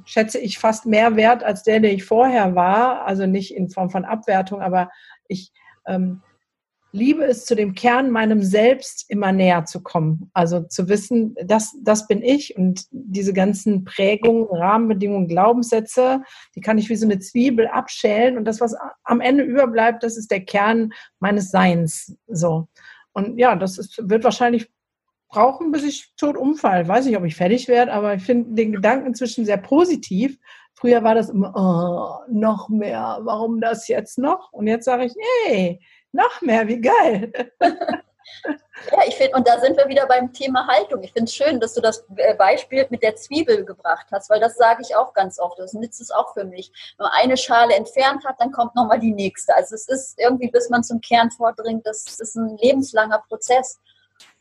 schätze 0.04 0.38
ich 0.38 0.58
fast 0.58 0.86
mehr 0.86 1.16
wert 1.16 1.42
als 1.44 1.62
der, 1.62 1.80
der 1.80 1.92
ich 1.92 2.04
vorher 2.04 2.54
war. 2.54 3.04
Also 3.04 3.26
nicht 3.26 3.54
in 3.54 3.68
Form 3.68 3.90
von 3.90 4.04
Abwertung, 4.04 4.62
aber 4.62 4.90
ich 5.28 5.52
ähm, 5.86 6.22
liebe 6.92 7.24
es, 7.24 7.44
zu 7.44 7.54
dem 7.54 7.74
Kern 7.74 8.10
meinem 8.10 8.42
Selbst 8.42 9.04
immer 9.08 9.32
näher 9.32 9.64
zu 9.64 9.82
kommen. 9.82 10.30
Also 10.32 10.62
zu 10.62 10.88
wissen, 10.88 11.34
das, 11.44 11.76
das 11.82 12.06
bin 12.06 12.22
ich 12.22 12.56
und 12.56 12.86
diese 12.90 13.32
ganzen 13.32 13.84
Prägungen, 13.84 14.46
Rahmenbedingungen, 14.50 15.28
Glaubenssätze, 15.28 16.22
die 16.54 16.60
kann 16.60 16.78
ich 16.78 16.88
wie 16.88 16.96
so 16.96 17.06
eine 17.06 17.18
Zwiebel 17.18 17.66
abschälen 17.66 18.38
und 18.38 18.44
das, 18.44 18.60
was 18.60 18.74
am 19.04 19.20
Ende 19.20 19.44
überbleibt, 19.44 20.02
das 20.02 20.16
ist 20.16 20.30
der 20.30 20.44
Kern 20.44 20.92
meines 21.20 21.50
Seins. 21.50 22.16
So. 22.26 22.68
Und 23.12 23.38
ja, 23.38 23.54
das 23.56 23.78
ist, 23.78 24.08
wird 24.08 24.24
wahrscheinlich 24.24 24.70
brauchen, 25.28 25.72
bis 25.72 25.84
ich 25.84 26.12
tot 26.16 26.36
umfall. 26.36 26.86
Weiß 26.88 27.06
nicht, 27.06 27.16
ob 27.16 27.24
ich 27.24 27.36
fertig 27.36 27.68
werde, 27.68 27.92
aber 27.92 28.14
ich 28.14 28.22
finde 28.22 28.54
den 28.54 28.72
Gedanken 28.72 29.06
inzwischen 29.06 29.44
sehr 29.44 29.58
positiv. 29.58 30.38
Früher 30.74 31.02
war 31.02 31.14
das 31.14 31.28
immer, 31.28 31.52
oh, 31.56 32.32
noch 32.32 32.68
mehr, 32.68 33.18
warum 33.22 33.60
das 33.60 33.88
jetzt 33.88 34.18
noch? 34.18 34.52
Und 34.52 34.66
jetzt 34.66 34.84
sage 34.84 35.06
ich, 35.06 35.14
hey, 35.44 35.80
noch 36.12 36.40
mehr, 36.40 36.68
wie 36.68 36.80
geil. 36.80 37.32
Ja, 38.92 39.02
ich 39.06 39.16
finde, 39.16 39.36
und 39.36 39.48
da 39.48 39.58
sind 39.58 39.76
wir 39.76 39.88
wieder 39.88 40.06
beim 40.06 40.32
Thema 40.32 40.66
Haltung. 40.66 41.02
Ich 41.02 41.12
finde 41.12 41.24
es 41.24 41.34
schön, 41.34 41.58
dass 41.60 41.74
du 41.74 41.80
das 41.80 42.04
äh, 42.16 42.34
Beispiel 42.34 42.86
mit 42.90 43.02
der 43.02 43.16
Zwiebel 43.16 43.64
gebracht 43.64 44.06
hast, 44.12 44.30
weil 44.30 44.40
das 44.40 44.56
sage 44.56 44.82
ich 44.82 44.94
auch 44.94 45.12
ganz 45.14 45.38
oft. 45.38 45.58
Das 45.58 45.72
nützt 45.72 46.00
es 46.00 46.10
auch 46.10 46.32
für 46.32 46.44
mich. 46.44 46.70
Wenn 46.96 47.04
man 47.04 47.12
eine 47.14 47.36
Schale 47.36 47.74
entfernt 47.74 48.24
hat, 48.24 48.36
dann 48.38 48.52
kommt 48.52 48.74
nochmal 48.76 49.00
die 49.00 49.12
nächste. 49.12 49.54
Also 49.56 49.74
es 49.74 49.88
ist 49.88 50.18
irgendwie, 50.18 50.50
bis 50.50 50.70
man 50.70 50.84
zum 50.84 51.00
Kern 51.00 51.30
vordringt, 51.30 51.86
das 51.86 52.18
ist 52.20 52.36
ein 52.36 52.56
lebenslanger 52.58 53.22
Prozess. 53.28 53.80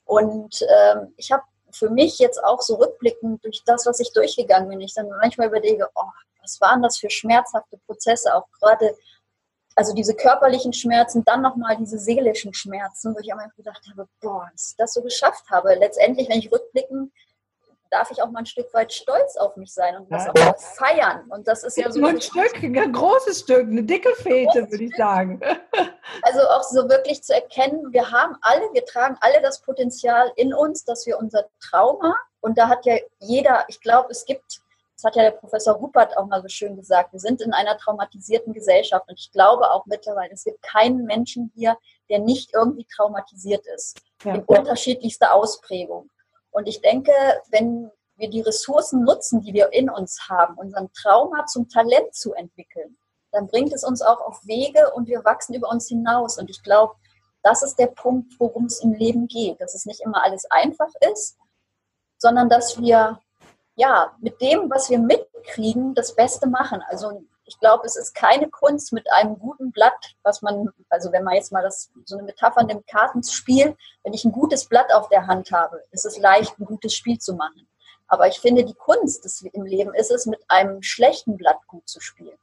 Und 0.07 0.61
ähm, 0.61 1.13
ich 1.17 1.31
habe 1.31 1.43
für 1.71 1.89
mich 1.89 2.17
jetzt 2.17 2.43
auch 2.43 2.61
so 2.61 2.75
rückblickend 2.75 3.43
durch 3.43 3.61
das, 3.65 3.85
was 3.85 3.99
ich 3.99 4.13
durchgegangen 4.13 4.69
bin, 4.69 4.81
ich 4.81 4.93
dann 4.93 5.09
manchmal 5.09 5.47
überlege, 5.47 5.87
oh, 5.95 6.09
was 6.41 6.61
waren 6.61 6.81
das 6.81 6.97
für 6.97 7.09
schmerzhafte 7.09 7.77
Prozesse, 7.85 8.33
auch 8.33 8.47
gerade, 8.59 8.95
also 9.75 9.93
diese 9.93 10.15
körperlichen 10.15 10.71
Schmerzen, 10.71 11.23
dann 11.25 11.41
nochmal 11.41 11.75
diese 11.75 11.99
seelischen 11.99 12.53
Schmerzen, 12.53 13.13
wo 13.13 13.19
ich 13.19 13.31
einfach 13.33 13.53
gedacht 13.55 13.85
habe, 13.91 14.07
boah, 14.21 14.49
dass 14.53 14.71
ich 14.71 14.77
das 14.77 14.93
so 14.93 15.01
geschafft 15.01 15.49
habe. 15.51 15.75
Letztendlich, 15.75 16.29
wenn 16.29 16.39
ich 16.39 16.51
rückblicken 16.51 17.11
darf 17.91 18.11
ich 18.11 18.21
auch 18.21 18.29
mal 18.29 18.39
ein 18.39 18.45
Stück 18.45 18.73
weit 18.73 18.93
stolz 18.93 19.37
auf 19.37 19.55
mich 19.55 19.73
sein 19.73 19.95
und 19.97 20.11
das 20.11 20.25
ja. 20.25 20.51
auch 20.51 20.59
feiern. 20.59 21.25
Und 21.29 21.47
das 21.47 21.63
ist 21.63 21.77
ja 21.77 21.91
so. 21.91 21.99
Nur 21.99 22.09
ein 22.09 22.21
Stück, 22.21 22.61
ein 22.61 22.93
großes 22.93 23.41
Stück, 23.41 23.67
eine 23.67 23.83
dicke 23.83 24.13
Fete, 24.15 24.69
würde 24.69 24.83
ich 24.83 24.95
sagen. 24.95 25.39
Also 26.21 26.41
auch 26.41 26.63
so 26.63 26.89
wirklich 26.89 27.23
zu 27.23 27.33
erkennen, 27.33 27.91
wir 27.91 28.11
haben 28.11 28.35
alle, 28.41 28.61
wir 28.73 28.85
tragen 28.85 29.17
alle 29.21 29.41
das 29.41 29.61
Potenzial 29.61 30.31
in 30.35 30.53
uns, 30.53 30.85
dass 30.85 31.05
wir 31.05 31.17
unser 31.19 31.45
Trauma, 31.59 32.15
und 32.41 32.57
da 32.57 32.69
hat 32.69 32.85
ja 32.85 32.97
jeder, 33.19 33.65
ich 33.67 33.81
glaube, 33.81 34.09
es 34.11 34.25
gibt, 34.25 34.61
das 34.95 35.03
hat 35.03 35.15
ja 35.15 35.23
der 35.23 35.31
Professor 35.31 35.75
Rupert 35.75 36.17
auch 36.17 36.27
mal 36.27 36.41
so 36.41 36.47
schön 36.47 36.75
gesagt, 36.75 37.13
wir 37.13 37.19
sind 37.19 37.41
in 37.41 37.53
einer 37.53 37.77
traumatisierten 37.77 38.53
Gesellschaft 38.53 39.07
und 39.09 39.19
ich 39.19 39.31
glaube 39.31 39.69
auch 39.69 39.85
mittlerweile, 39.85 40.31
es 40.33 40.43
gibt 40.43 40.61
keinen 40.61 41.05
Menschen 41.05 41.51
hier, 41.55 41.77
der 42.09 42.19
nicht 42.19 42.53
irgendwie 42.53 42.85
traumatisiert 42.85 43.65
ist. 43.75 43.99
Ja. 44.23 44.35
In 44.35 44.43
unterschiedlichster 44.43 45.33
Ausprägung. 45.33 46.09
Und 46.57 46.67
ich 46.67 46.81
denke, 46.81 47.11
wenn 47.51 47.91
wir 48.15 48.31
die 48.31 48.41
Ressourcen 48.41 49.03
nutzen, 49.03 49.41
die 49.41 49.53
wir 49.53 49.73
in 49.73 49.91
uns 49.91 50.27
haben, 50.27 50.57
unseren 50.57 50.91
Trauma 50.91 51.45
zum 51.45 51.69
Talent 51.69 52.15
zu 52.15 52.33
entwickeln, 52.33 52.97
dann 53.31 53.45
bringt 53.45 53.71
es 53.73 53.83
uns 53.83 54.01
auch 54.01 54.21
auf 54.21 54.43
Wege 54.43 54.91
und 54.95 55.07
wir 55.07 55.23
wachsen 55.23 55.53
über 55.53 55.69
uns 55.69 55.87
hinaus. 55.87 56.39
Und 56.39 56.49
ich 56.49 56.63
glaube, 56.63 56.95
das 57.43 57.61
ist 57.61 57.77
der 57.77 57.85
Punkt, 57.85 58.33
worum 58.39 58.65
es 58.65 58.79
im 58.79 58.93
Leben 58.93 59.27
geht, 59.27 59.61
dass 59.61 59.75
es 59.75 59.85
nicht 59.85 60.01
immer 60.01 60.23
alles 60.23 60.49
einfach 60.49 60.89
ist, 61.11 61.37
sondern 62.17 62.49
dass 62.49 62.81
wir 62.81 63.21
ja 63.75 64.15
mit 64.19 64.41
dem, 64.41 64.67
was 64.71 64.89
wir 64.89 64.97
mitkriegen, 64.97 65.93
das 65.93 66.15
Beste 66.15 66.47
machen. 66.49 66.83
Also 66.87 67.21
ich 67.47 67.59
glaube, 67.59 67.85
es 67.85 67.95
ist 67.95 68.13
keine 68.13 68.49
Kunst 68.49 68.91
mit 68.91 69.09
einem 69.11 69.39
guten 69.39 69.71
Blatt, 69.71 70.15
was 70.23 70.41
man, 70.41 70.69
also 70.89 71.11
wenn 71.11 71.23
man 71.23 71.35
jetzt 71.35 71.51
mal 71.51 71.63
das, 71.63 71.89
so 72.05 72.17
eine 72.17 72.25
Metapher 72.25 72.63
nimmt, 72.63 72.85
Kartenspiel, 72.87 73.75
wenn 74.03 74.13
ich 74.13 74.25
ein 74.25 74.33
gutes 74.33 74.65
Blatt 74.65 74.93
auf 74.93 75.07
der 75.09 75.27
Hand 75.27 75.51
habe, 75.51 75.81
ist 75.91 76.05
es 76.05 76.17
leicht, 76.17 76.59
ein 76.59 76.65
gutes 76.65 76.93
Spiel 76.93 77.17
zu 77.17 77.33
machen. 77.33 77.67
Aber 78.09 78.27
ich 78.27 78.39
finde, 78.39 78.65
die 78.65 78.73
Kunst 78.73 79.23
des, 79.23 79.41
im 79.41 79.63
Leben 79.63 79.93
ist 79.93 80.11
es, 80.11 80.25
mit 80.25 80.39
einem 80.49 80.81
schlechten 80.83 81.37
Blatt 81.37 81.65
gut 81.67 81.87
zu 81.87 81.99
spielen. 82.01 82.37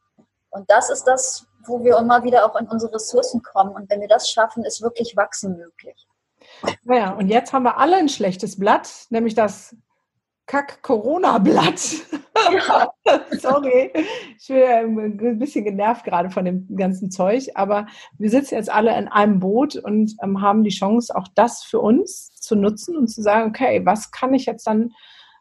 Und 0.51 0.71
das 0.71 0.89
ist 0.89 1.05
das, 1.05 1.47
wo 1.67 1.85
wir 1.85 1.99
immer 1.99 2.23
wieder 2.23 2.47
auch 2.47 2.57
in 2.57 2.69
unsere 2.69 2.95
Ressourcen 2.95 3.43
kommen. 3.43 3.75
Und 3.75 3.91
wenn 3.91 4.01
wir 4.01 4.09
das 4.09 4.31
schaffen, 4.31 4.65
ist 4.65 4.83
wirklich 4.83 5.17
Wachsen 5.17 5.57
möglich. 5.57 6.07
Naja, 6.83 7.13
und 7.13 7.29
jetzt 7.29 7.53
haben 7.53 7.65
wir 7.65 7.79
alle 7.79 7.97
ein 7.97 8.09
schlechtes 8.09 8.59
Blatt, 8.59 8.89
nämlich 9.11 9.35
das 9.35 9.75
Kack-Corona-Blatt. 10.47 11.81
Ja. 12.53 12.93
Sorry, 13.39 13.91
ich 14.39 14.49
bin 14.49 15.19
ein 15.21 15.39
bisschen 15.39 15.65
genervt 15.65 16.05
gerade 16.05 16.31
von 16.31 16.45
dem 16.45 16.67
ganzen 16.77 17.11
Zeug, 17.11 17.49
aber 17.55 17.87
wir 18.19 18.31
sitzen 18.31 18.57
jetzt 18.57 18.71
alle 18.71 18.97
in 18.99 19.09
einem 19.09 19.41
Boot 19.41 19.77
und 19.77 20.15
ähm, 20.23 20.41
haben 20.43 20.65
die 20.65 20.71
Chance, 20.71 21.15
auch 21.17 21.29
das 21.35 21.63
für 21.63 21.81
uns 21.81 22.35
zu 22.35 22.57
nutzen 22.57 22.97
und 22.97 23.09
zu 23.09 23.23
sagen, 23.23 23.49
okay, 23.49 23.85
was 23.85 24.11
kann 24.11 24.35
ich 24.35 24.47
jetzt 24.47 24.67
dann 24.67 24.93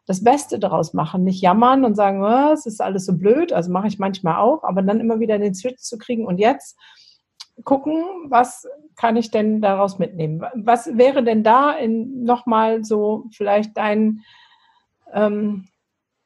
das 0.06 0.22
Beste 0.22 0.58
daraus 0.58 0.94
machen? 0.94 1.24
Nicht 1.24 1.42
jammern 1.42 1.84
und 1.84 1.94
sagen, 1.94 2.22
oh, 2.22 2.52
es 2.52 2.66
ist 2.66 2.80
alles 2.80 3.06
so 3.06 3.16
blöd, 3.16 3.52
also 3.52 3.70
mache 3.70 3.88
ich 3.88 3.98
manchmal 3.98 4.36
auch, 4.36 4.64
aber 4.64 4.82
dann 4.82 5.00
immer 5.00 5.20
wieder 5.20 5.38
den 5.38 5.54
Switch 5.54 5.82
zu 5.82 5.98
kriegen 5.98 6.26
und 6.26 6.38
jetzt 6.38 6.78
gucken, 7.62 8.04
was 8.28 8.66
kann 8.96 9.16
ich 9.16 9.30
denn 9.30 9.60
daraus 9.60 9.98
mitnehmen? 9.98 10.42
Was 10.54 10.96
wäre 10.96 11.22
denn 11.22 11.44
da 11.44 11.72
in 11.72 12.24
nochmal 12.24 12.84
so 12.84 13.26
vielleicht 13.32 13.76
dein 13.76 14.22
ähm, 15.14 15.68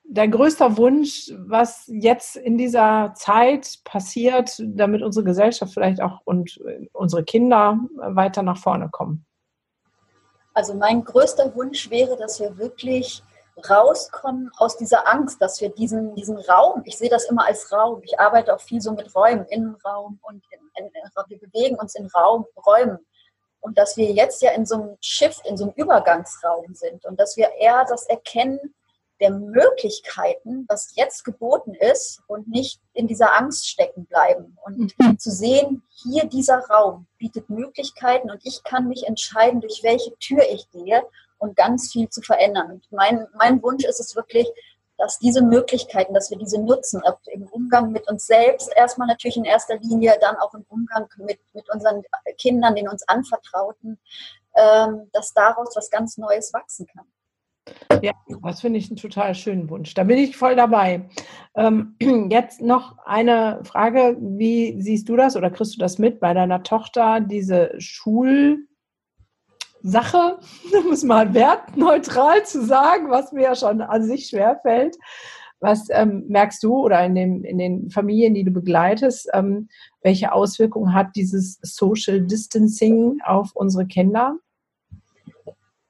dein 0.09 0.31
größter 0.31 0.77
Wunsch, 0.77 1.31
was 1.37 1.85
jetzt 1.87 2.37
in 2.37 2.57
dieser 2.59 3.13
Zeit 3.15 3.79
passiert, 3.85 4.61
damit 4.65 5.03
unsere 5.03 5.25
Gesellschaft 5.25 5.75
vielleicht 5.75 6.01
auch 6.01 6.21
und 6.25 6.59
unsere 6.93 7.25
Kinder 7.25 7.79
weiter 7.97 8.43
nach 8.43 8.59
vorne 8.59 8.89
kommen? 8.91 9.27
Also 10.55 10.75
mein 10.75 11.05
größter 11.05 11.55
Wunsch 11.55 11.89
wäre, 11.91 12.17
dass 12.17 12.41
wir 12.41 12.59
wirklich 12.59 13.23
rauskommen 13.69 14.51
aus 14.57 14.77
dieser 14.77 15.07
Angst, 15.09 15.41
dass 15.43 15.61
wir 15.61 15.69
diesen, 15.69 16.15
diesen 16.15 16.37
Raum, 16.37 16.83
ich 16.85 16.97
sehe 16.97 17.11
das 17.11 17.25
immer 17.25 17.47
als 17.47 17.73
Raum, 17.73 18.01
ich 18.03 18.19
arbeite 18.19 18.55
auch 18.55 18.61
viel 18.61 18.81
so 18.81 18.93
mit 18.93 19.15
Räumen, 19.15 19.47
Innenraum 19.47 20.19
und 20.23 20.43
in, 20.51 20.85
in, 20.85 20.91
wir 21.29 21.39
bewegen 21.39 21.77
uns 21.77 21.95
in 21.95 22.07
Raum, 22.07 22.47
Räumen. 22.67 22.99
Und 23.61 23.77
dass 23.77 23.97
wir 23.97 24.13
jetzt 24.13 24.41
ja 24.41 24.53
in 24.53 24.65
so 24.65 24.77
einem 24.77 24.97
Shift, 25.01 25.45
in 25.47 25.57
so 25.57 25.65
einem 25.65 25.75
Übergangsraum 25.75 26.75
sind 26.75 27.05
und 27.05 27.19
dass 27.19 27.37
wir 27.37 27.51
eher 27.59 27.85
das 27.89 28.07
erkennen, 28.07 28.75
der 29.21 29.31
Möglichkeiten, 29.31 30.65
was 30.69 30.95
jetzt 30.95 31.25
geboten 31.25 31.75
ist 31.75 32.23
und 32.27 32.49
nicht 32.49 32.81
in 32.93 33.07
dieser 33.07 33.37
Angst 33.37 33.69
stecken 33.69 34.07
bleiben. 34.07 34.57
Und 34.65 34.99
mhm. 34.99 35.19
zu 35.19 35.31
sehen, 35.31 35.83
hier 35.89 36.25
dieser 36.27 36.59
Raum 36.69 37.07
bietet 37.19 37.51
Möglichkeiten 37.51 38.31
und 38.31 38.41
ich 38.45 38.63
kann 38.63 38.89
mich 38.89 39.07
entscheiden, 39.07 39.61
durch 39.61 39.83
welche 39.83 40.17
Tür 40.19 40.43
ich 40.51 40.71
gehe 40.71 41.03
und 41.39 41.57
ganz 41.57 41.91
viel 41.93 42.09
zu 42.09 42.23
verändern. 42.23 42.73
Und 42.73 42.93
mein, 42.93 43.27
mein 43.37 43.63
Wunsch 43.63 43.85
ist 43.85 44.01
es 44.01 44.15
wirklich, 44.15 44.49
dass 44.99 45.19
diese 45.19 45.43
Möglichkeiten, 45.43 46.13
dass 46.13 46.31
wir 46.31 46.39
diese 46.39 46.61
nutzen, 46.61 47.03
im 47.27 47.45
Umgang 47.49 47.93
mit 47.93 48.09
uns 48.11 48.27
selbst, 48.27 48.71
erstmal 48.75 49.07
natürlich 49.07 49.37
in 49.37 49.45
erster 49.45 49.77
Linie, 49.77 50.19
dann 50.21 50.37
auch 50.37 50.53
im 50.55 50.65
Umgang 50.69 51.09
mit, 51.19 51.39
mit 51.55 51.71
unseren 51.73 52.03
Kindern, 52.37 52.75
den 52.75 52.89
uns 52.89 53.07
anvertrauten, 53.07 53.99
ähm, 54.55 55.09
dass 55.13 55.33
daraus 55.33 55.77
was 55.77 55.91
ganz 55.91 56.19
Neues 56.19 56.53
wachsen 56.53 56.89
kann. 56.89 57.07
Ja, 58.03 58.13
das 58.43 58.61
finde 58.61 58.79
ich 58.79 58.89
einen 58.91 58.97
total 58.97 59.35
schönen 59.35 59.69
Wunsch. 59.71 59.95
Da 59.95 60.05
bin 60.05 60.19
ich 60.19 60.37
voll 60.37 60.57
dabei. 60.57 61.09
Ähm, 61.57 61.97
jetzt 62.31 62.61
noch 62.61 62.99
eine 63.05 63.61
Frage. 63.65 64.17
Wie 64.21 64.81
siehst 64.81 65.09
du 65.09 65.17
das 65.17 65.37
oder 65.37 65.51
kriegst 65.51 65.75
du 65.75 65.79
das 65.79 65.99
mit 65.99 66.21
bei 66.21 66.35
deiner 66.35 66.63
Tochter, 66.63 67.21
diese 67.21 67.73
Schulsache, 67.79 68.67
um 70.85 70.93
es 70.93 71.03
mal 71.03 71.35
wertneutral 71.35 72.45
zu 72.45 72.65
sagen, 72.65 73.11
was 73.11 73.33
mir 73.33 73.43
ja 73.43 73.57
schon 73.57 73.81
an 73.81 74.05
sich 74.05 74.27
schwerfällt. 74.27 74.97
Was 75.61 75.89
ähm, 75.91 76.25
merkst 76.29 76.63
du 76.63 76.77
oder 76.77 77.05
in, 77.05 77.17
dem, 77.17 77.43
in 77.43 77.59
den 77.59 77.91
Familien, 77.91 78.33
die 78.33 78.45
du 78.45 78.53
begleitest, 78.53 79.29
ähm, 79.33 79.69
welche 80.03 80.33
Auswirkungen 80.33 80.95
hat 80.95 81.17
dieses 81.17 81.59
Social 81.63 82.21
Distancing 82.21 83.19
auf 83.25 83.51
unsere 83.57 83.85
Kinder? 83.85 84.37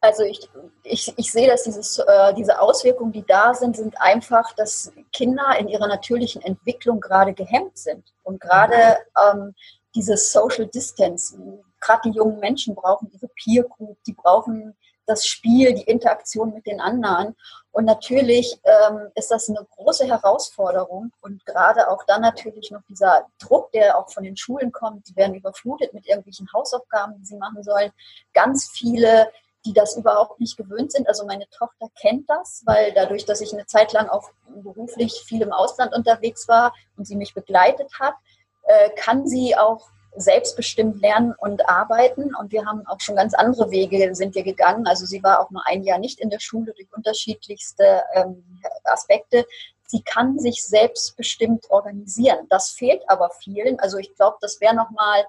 Also 0.01 0.23
ich, 0.23 0.49
ich, 0.85 1.13
ich 1.17 1.33
sehe, 1.33 1.49
dass 1.49 1.65
dieses, 1.65 1.99
äh, 1.99 2.35
diese 2.35 2.61
Auswirkungen, 2.61 3.13
die 3.13 3.27
da 3.27 3.53
sind, 3.53 3.77
sind 3.77 4.01
einfach, 4.01 4.53
dass 4.55 4.93
Kinder 5.13 5.59
in 5.59 5.69
ihrer 5.69 5.89
natürlichen 5.89 6.41
Entwicklung 6.43 7.01
gerade 7.01 7.35
gehemmt 7.35 7.77
sind. 7.79 8.05
Und 8.23 8.41
gerade 8.41 8.99
ähm, 9.21 9.55
dieses 9.95 10.31
Social 10.33 10.67
Distance, 10.67 11.37
gerade 11.81 12.03
die 12.05 12.17
jungen 12.17 12.39
Menschen 12.39 12.77
brauchen 12.77 13.11
diese 13.13 13.29
Peer 13.29 13.65
Group, 13.65 13.99
die 14.07 14.13
brauchen 14.13 14.77
das 15.07 15.27
Spiel, 15.27 15.75
die 15.75 15.83
Interaktion 15.83 16.53
mit 16.53 16.67
den 16.67 16.81
anderen. 16.81 17.35
Und 17.73 17.85
natürlich 17.85 18.61
ähm, 18.65 19.09
ist 19.15 19.31
das 19.31 19.49
eine 19.49 19.67
große 19.75 20.07
Herausforderung 20.07 21.13
und 21.21 21.45
gerade 21.47 21.89
auch 21.89 22.05
dann 22.07 22.21
natürlich 22.21 22.71
noch 22.71 22.83
dieser 22.89 23.27
Druck, 23.39 23.73
der 23.73 23.99
auch 23.99 24.11
von 24.11 24.23
den 24.23 24.37
Schulen 24.37 24.71
kommt. 24.71 25.09
Die 25.09 25.17
werden 25.17 25.35
überflutet 25.35 25.95
mit 25.95 26.07
irgendwelchen 26.07 26.49
Hausaufgaben, 26.53 27.17
die 27.19 27.25
sie 27.25 27.37
machen 27.37 27.63
sollen. 27.63 27.91
Ganz 28.35 28.69
viele 28.69 29.29
die 29.69 29.75
das 29.75 29.97
überhaupt 29.97 30.41
nicht 30.41 30.57
gewöhnt 30.57 30.93
sind. 30.93 31.07
Also 31.09 31.27
meine 31.27 31.47
Tochter 31.51 31.89
kennt 32.01 32.29
das, 32.29 32.63
weil 32.65 32.93
dadurch, 32.95 33.27
dass 33.27 33.43
ich 33.43 33.53
eine 33.53 33.67
Zeit 33.67 33.93
lang 33.93 34.09
auch 34.09 34.31
beruflich 34.63 35.23
viel 35.27 35.43
im 35.43 35.53
Ausland 35.53 35.95
unterwegs 35.95 36.49
war 36.49 36.73
und 36.97 37.07
sie 37.07 37.17
mich 37.17 37.35
begleitet 37.35 37.91
hat, 38.01 38.15
äh, 38.63 38.89
kann 38.97 39.27
sie 39.27 39.55
auch 39.57 39.91
selbstbestimmt 40.17 41.03
lernen 41.03 41.35
und 41.39 41.69
arbeiten. 41.69 42.35
Und 42.35 42.51
wir 42.51 42.65
haben 42.65 42.87
auch 42.87 43.01
schon 43.01 43.17
ganz 43.17 43.35
andere 43.35 43.71
Wege 43.71 44.15
sind 44.15 44.35
wir 44.35 44.43
gegangen. 44.43 44.87
Also 44.87 45.05
sie 45.05 45.23
war 45.23 45.41
auch 45.41 45.51
nur 45.51 45.63
ein 45.67 45.83
Jahr 45.83 45.99
nicht 45.99 46.19
in 46.19 46.31
der 46.31 46.41
Schule 46.41 46.73
durch 46.73 46.89
unterschiedlichste 46.97 48.03
ähm, 48.15 48.43
Aspekte. 48.85 49.45
Sie 49.87 50.03
kann 50.03 50.39
sich 50.39 50.65
selbstbestimmt 50.65 51.71
organisieren. 51.71 52.47
Das 52.49 52.71
fehlt 52.71 53.03
aber 53.09 53.31
vielen. 53.39 53.79
Also 53.81 53.99
ich 53.99 54.15
glaube, 54.15 54.39
das 54.41 54.63
wäre 54.63 54.75
nochmal 54.75 55.27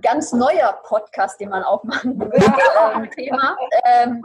ganz 0.00 0.32
neuer 0.32 0.80
Podcast, 0.84 1.40
den 1.40 1.50
man 1.50 1.62
auch 1.62 1.84
machen 1.84 2.18
würde, 2.20 2.36
ähm, 2.94 3.10
Thema, 3.10 3.56
ähm, 3.84 4.22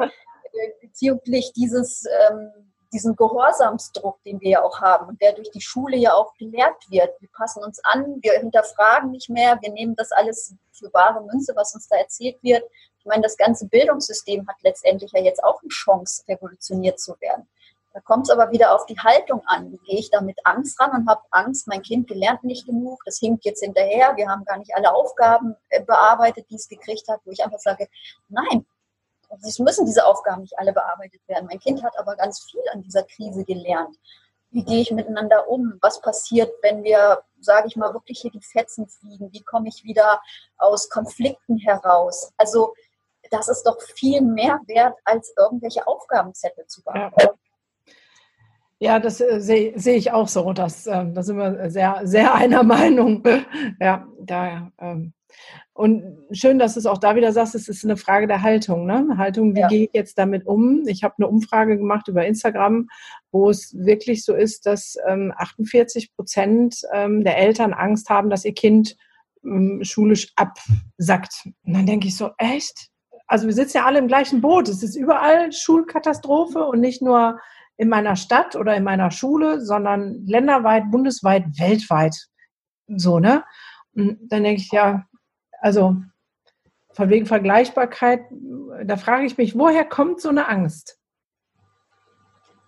bezüglich 0.81 1.53
dieses, 1.53 2.05
ähm, 2.29 2.51
diesen 2.93 3.15
Gehorsamsdruck, 3.15 4.21
den 4.23 4.41
wir 4.41 4.49
ja 4.49 4.61
auch 4.63 4.81
haben 4.81 5.07
und 5.07 5.21
der 5.21 5.33
durch 5.33 5.49
die 5.51 5.61
Schule 5.61 5.95
ja 5.95 6.13
auch 6.13 6.33
gelehrt 6.35 6.89
wird. 6.89 7.09
Wir 7.21 7.29
passen 7.35 7.63
uns 7.63 7.79
an, 7.85 8.17
wir 8.21 8.33
hinterfragen 8.33 9.11
nicht 9.11 9.29
mehr, 9.29 9.57
wir 9.61 9.71
nehmen 9.71 9.95
das 9.95 10.11
alles 10.11 10.55
für 10.73 10.93
wahre 10.93 11.23
Münze, 11.23 11.53
was 11.55 11.73
uns 11.73 11.87
da 11.87 11.97
erzählt 11.97 12.37
wird. 12.41 12.63
Ich 12.99 13.05
meine, 13.05 13.23
das 13.23 13.37
ganze 13.37 13.67
Bildungssystem 13.67 14.47
hat 14.47 14.57
letztendlich 14.61 15.11
ja 15.13 15.21
jetzt 15.21 15.43
auch 15.43 15.61
eine 15.61 15.69
Chance, 15.69 16.23
revolutioniert 16.27 16.99
zu 16.99 17.15
werden. 17.21 17.47
Da 17.93 17.99
kommt 17.99 18.23
es 18.23 18.29
aber 18.29 18.51
wieder 18.51 18.73
auf 18.73 18.85
die 18.85 18.97
Haltung 18.97 19.41
an. 19.45 19.71
Wie 19.71 19.77
gehe 19.79 19.99
ich 19.99 20.09
da 20.09 20.21
mit 20.21 20.39
Angst 20.45 20.79
ran 20.79 20.91
und 20.91 21.09
habe 21.09 21.21
Angst, 21.31 21.67
mein 21.67 21.81
Kind 21.81 22.07
gelernt 22.07 22.43
nicht 22.43 22.65
genug, 22.65 23.01
das 23.05 23.19
hinkt 23.19 23.43
jetzt 23.43 23.63
hinterher, 23.63 24.15
wir 24.15 24.29
haben 24.29 24.45
gar 24.45 24.57
nicht 24.57 24.73
alle 24.73 24.93
Aufgaben 24.93 25.55
äh, 25.69 25.83
bearbeitet, 25.83 26.45
die 26.49 26.55
es 26.55 26.69
gekriegt 26.69 27.07
hat, 27.09 27.19
wo 27.25 27.31
ich 27.31 27.43
einfach 27.43 27.59
sage, 27.59 27.89
nein, 28.29 28.65
es 29.45 29.59
müssen 29.59 29.85
diese 29.85 30.05
Aufgaben 30.05 30.41
nicht 30.41 30.57
alle 30.57 30.73
bearbeitet 30.73 31.21
werden. 31.27 31.47
Mein 31.47 31.59
Kind 31.59 31.83
hat 31.83 31.97
aber 31.97 32.15
ganz 32.15 32.41
viel 32.43 32.61
an 32.73 32.81
dieser 32.81 33.03
Krise 33.03 33.43
gelernt. 33.43 33.97
Wie 34.51 34.63
gehe 34.63 34.81
ich 34.81 34.91
miteinander 34.91 35.47
um? 35.47 35.77
Was 35.81 36.01
passiert, 36.01 36.51
wenn 36.61 36.83
wir, 36.83 37.23
sage 37.39 37.67
ich 37.67 37.77
mal, 37.77 37.93
wirklich 37.93 38.19
hier 38.19 38.31
die 38.31 38.41
Fetzen 38.41 38.87
fliegen? 38.87 39.31
Wie 39.31 39.41
komme 39.41 39.69
ich 39.69 39.83
wieder 39.85 40.21
aus 40.57 40.89
Konflikten 40.89 41.57
heraus? 41.57 42.33
Also 42.37 42.73
das 43.29 43.47
ist 43.47 43.63
doch 43.63 43.79
viel 43.81 44.21
mehr 44.21 44.59
wert, 44.67 44.97
als 45.05 45.33
irgendwelche 45.37 45.87
Aufgabenzettel 45.87 46.67
zu 46.67 46.83
bearbeiten. 46.83 47.39
Ja. 48.81 48.99
Das 48.99 49.21
äh, 49.21 49.39
sehe 49.39 49.73
seh 49.75 49.95
ich 49.95 50.11
auch 50.11 50.27
so. 50.27 50.51
Das, 50.53 50.87
äh, 50.87 51.05
da 51.13 51.23
sind 51.23 51.37
wir 51.37 51.69
sehr, 51.69 52.01
sehr 52.03 52.33
einer 52.35 52.63
Meinung. 52.63 53.23
ja, 53.79 54.07
da. 54.19 54.71
Ähm. 54.79 55.13
Und 55.73 56.17
schön, 56.31 56.59
dass 56.59 56.73
du 56.73 56.79
es 56.79 56.85
auch 56.85 56.97
da 56.97 57.15
wieder 57.15 57.31
sagst, 57.31 57.55
es 57.55 57.69
ist 57.69 57.85
eine 57.85 57.95
Frage 57.95 58.27
der 58.27 58.41
Haltung. 58.41 58.85
Ne? 58.85 59.07
Haltung, 59.17 59.55
wie 59.55 59.61
ja. 59.61 59.67
gehe 59.67 59.85
ich 59.85 59.91
jetzt 59.93 60.17
damit 60.17 60.45
um? 60.45 60.83
Ich 60.87 61.03
habe 61.03 61.15
eine 61.17 61.27
Umfrage 61.27 61.77
gemacht 61.77 62.07
über 62.07 62.25
Instagram, 62.25 62.87
wo 63.31 63.49
es 63.49 63.73
wirklich 63.77 64.25
so 64.25 64.35
ist, 64.35 64.65
dass 64.65 64.97
ähm, 65.07 65.33
48 65.37 66.13
Prozent 66.13 66.81
ähm, 66.93 67.23
der 67.23 67.37
Eltern 67.37 67.73
Angst 67.73 68.09
haben, 68.09 68.29
dass 68.29 68.45
ihr 68.45 68.53
Kind 68.53 68.97
ähm, 69.43 69.79
schulisch 69.83 70.33
absackt. 70.35 71.47
Und 71.65 71.73
dann 71.73 71.85
denke 71.85 72.07
ich 72.07 72.17
so, 72.17 72.31
echt? 72.37 72.89
Also 73.27 73.47
wir 73.47 73.53
sitzen 73.53 73.77
ja 73.77 73.85
alle 73.85 73.99
im 73.99 74.07
gleichen 74.07 74.41
Boot. 74.41 74.67
Es 74.67 74.83
ist 74.83 74.95
überall 74.95 75.53
Schulkatastrophe 75.53 76.65
und 76.65 76.81
nicht 76.81 77.01
nur 77.01 77.39
in 77.81 77.89
meiner 77.89 78.15
Stadt 78.15 78.55
oder 78.55 78.75
in 78.75 78.83
meiner 78.83 79.09
Schule, 79.09 79.59
sondern 79.59 80.23
länderweit, 80.27 80.91
bundesweit, 80.91 81.45
weltweit. 81.57 82.15
So, 82.87 83.17
ne? 83.17 83.43
Und 83.95 84.19
dann 84.31 84.43
denke 84.43 84.61
ich, 84.61 84.71
ja, 84.71 85.07
also 85.61 85.95
von 86.93 87.09
wegen 87.09 87.25
Vergleichbarkeit, 87.25 88.21
da 88.83 88.97
frage 88.97 89.25
ich 89.25 89.35
mich, 89.35 89.57
woher 89.57 89.83
kommt 89.83 90.21
so 90.21 90.29
eine 90.29 90.47
Angst? 90.47 90.99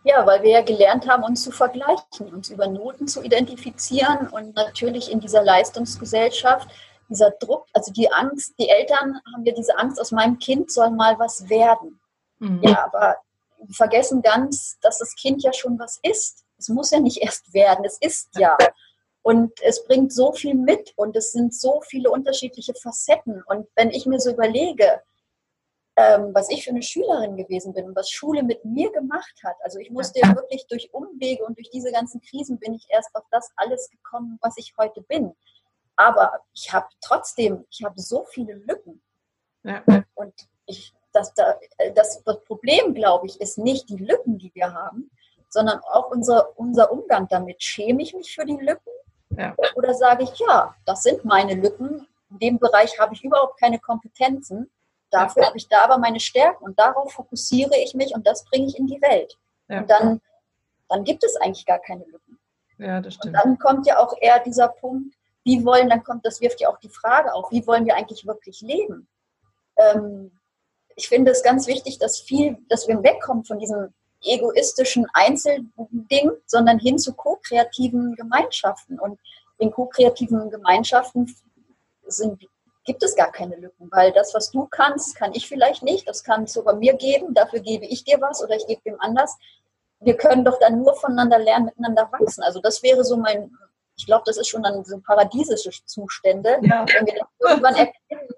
Ja, 0.04 0.26
weil 0.26 0.42
wir 0.42 0.50
ja 0.50 0.62
gelernt 0.64 1.08
haben, 1.08 1.22
uns 1.22 1.44
zu 1.44 1.52
vergleichen, 1.52 2.34
uns 2.34 2.50
über 2.50 2.66
Noten 2.66 3.08
zu 3.08 3.22
identifizieren 3.22 4.30
und 4.30 4.56
natürlich 4.56 5.12
in 5.12 5.20
dieser 5.20 5.44
Leistungsgesellschaft 5.44 6.68
dieser 7.08 7.30
Druck, 7.40 7.68
also 7.74 7.94
die 7.94 8.12
Angst, 8.12 8.56
die 8.58 8.68
Eltern 8.68 9.22
haben 9.32 9.46
ja 9.46 9.54
diese 9.54 9.78
Angst, 9.78 10.02
aus 10.02 10.12
meinem 10.12 10.40
Kind 10.40 10.72
soll 10.72 10.90
mal 10.90 11.20
was 11.20 11.48
werden. 11.50 12.00
Mhm. 12.40 12.62
Ja, 12.64 12.86
aber 12.86 13.18
vergessen 13.72 14.22
ganz, 14.22 14.78
dass 14.82 15.00
das 15.00 15.16
Kind 15.16 15.44
ja 15.44 15.54
schon 15.54 15.80
was 15.80 16.00
ist. 16.04 16.44
Es 16.58 16.70
muss 16.70 16.92
ja 16.92 17.00
nicht 17.00 17.18
erst 17.22 17.54
werden, 17.54 17.86
es 17.86 17.98
ist 18.00 18.30
ja. 18.38 18.58
Und 19.22 19.54
es 19.62 19.86
bringt 19.86 20.12
so 20.12 20.34
viel 20.34 20.54
mit 20.54 20.92
und 20.98 21.16
es 21.16 21.32
sind 21.32 21.56
so 21.56 21.82
viele 21.82 22.12
unterschiedliche 22.12 22.74
Facetten. 22.74 23.42
Und 23.44 23.68
wenn 23.76 23.90
ich 23.90 24.06
mir 24.06 24.20
so 24.20 24.32
überlege, 24.32 25.02
ähm, 25.96 26.32
was 26.34 26.50
ich 26.50 26.64
für 26.64 26.72
eine 26.72 26.82
Schülerin 26.82 27.38
gewesen 27.38 27.74
bin 27.74 27.86
und 27.86 27.96
was 27.96 28.10
Schule 28.10 28.44
mit 28.44 28.66
mir 28.66 28.92
gemacht 28.92 29.36
hat. 29.44 29.56
Also 29.64 29.80
ich 29.80 29.92
musste 29.92 30.20
ja 30.20 30.36
wirklich 30.36 30.66
durch 30.68 30.94
Umwege 30.94 31.46
und 31.46 31.58
durch 31.58 31.70
diese 31.70 31.92
ganzen 31.92 32.20
Krisen 32.22 32.58
bin 32.58 32.74
ich 32.74 32.86
erst 32.90 33.14
auf 33.16 33.26
das 33.32 33.52
alles 33.56 33.90
gekommen, 33.92 34.40
was 34.42 34.58
ich 34.58 34.74
heute 34.78 35.02
bin. 35.02 35.36
Aber 35.96 36.42
ich 36.54 36.74
habe 36.74 36.88
trotzdem, 37.02 37.66
ich 37.70 37.84
habe 37.84 38.02
so 38.02 38.26
viele 38.26 38.56
Lücken. 38.56 39.02
Ja. 39.64 39.84
Und 40.16 40.34
ich 40.66 40.94
das, 41.14 41.34
das 41.96 42.24
Problem, 42.46 42.94
glaube 42.94 43.28
ich, 43.28 43.40
ist 43.40 43.58
nicht 43.58 43.90
die 43.90 43.98
Lücken, 43.98 44.38
die 44.38 44.54
wir 44.54 44.74
haben, 44.74 45.10
sondern 45.50 45.80
auch 45.92 46.10
unser, 46.10 46.58
unser 46.58 46.92
Umgang 46.92 47.28
damit. 47.30 47.62
Schäme 47.64 48.02
ich 48.02 48.14
mich 48.14 48.34
für 48.34 48.46
die 48.46 48.58
Lücken? 48.58 48.92
Ja. 49.38 49.56
Oder 49.76 49.94
sage 49.94 50.24
ich, 50.24 50.40
ja, 50.40 50.76
das 50.86 51.04
sind 51.04 51.24
meine 51.26 51.56
Lücken. 51.56 52.08
In 52.32 52.40
dem 52.40 52.60
Bereich 52.60 53.00
habe 53.00 53.14
ich 53.14 53.24
überhaupt 53.24 53.60
keine 53.60 53.80
Kompetenzen. 53.80 54.72
Dafür 55.12 55.44
ja. 55.44 55.48
habe 55.48 55.58
ich 55.58 55.68
da 55.68 55.84
aber 55.84 56.00
meine 56.00 56.20
Stärken 56.20 56.64
und 56.64 56.80
darauf 56.80 57.14
fokussiere 57.14 57.78
ich 57.78 57.94
mich 57.94 58.16
und 58.16 58.26
das 58.26 58.44
bringe 58.46 58.68
ich 58.68 58.78
in 58.78 58.88
die 58.88 59.02
Welt. 59.02 59.38
Ja. 59.68 59.80
Und 59.80 59.90
dann, 59.90 60.22
dann 60.90 61.04
gibt 61.04 61.24
es 61.24 61.36
eigentlich 61.38 61.66
gar 61.66 61.80
keine 61.80 62.04
Lücken. 62.06 62.40
Ja, 62.80 63.00
das 63.00 63.14
stimmt. 63.14 63.36
Und 63.36 63.44
dann 63.44 63.60
kommt 63.60 63.86
ja 63.86 64.00
auch 64.00 64.16
eher 64.20 64.40
dieser 64.40 64.68
Punkt, 64.68 65.16
wie 65.44 65.64
wollen, 65.66 65.90
dann 65.90 66.04
kommt, 66.04 66.26
das 66.26 66.42
wirft 66.42 66.62
ja 66.62 66.70
auch 66.70 66.80
die 66.80 66.90
Frage 66.90 67.34
auf, 67.34 67.52
wie 67.52 67.66
wollen 67.68 67.86
wir 67.86 67.96
eigentlich 67.96 68.26
wirklich 68.26 68.62
leben? 68.62 69.08
Ähm, 69.76 70.32
ich 70.96 71.08
finde 71.08 71.32
es 71.32 71.44
ganz 71.44 71.68
wichtig, 71.68 72.00
dass 72.00 72.20
viel, 72.20 72.58
dass 72.70 72.88
wir 72.88 73.02
wegkommen 73.04 73.44
von 73.44 73.60
diesem 73.60 73.94
egoistischen 74.22 75.06
Einzelding, 75.14 76.32
sondern 76.46 76.80
hin 76.80 76.98
zu 76.98 77.14
ko-kreativen 77.14 78.16
Gemeinschaften. 78.16 79.00
Und 79.00 79.20
in 79.58 79.72
ko-kreativen 79.72 80.50
Gemeinschaften 80.50 81.36
sind, 82.08 82.48
gibt 82.86 83.04
es 83.04 83.16
gar 83.16 83.32
keine 83.32 83.56
Lücken, 83.56 83.90
weil 83.92 84.12
das, 84.12 84.34
was 84.34 84.52
du 84.52 84.68
kannst, 84.70 85.16
kann 85.16 85.34
ich 85.34 85.48
vielleicht 85.48 85.84
nicht. 85.84 86.08
Das 86.08 86.24
kann 86.24 86.44
es 86.44 86.54
sogar 86.54 86.76
mir 86.76 86.94
geben, 86.94 87.34
dafür 87.34 87.60
gebe 87.60 87.86
ich 87.86 88.04
dir 88.04 88.20
was 88.22 88.44
oder 88.44 88.56
ich 88.56 88.68
gebe 88.68 88.82
dem 88.86 89.00
anders. 89.00 89.38
wir 90.00 90.18
können 90.18 90.44
doch 90.44 90.60
dann 90.60 90.80
nur 90.80 90.96
voneinander 90.96 91.40
lernen, 91.40 91.66
miteinander 91.66 92.10
wachsen. 92.12 92.44
Also 92.44 92.60
das 92.60 92.84
wäre 92.84 93.04
so 93.04 93.16
mein, 93.18 93.52
ich 93.96 94.06
glaube, 94.06 94.24
das 94.26 94.38
ist 94.38 94.50
schon 94.50 94.64
dann 94.64 94.84
so 94.84 95.00
paradiesische 95.00 95.72
Zustände, 95.86 96.58
ja. 96.62 96.86
wenn 96.94 97.06
wir 97.06 97.14
dann 97.16 97.28
irgendwann 97.40 97.76
erkennen, 97.76 98.30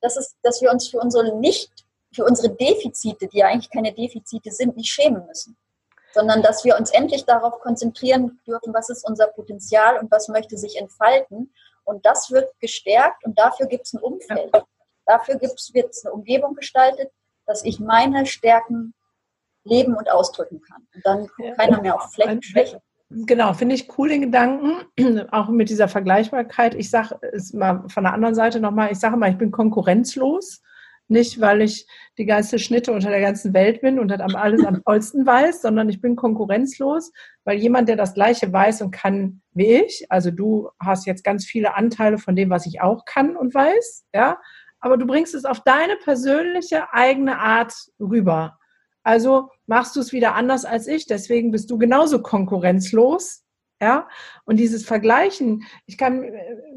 dass, 0.00 0.16
es, 0.16 0.36
dass 0.42 0.60
wir 0.60 0.70
uns 0.70 0.88
für 0.88 0.98
unsere 0.98 1.34
nicht, 1.38 1.70
für 2.16 2.24
unsere 2.24 2.52
Defizite, 2.52 3.28
die 3.28 3.38
ja 3.38 3.46
eigentlich 3.46 3.70
keine 3.70 3.92
Defizite 3.92 4.50
sind, 4.50 4.76
nicht 4.76 4.90
schämen 4.90 5.24
müssen 5.26 5.56
sondern 6.16 6.42
dass 6.42 6.64
wir 6.64 6.78
uns 6.78 6.90
endlich 6.90 7.26
darauf 7.26 7.60
konzentrieren 7.60 8.40
dürfen, 8.46 8.72
was 8.72 8.88
ist 8.88 9.06
unser 9.06 9.26
Potenzial 9.26 9.98
und 9.98 10.10
was 10.10 10.28
möchte 10.28 10.56
sich 10.56 10.80
entfalten. 10.80 11.52
Und 11.84 12.06
das 12.06 12.30
wird 12.30 12.48
gestärkt 12.58 13.22
und 13.26 13.38
dafür 13.38 13.66
gibt 13.66 13.84
es 13.84 13.92
ein 13.92 14.00
Umfeld. 14.00 14.50
Dafür 15.04 15.38
wird 15.40 15.90
es 15.90 16.04
eine 16.04 16.14
Umgebung 16.14 16.54
gestaltet, 16.54 17.12
dass 17.44 17.64
ich 17.64 17.80
meine 17.80 18.24
Stärken 18.24 18.94
leben 19.64 19.94
und 19.94 20.10
ausdrücken 20.10 20.62
kann. 20.62 20.86
Und 20.94 21.04
dann 21.04 21.28
ja. 21.38 21.54
keiner 21.54 21.82
mehr 21.82 21.94
auf 21.94 22.10
Flächen 22.14 22.42
schwächen. 22.42 22.80
Genau, 23.10 23.52
finde 23.52 23.74
ich 23.74 23.98
cool 23.98 24.08
den 24.08 24.22
Gedanken, 24.22 24.86
auch 25.30 25.48
mit 25.48 25.68
dieser 25.68 25.86
Vergleichbarkeit. 25.86 26.74
Ich 26.74 26.88
sage 26.90 27.18
es 27.32 27.52
mal 27.52 27.84
von 27.88 28.04
der 28.04 28.14
anderen 28.14 28.34
Seite 28.34 28.58
nochmal, 28.58 28.90
ich 28.90 28.98
sage 28.98 29.18
mal, 29.18 29.30
ich 29.30 29.38
bin 29.38 29.50
konkurrenzlos. 29.50 30.62
Nicht, 31.08 31.40
weil 31.40 31.62
ich 31.62 31.86
die 32.18 32.26
geilste 32.26 32.58
Schnitte 32.58 32.92
unter 32.92 33.10
der 33.10 33.20
ganzen 33.20 33.54
Welt 33.54 33.80
bin 33.80 34.00
und 34.00 34.08
das 34.08 34.20
alles 34.34 34.64
am 34.64 34.82
tollsten 34.82 35.24
weiß, 35.24 35.62
sondern 35.62 35.88
ich 35.88 36.00
bin 36.00 36.16
konkurrenzlos, 36.16 37.12
weil 37.44 37.58
jemand, 37.58 37.88
der 37.88 37.96
das 37.96 38.14
Gleiche 38.14 38.52
weiß 38.52 38.82
und 38.82 38.90
kann 38.90 39.40
wie 39.52 39.82
ich, 39.84 40.06
also 40.10 40.32
du 40.32 40.68
hast 40.80 41.06
jetzt 41.06 41.22
ganz 41.22 41.44
viele 41.44 41.76
Anteile 41.76 42.18
von 42.18 42.34
dem, 42.34 42.50
was 42.50 42.66
ich 42.66 42.80
auch 42.80 43.04
kann 43.04 43.36
und 43.36 43.54
weiß, 43.54 44.06
ja, 44.12 44.38
aber 44.80 44.96
du 44.96 45.06
bringst 45.06 45.34
es 45.34 45.44
auf 45.44 45.60
deine 45.60 45.96
persönliche 45.96 46.92
eigene 46.92 47.38
Art 47.38 47.72
rüber. 48.00 48.58
Also 49.04 49.50
machst 49.66 49.94
du 49.94 50.00
es 50.00 50.12
wieder 50.12 50.34
anders 50.34 50.64
als 50.64 50.88
ich, 50.88 51.06
deswegen 51.06 51.52
bist 51.52 51.70
du 51.70 51.78
genauso 51.78 52.20
konkurrenzlos. 52.22 53.44
Ja, 53.78 54.08
und 54.46 54.56
dieses 54.56 54.86
Vergleichen, 54.86 55.64
ich 55.84 55.98
kann, 55.98 56.24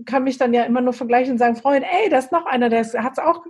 kann 0.05 0.25
mich 0.25 0.37
dann 0.37 0.53
ja 0.53 0.63
immer 0.63 0.81
nur 0.81 0.91
vergleichen 0.91 1.31
und 1.31 1.37
sagen, 1.37 1.55
Freund, 1.55 1.85
ey, 1.85 2.09
da 2.09 2.17
ist 2.17 2.33
noch 2.33 2.45
einer, 2.45 2.67
der 2.67 2.81
hat 2.81 3.13
es 3.13 3.19
auch 3.19 3.45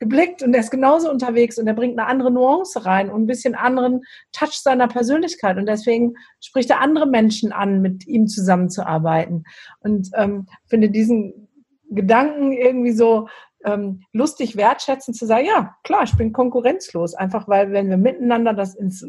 geblickt 0.00 0.42
und 0.42 0.52
der 0.52 0.62
ist 0.62 0.70
genauso 0.70 1.10
unterwegs 1.10 1.58
und 1.58 1.66
der 1.66 1.74
bringt 1.74 1.98
eine 1.98 2.08
andere 2.08 2.32
Nuance 2.32 2.84
rein 2.84 3.10
und 3.10 3.22
ein 3.22 3.26
bisschen 3.26 3.54
anderen 3.54 4.00
Touch 4.32 4.54
seiner 4.54 4.88
Persönlichkeit. 4.88 5.58
Und 5.58 5.66
deswegen 5.66 6.14
spricht 6.40 6.70
er 6.70 6.80
andere 6.80 7.06
Menschen 7.06 7.52
an, 7.52 7.82
mit 7.82 8.06
ihm 8.06 8.26
zusammenzuarbeiten. 8.26 9.44
Und 9.80 10.08
ähm, 10.14 10.48
finde 10.66 10.90
diesen 10.90 11.48
Gedanken 11.90 12.52
irgendwie 12.52 12.92
so 12.92 13.28
ähm, 13.64 14.02
lustig 14.12 14.56
wertschätzen, 14.56 15.12
zu 15.12 15.26
sagen, 15.26 15.46
ja, 15.46 15.76
klar, 15.84 16.04
ich 16.04 16.16
bin 16.16 16.32
konkurrenzlos. 16.32 17.14
Einfach 17.14 17.46
weil, 17.46 17.72
wenn 17.72 17.90
wir 17.90 17.98
miteinander 17.98 18.54
das 18.54 18.74
ins, 18.74 19.06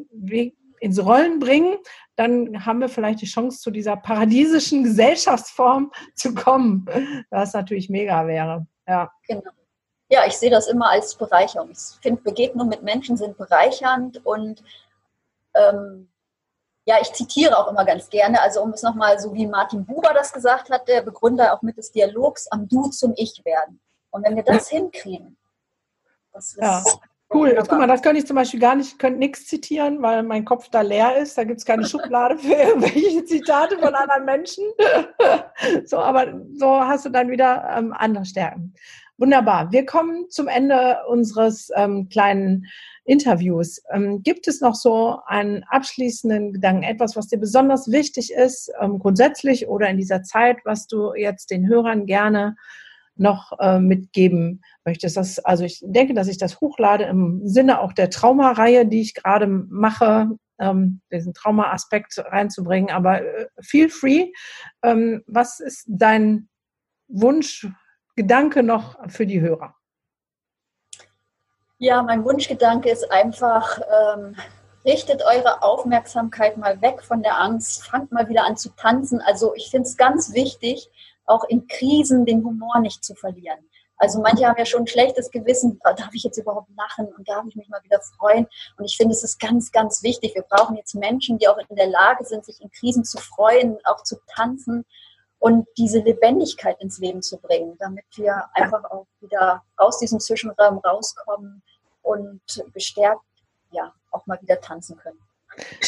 ins 0.82 1.06
Rollen 1.06 1.40
bringen, 1.40 1.78
dann 2.18 2.66
haben 2.66 2.82
wir 2.82 2.90
vielleicht 2.90 3.22
die 3.22 3.28
Chance, 3.28 3.62
zu 3.62 3.72
dieser 3.72 3.96
paradiesischen 3.96 4.84
Gesellschaftsform 4.84 5.90
zu 6.16 6.34
kommen. 6.34 6.86
Was 7.30 7.54
natürlich 7.54 7.90
mega 7.90 8.28
wäre. 8.28 8.68
Ja. 8.86 9.10
Genau. 9.26 9.52
Ja, 10.12 10.26
ich 10.28 10.38
sehe 10.38 10.50
das 10.50 10.68
immer 10.68 10.90
als 10.90 11.16
Bereicherung. 11.16 11.72
Ich 11.72 11.80
finde, 12.02 12.22
Begegnungen 12.22 12.68
mit 12.68 12.84
Menschen 12.84 13.16
sind 13.16 13.38
bereichernd 13.38 14.24
und 14.26 14.62
ähm, 15.54 16.10
ja, 16.86 16.98
ich 17.00 17.14
zitiere 17.14 17.58
auch 17.58 17.70
immer 17.72 17.86
ganz 17.86 18.10
gerne, 18.10 18.42
also 18.42 18.62
um 18.62 18.72
es 18.72 18.84
nochmal, 18.84 19.20
so 19.20 19.34
wie 19.34 19.48
Martin 19.48 19.86
Buber 19.86 20.14
das 20.14 20.34
gesagt 20.34 20.70
hat, 20.70 20.90
der 20.90 21.02
Begründer 21.02 21.54
auch 21.54 21.62
mit 21.62 21.78
des 21.78 21.94
Dialogs, 21.94 22.48
am 22.48 22.68
Du 22.68 22.90
zum 22.90 23.14
Ich 23.16 23.42
werden. 23.46 23.80
Und 24.10 24.26
wenn 24.26 24.36
wir 24.36 24.44
das 24.44 24.68
hinkriegen, 24.68 25.38
das 26.34 26.56
ist 26.56 26.62
ja. 26.62 26.84
Cool, 27.34 27.56
guck 27.58 27.72
mal, 27.78 27.88
das 27.88 28.02
könnte 28.02 28.20
ich 28.20 28.28
zum 28.28 28.36
Beispiel 28.36 28.60
gar 28.60 28.76
nicht, 28.76 29.00
könnte 29.00 29.18
nichts 29.18 29.48
zitieren, 29.48 30.02
weil 30.02 30.22
mein 30.22 30.44
Kopf 30.44 30.68
da 30.68 30.82
leer 30.82 31.16
ist. 31.16 31.38
Da 31.38 31.46
gibt 31.46 31.60
es 31.60 31.66
keine 31.66 31.86
Schublade 31.86 32.38
für 32.38 32.52
irgendwelche 32.52 33.24
Zitate 33.26 33.80
von 33.80 33.96
anderen 33.96 34.26
Menschen. 34.26 34.66
so, 35.86 36.00
aber 36.00 36.34
so 36.58 36.82
hast 36.82 37.06
du 37.06 37.10
dann 37.10 37.30
wieder 37.30 37.74
ähm, 37.78 37.94
andere 37.98 38.26
Stärken. 38.26 38.74
Wunderbar. 39.22 39.72
Wir 39.72 39.86
kommen 39.86 40.32
zum 40.32 40.48
Ende 40.48 40.98
unseres 41.08 41.70
ähm, 41.76 42.10
kleinen 42.10 42.66
Interviews. 43.06 43.80
Ähm, 43.94 44.24
gibt 44.24 44.48
es 44.48 44.62
noch 44.62 44.74
so 44.74 45.20
einen 45.28 45.64
abschließenden 45.66 46.54
Gedanken, 46.54 46.82
etwas, 46.82 47.16
was 47.16 47.28
dir 47.28 47.38
besonders 47.38 47.92
wichtig 47.92 48.34
ist, 48.34 48.72
ähm, 48.82 48.98
grundsätzlich 48.98 49.68
oder 49.68 49.88
in 49.90 49.98
dieser 49.98 50.24
Zeit, 50.24 50.58
was 50.66 50.88
du 50.88 51.14
jetzt 51.14 51.52
den 51.52 51.68
Hörern 51.68 52.08
gerne 52.08 52.56
noch 53.16 53.52
äh, 53.60 53.78
mitgeben 53.78 54.64
möchtest. 54.86 55.18
Das, 55.18 55.38
also 55.38 55.66
ich 55.66 55.84
denke, 55.84 56.16
dass 56.16 56.28
ich 56.28 56.40
das 56.40 56.60
hochlade 56.60 57.04
im 57.04 57.42
Sinne 57.46 57.80
auch 57.80 57.94
der 57.94 58.10
Traumareihe, 58.10 58.88
die 58.88 59.02
ich 59.02 59.14
gerade 59.14 59.46
mache, 59.46 60.32
ähm, 60.60 61.02
diesen 61.14 61.36
Trauma-Aspekt 61.36 62.18
reinzubringen. 62.18 62.90
Aber 62.90 63.22
äh, 63.22 63.46
feel 63.62 63.90
free. 63.90 64.32
Ähm, 64.82 65.22
was 65.28 65.60
ist 65.60 65.86
dein 65.88 66.50
Wunsch, 67.08 67.68
Gedanke 68.16 68.64
noch 68.64 68.98
für 69.10 69.26
die 69.26 69.42
Hörer? 69.42 69.76
Ja, 71.78 72.04
mein 72.04 72.24
Wunschgedanke 72.24 72.90
ist 72.90 73.12
einfach, 73.12 73.80
ähm, 73.80 74.36
richtet 74.86 75.24
eure 75.24 75.64
Aufmerksamkeit 75.64 76.58
mal 76.58 76.82
weg 76.82 77.02
von 77.04 77.24
der 77.24 77.40
Angst, 77.40 77.84
fangt 77.84 78.12
mal 78.12 78.28
wieder 78.30 78.46
an 78.46 78.58
zu 78.58 78.70
tanzen. 78.76 79.22
Also 79.22 79.56
ich 79.56 79.70
finde 79.70 79.88
es 79.88 79.98
ganz 79.98 80.34
wichtig, 80.34 80.90
auch 81.26 81.44
in 81.46 81.68
Krisen 81.68 82.26
den 82.26 82.44
Humor 82.44 82.80
nicht 82.80 83.04
zu 83.04 83.16
verlieren. 83.16 83.60
Also 83.98 84.20
manche 84.20 84.48
haben 84.48 84.58
ja 84.58 84.66
schon 84.66 84.82
ein 84.82 84.88
schlechtes 84.88 85.30
Gewissen, 85.30 85.80
oh, 85.84 85.94
darf 85.96 86.10
ich 86.14 86.24
jetzt 86.24 86.38
überhaupt 86.38 86.70
lachen 86.76 87.08
und 87.16 87.30
darf 87.30 87.46
ich 87.48 87.56
mich 87.56 87.70
mal 87.70 87.84
wieder 87.84 88.02
freuen? 88.18 88.48
Und 88.78 88.86
ich 88.86 88.98
finde, 88.98 89.14
es 89.14 89.24
ist 89.24 89.40
ganz, 89.40 89.72
ganz 89.72 90.02
wichtig. 90.02 90.34
Wir 90.34 90.42
brauchen 90.42 90.76
jetzt 90.76 90.96
Menschen, 90.96 91.38
die 91.38 91.48
auch 91.48 91.58
in 91.70 91.76
der 91.76 91.88
Lage 91.88 92.26
sind, 92.26 92.44
sich 92.44 92.60
in 92.62 92.72
Krisen 92.72 93.04
zu 93.04 93.20
freuen, 93.20 93.78
auch 93.86 94.04
zu 94.04 94.18
tanzen 94.36 94.86
und 95.42 95.68
diese 95.76 96.00
Lebendigkeit 96.00 96.80
ins 96.82 97.00
Leben 97.00 97.24
zu 97.24 97.38
bringen, 97.38 97.76
damit 97.80 98.06
wir 98.16 98.46
einfach 98.54 98.84
auch 98.86 99.08
wieder 99.22 99.64
aus 99.76 99.98
diesem 99.98 100.20
Zwischenraum 100.20 100.78
rauskommen 100.78 101.64
und 102.04 102.42
gestärkt 102.74 103.24
ja 103.72 103.92
auch 104.12 104.28
mal 104.28 104.40
wieder 104.40 104.62
tanzen 104.62 104.98
können. 104.98 105.18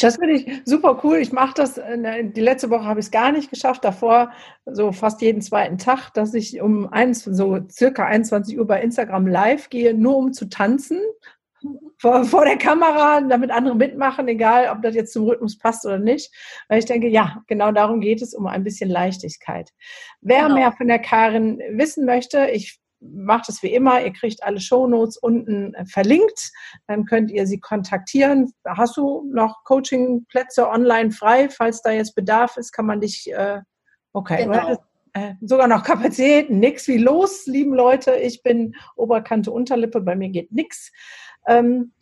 Das 0.02 0.16
finde 0.16 0.34
ich 0.34 0.62
super 0.64 1.00
cool. 1.04 1.18
Ich 1.18 1.30
mache 1.32 1.54
das, 1.54 1.78
äh, 1.78 2.24
die 2.24 2.40
letzte 2.40 2.68
Woche 2.68 2.84
habe 2.84 2.98
ich 2.98 3.06
es 3.06 3.12
gar 3.12 3.30
nicht 3.30 3.48
geschafft, 3.48 3.84
davor 3.84 4.32
so 4.66 4.90
fast 4.90 5.22
jeden 5.22 5.40
zweiten 5.40 5.78
Tag, 5.78 6.10
dass 6.10 6.34
ich 6.34 6.60
um 6.60 6.92
eins, 6.92 7.22
so 7.22 7.60
circa 7.70 8.06
21 8.06 8.58
Uhr 8.58 8.66
bei 8.66 8.82
Instagram 8.82 9.28
live 9.28 9.70
gehe, 9.70 9.94
nur 9.94 10.16
um 10.16 10.32
zu 10.32 10.48
tanzen. 10.48 11.00
Vor, 11.98 12.24
vor 12.24 12.44
der 12.44 12.58
Kamera, 12.58 13.20
damit 13.22 13.50
andere 13.50 13.76
mitmachen, 13.76 14.28
egal 14.28 14.68
ob 14.70 14.82
das 14.82 14.94
jetzt 14.94 15.12
zum 15.12 15.24
Rhythmus 15.24 15.56
passt 15.58 15.86
oder 15.86 15.98
nicht. 15.98 16.30
Weil 16.68 16.80
ich 16.80 16.84
denke, 16.84 17.08
ja, 17.08 17.42
genau 17.46 17.72
darum 17.72 18.00
geht 18.00 18.20
es, 18.20 18.34
um 18.34 18.46
ein 18.46 18.64
bisschen 18.64 18.90
Leichtigkeit. 18.90 19.70
Wer 20.20 20.42
genau. 20.42 20.54
mehr 20.56 20.72
von 20.72 20.88
der 20.88 20.98
Karin 20.98 21.60
wissen 21.70 22.04
möchte, 22.04 22.48
ich 22.50 22.78
macht 23.12 23.48
es 23.48 23.62
wie 23.62 23.72
immer. 23.74 24.02
Ihr 24.02 24.12
kriegt 24.12 24.42
alle 24.42 24.60
Shownotes 24.60 25.16
unten 25.16 25.74
äh, 25.74 25.84
verlinkt. 25.86 26.52
Dann 26.86 27.04
könnt 27.04 27.30
ihr 27.30 27.46
sie 27.46 27.60
kontaktieren. 27.60 28.52
Hast 28.66 28.96
du 28.96 29.24
noch 29.32 29.64
Coachingplätze 29.64 30.68
online 30.68 31.10
frei? 31.10 31.48
Falls 31.48 31.82
da 31.82 31.90
jetzt 31.90 32.14
Bedarf 32.14 32.56
ist, 32.56 32.72
kann 32.72 32.86
man 32.86 33.00
dich, 33.00 33.32
äh, 33.32 33.60
okay, 34.12 34.44
genau. 34.44 34.76
äh, 35.12 35.34
sogar 35.40 35.68
noch 35.68 35.84
Kapazitäten, 35.84 36.58
nix 36.58 36.88
wie 36.88 36.98
los, 36.98 37.46
lieben 37.46 37.74
Leute. 37.74 38.14
Ich 38.16 38.42
bin 38.42 38.74
Oberkante, 38.96 39.50
Unterlippe, 39.50 40.00
bei 40.00 40.16
mir 40.16 40.30
geht 40.30 40.52
nix. 40.52 40.92
Ähm, 41.46 41.92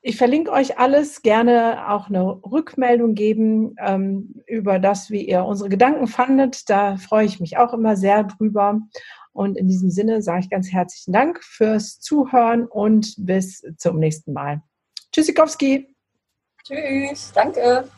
ich 0.00 0.16
verlinke 0.16 0.52
euch 0.52 0.78
alles, 0.78 1.22
gerne 1.22 1.90
auch 1.90 2.08
eine 2.08 2.40
Rückmeldung 2.44 3.14
geben 3.14 3.74
ähm, 3.78 4.42
über 4.46 4.78
das, 4.78 5.10
wie 5.10 5.28
ihr 5.28 5.44
unsere 5.44 5.68
Gedanken 5.68 6.06
fandet. 6.06 6.70
Da 6.70 6.96
freue 6.96 7.26
ich 7.26 7.40
mich 7.40 7.58
auch 7.58 7.72
immer 7.72 7.96
sehr 7.96 8.24
drüber. 8.24 8.80
Und 9.32 9.56
in 9.58 9.68
diesem 9.68 9.90
Sinne 9.90 10.22
sage 10.22 10.40
ich 10.40 10.50
ganz 10.50 10.72
herzlichen 10.72 11.12
Dank 11.12 11.42
fürs 11.42 12.00
Zuhören 12.00 12.66
und 12.66 13.14
bis 13.18 13.62
zum 13.76 13.98
nächsten 13.98 14.32
Mal. 14.32 14.62
Tschüssikowski. 15.12 15.94
Tschüss, 16.64 17.32
danke. 17.34 17.88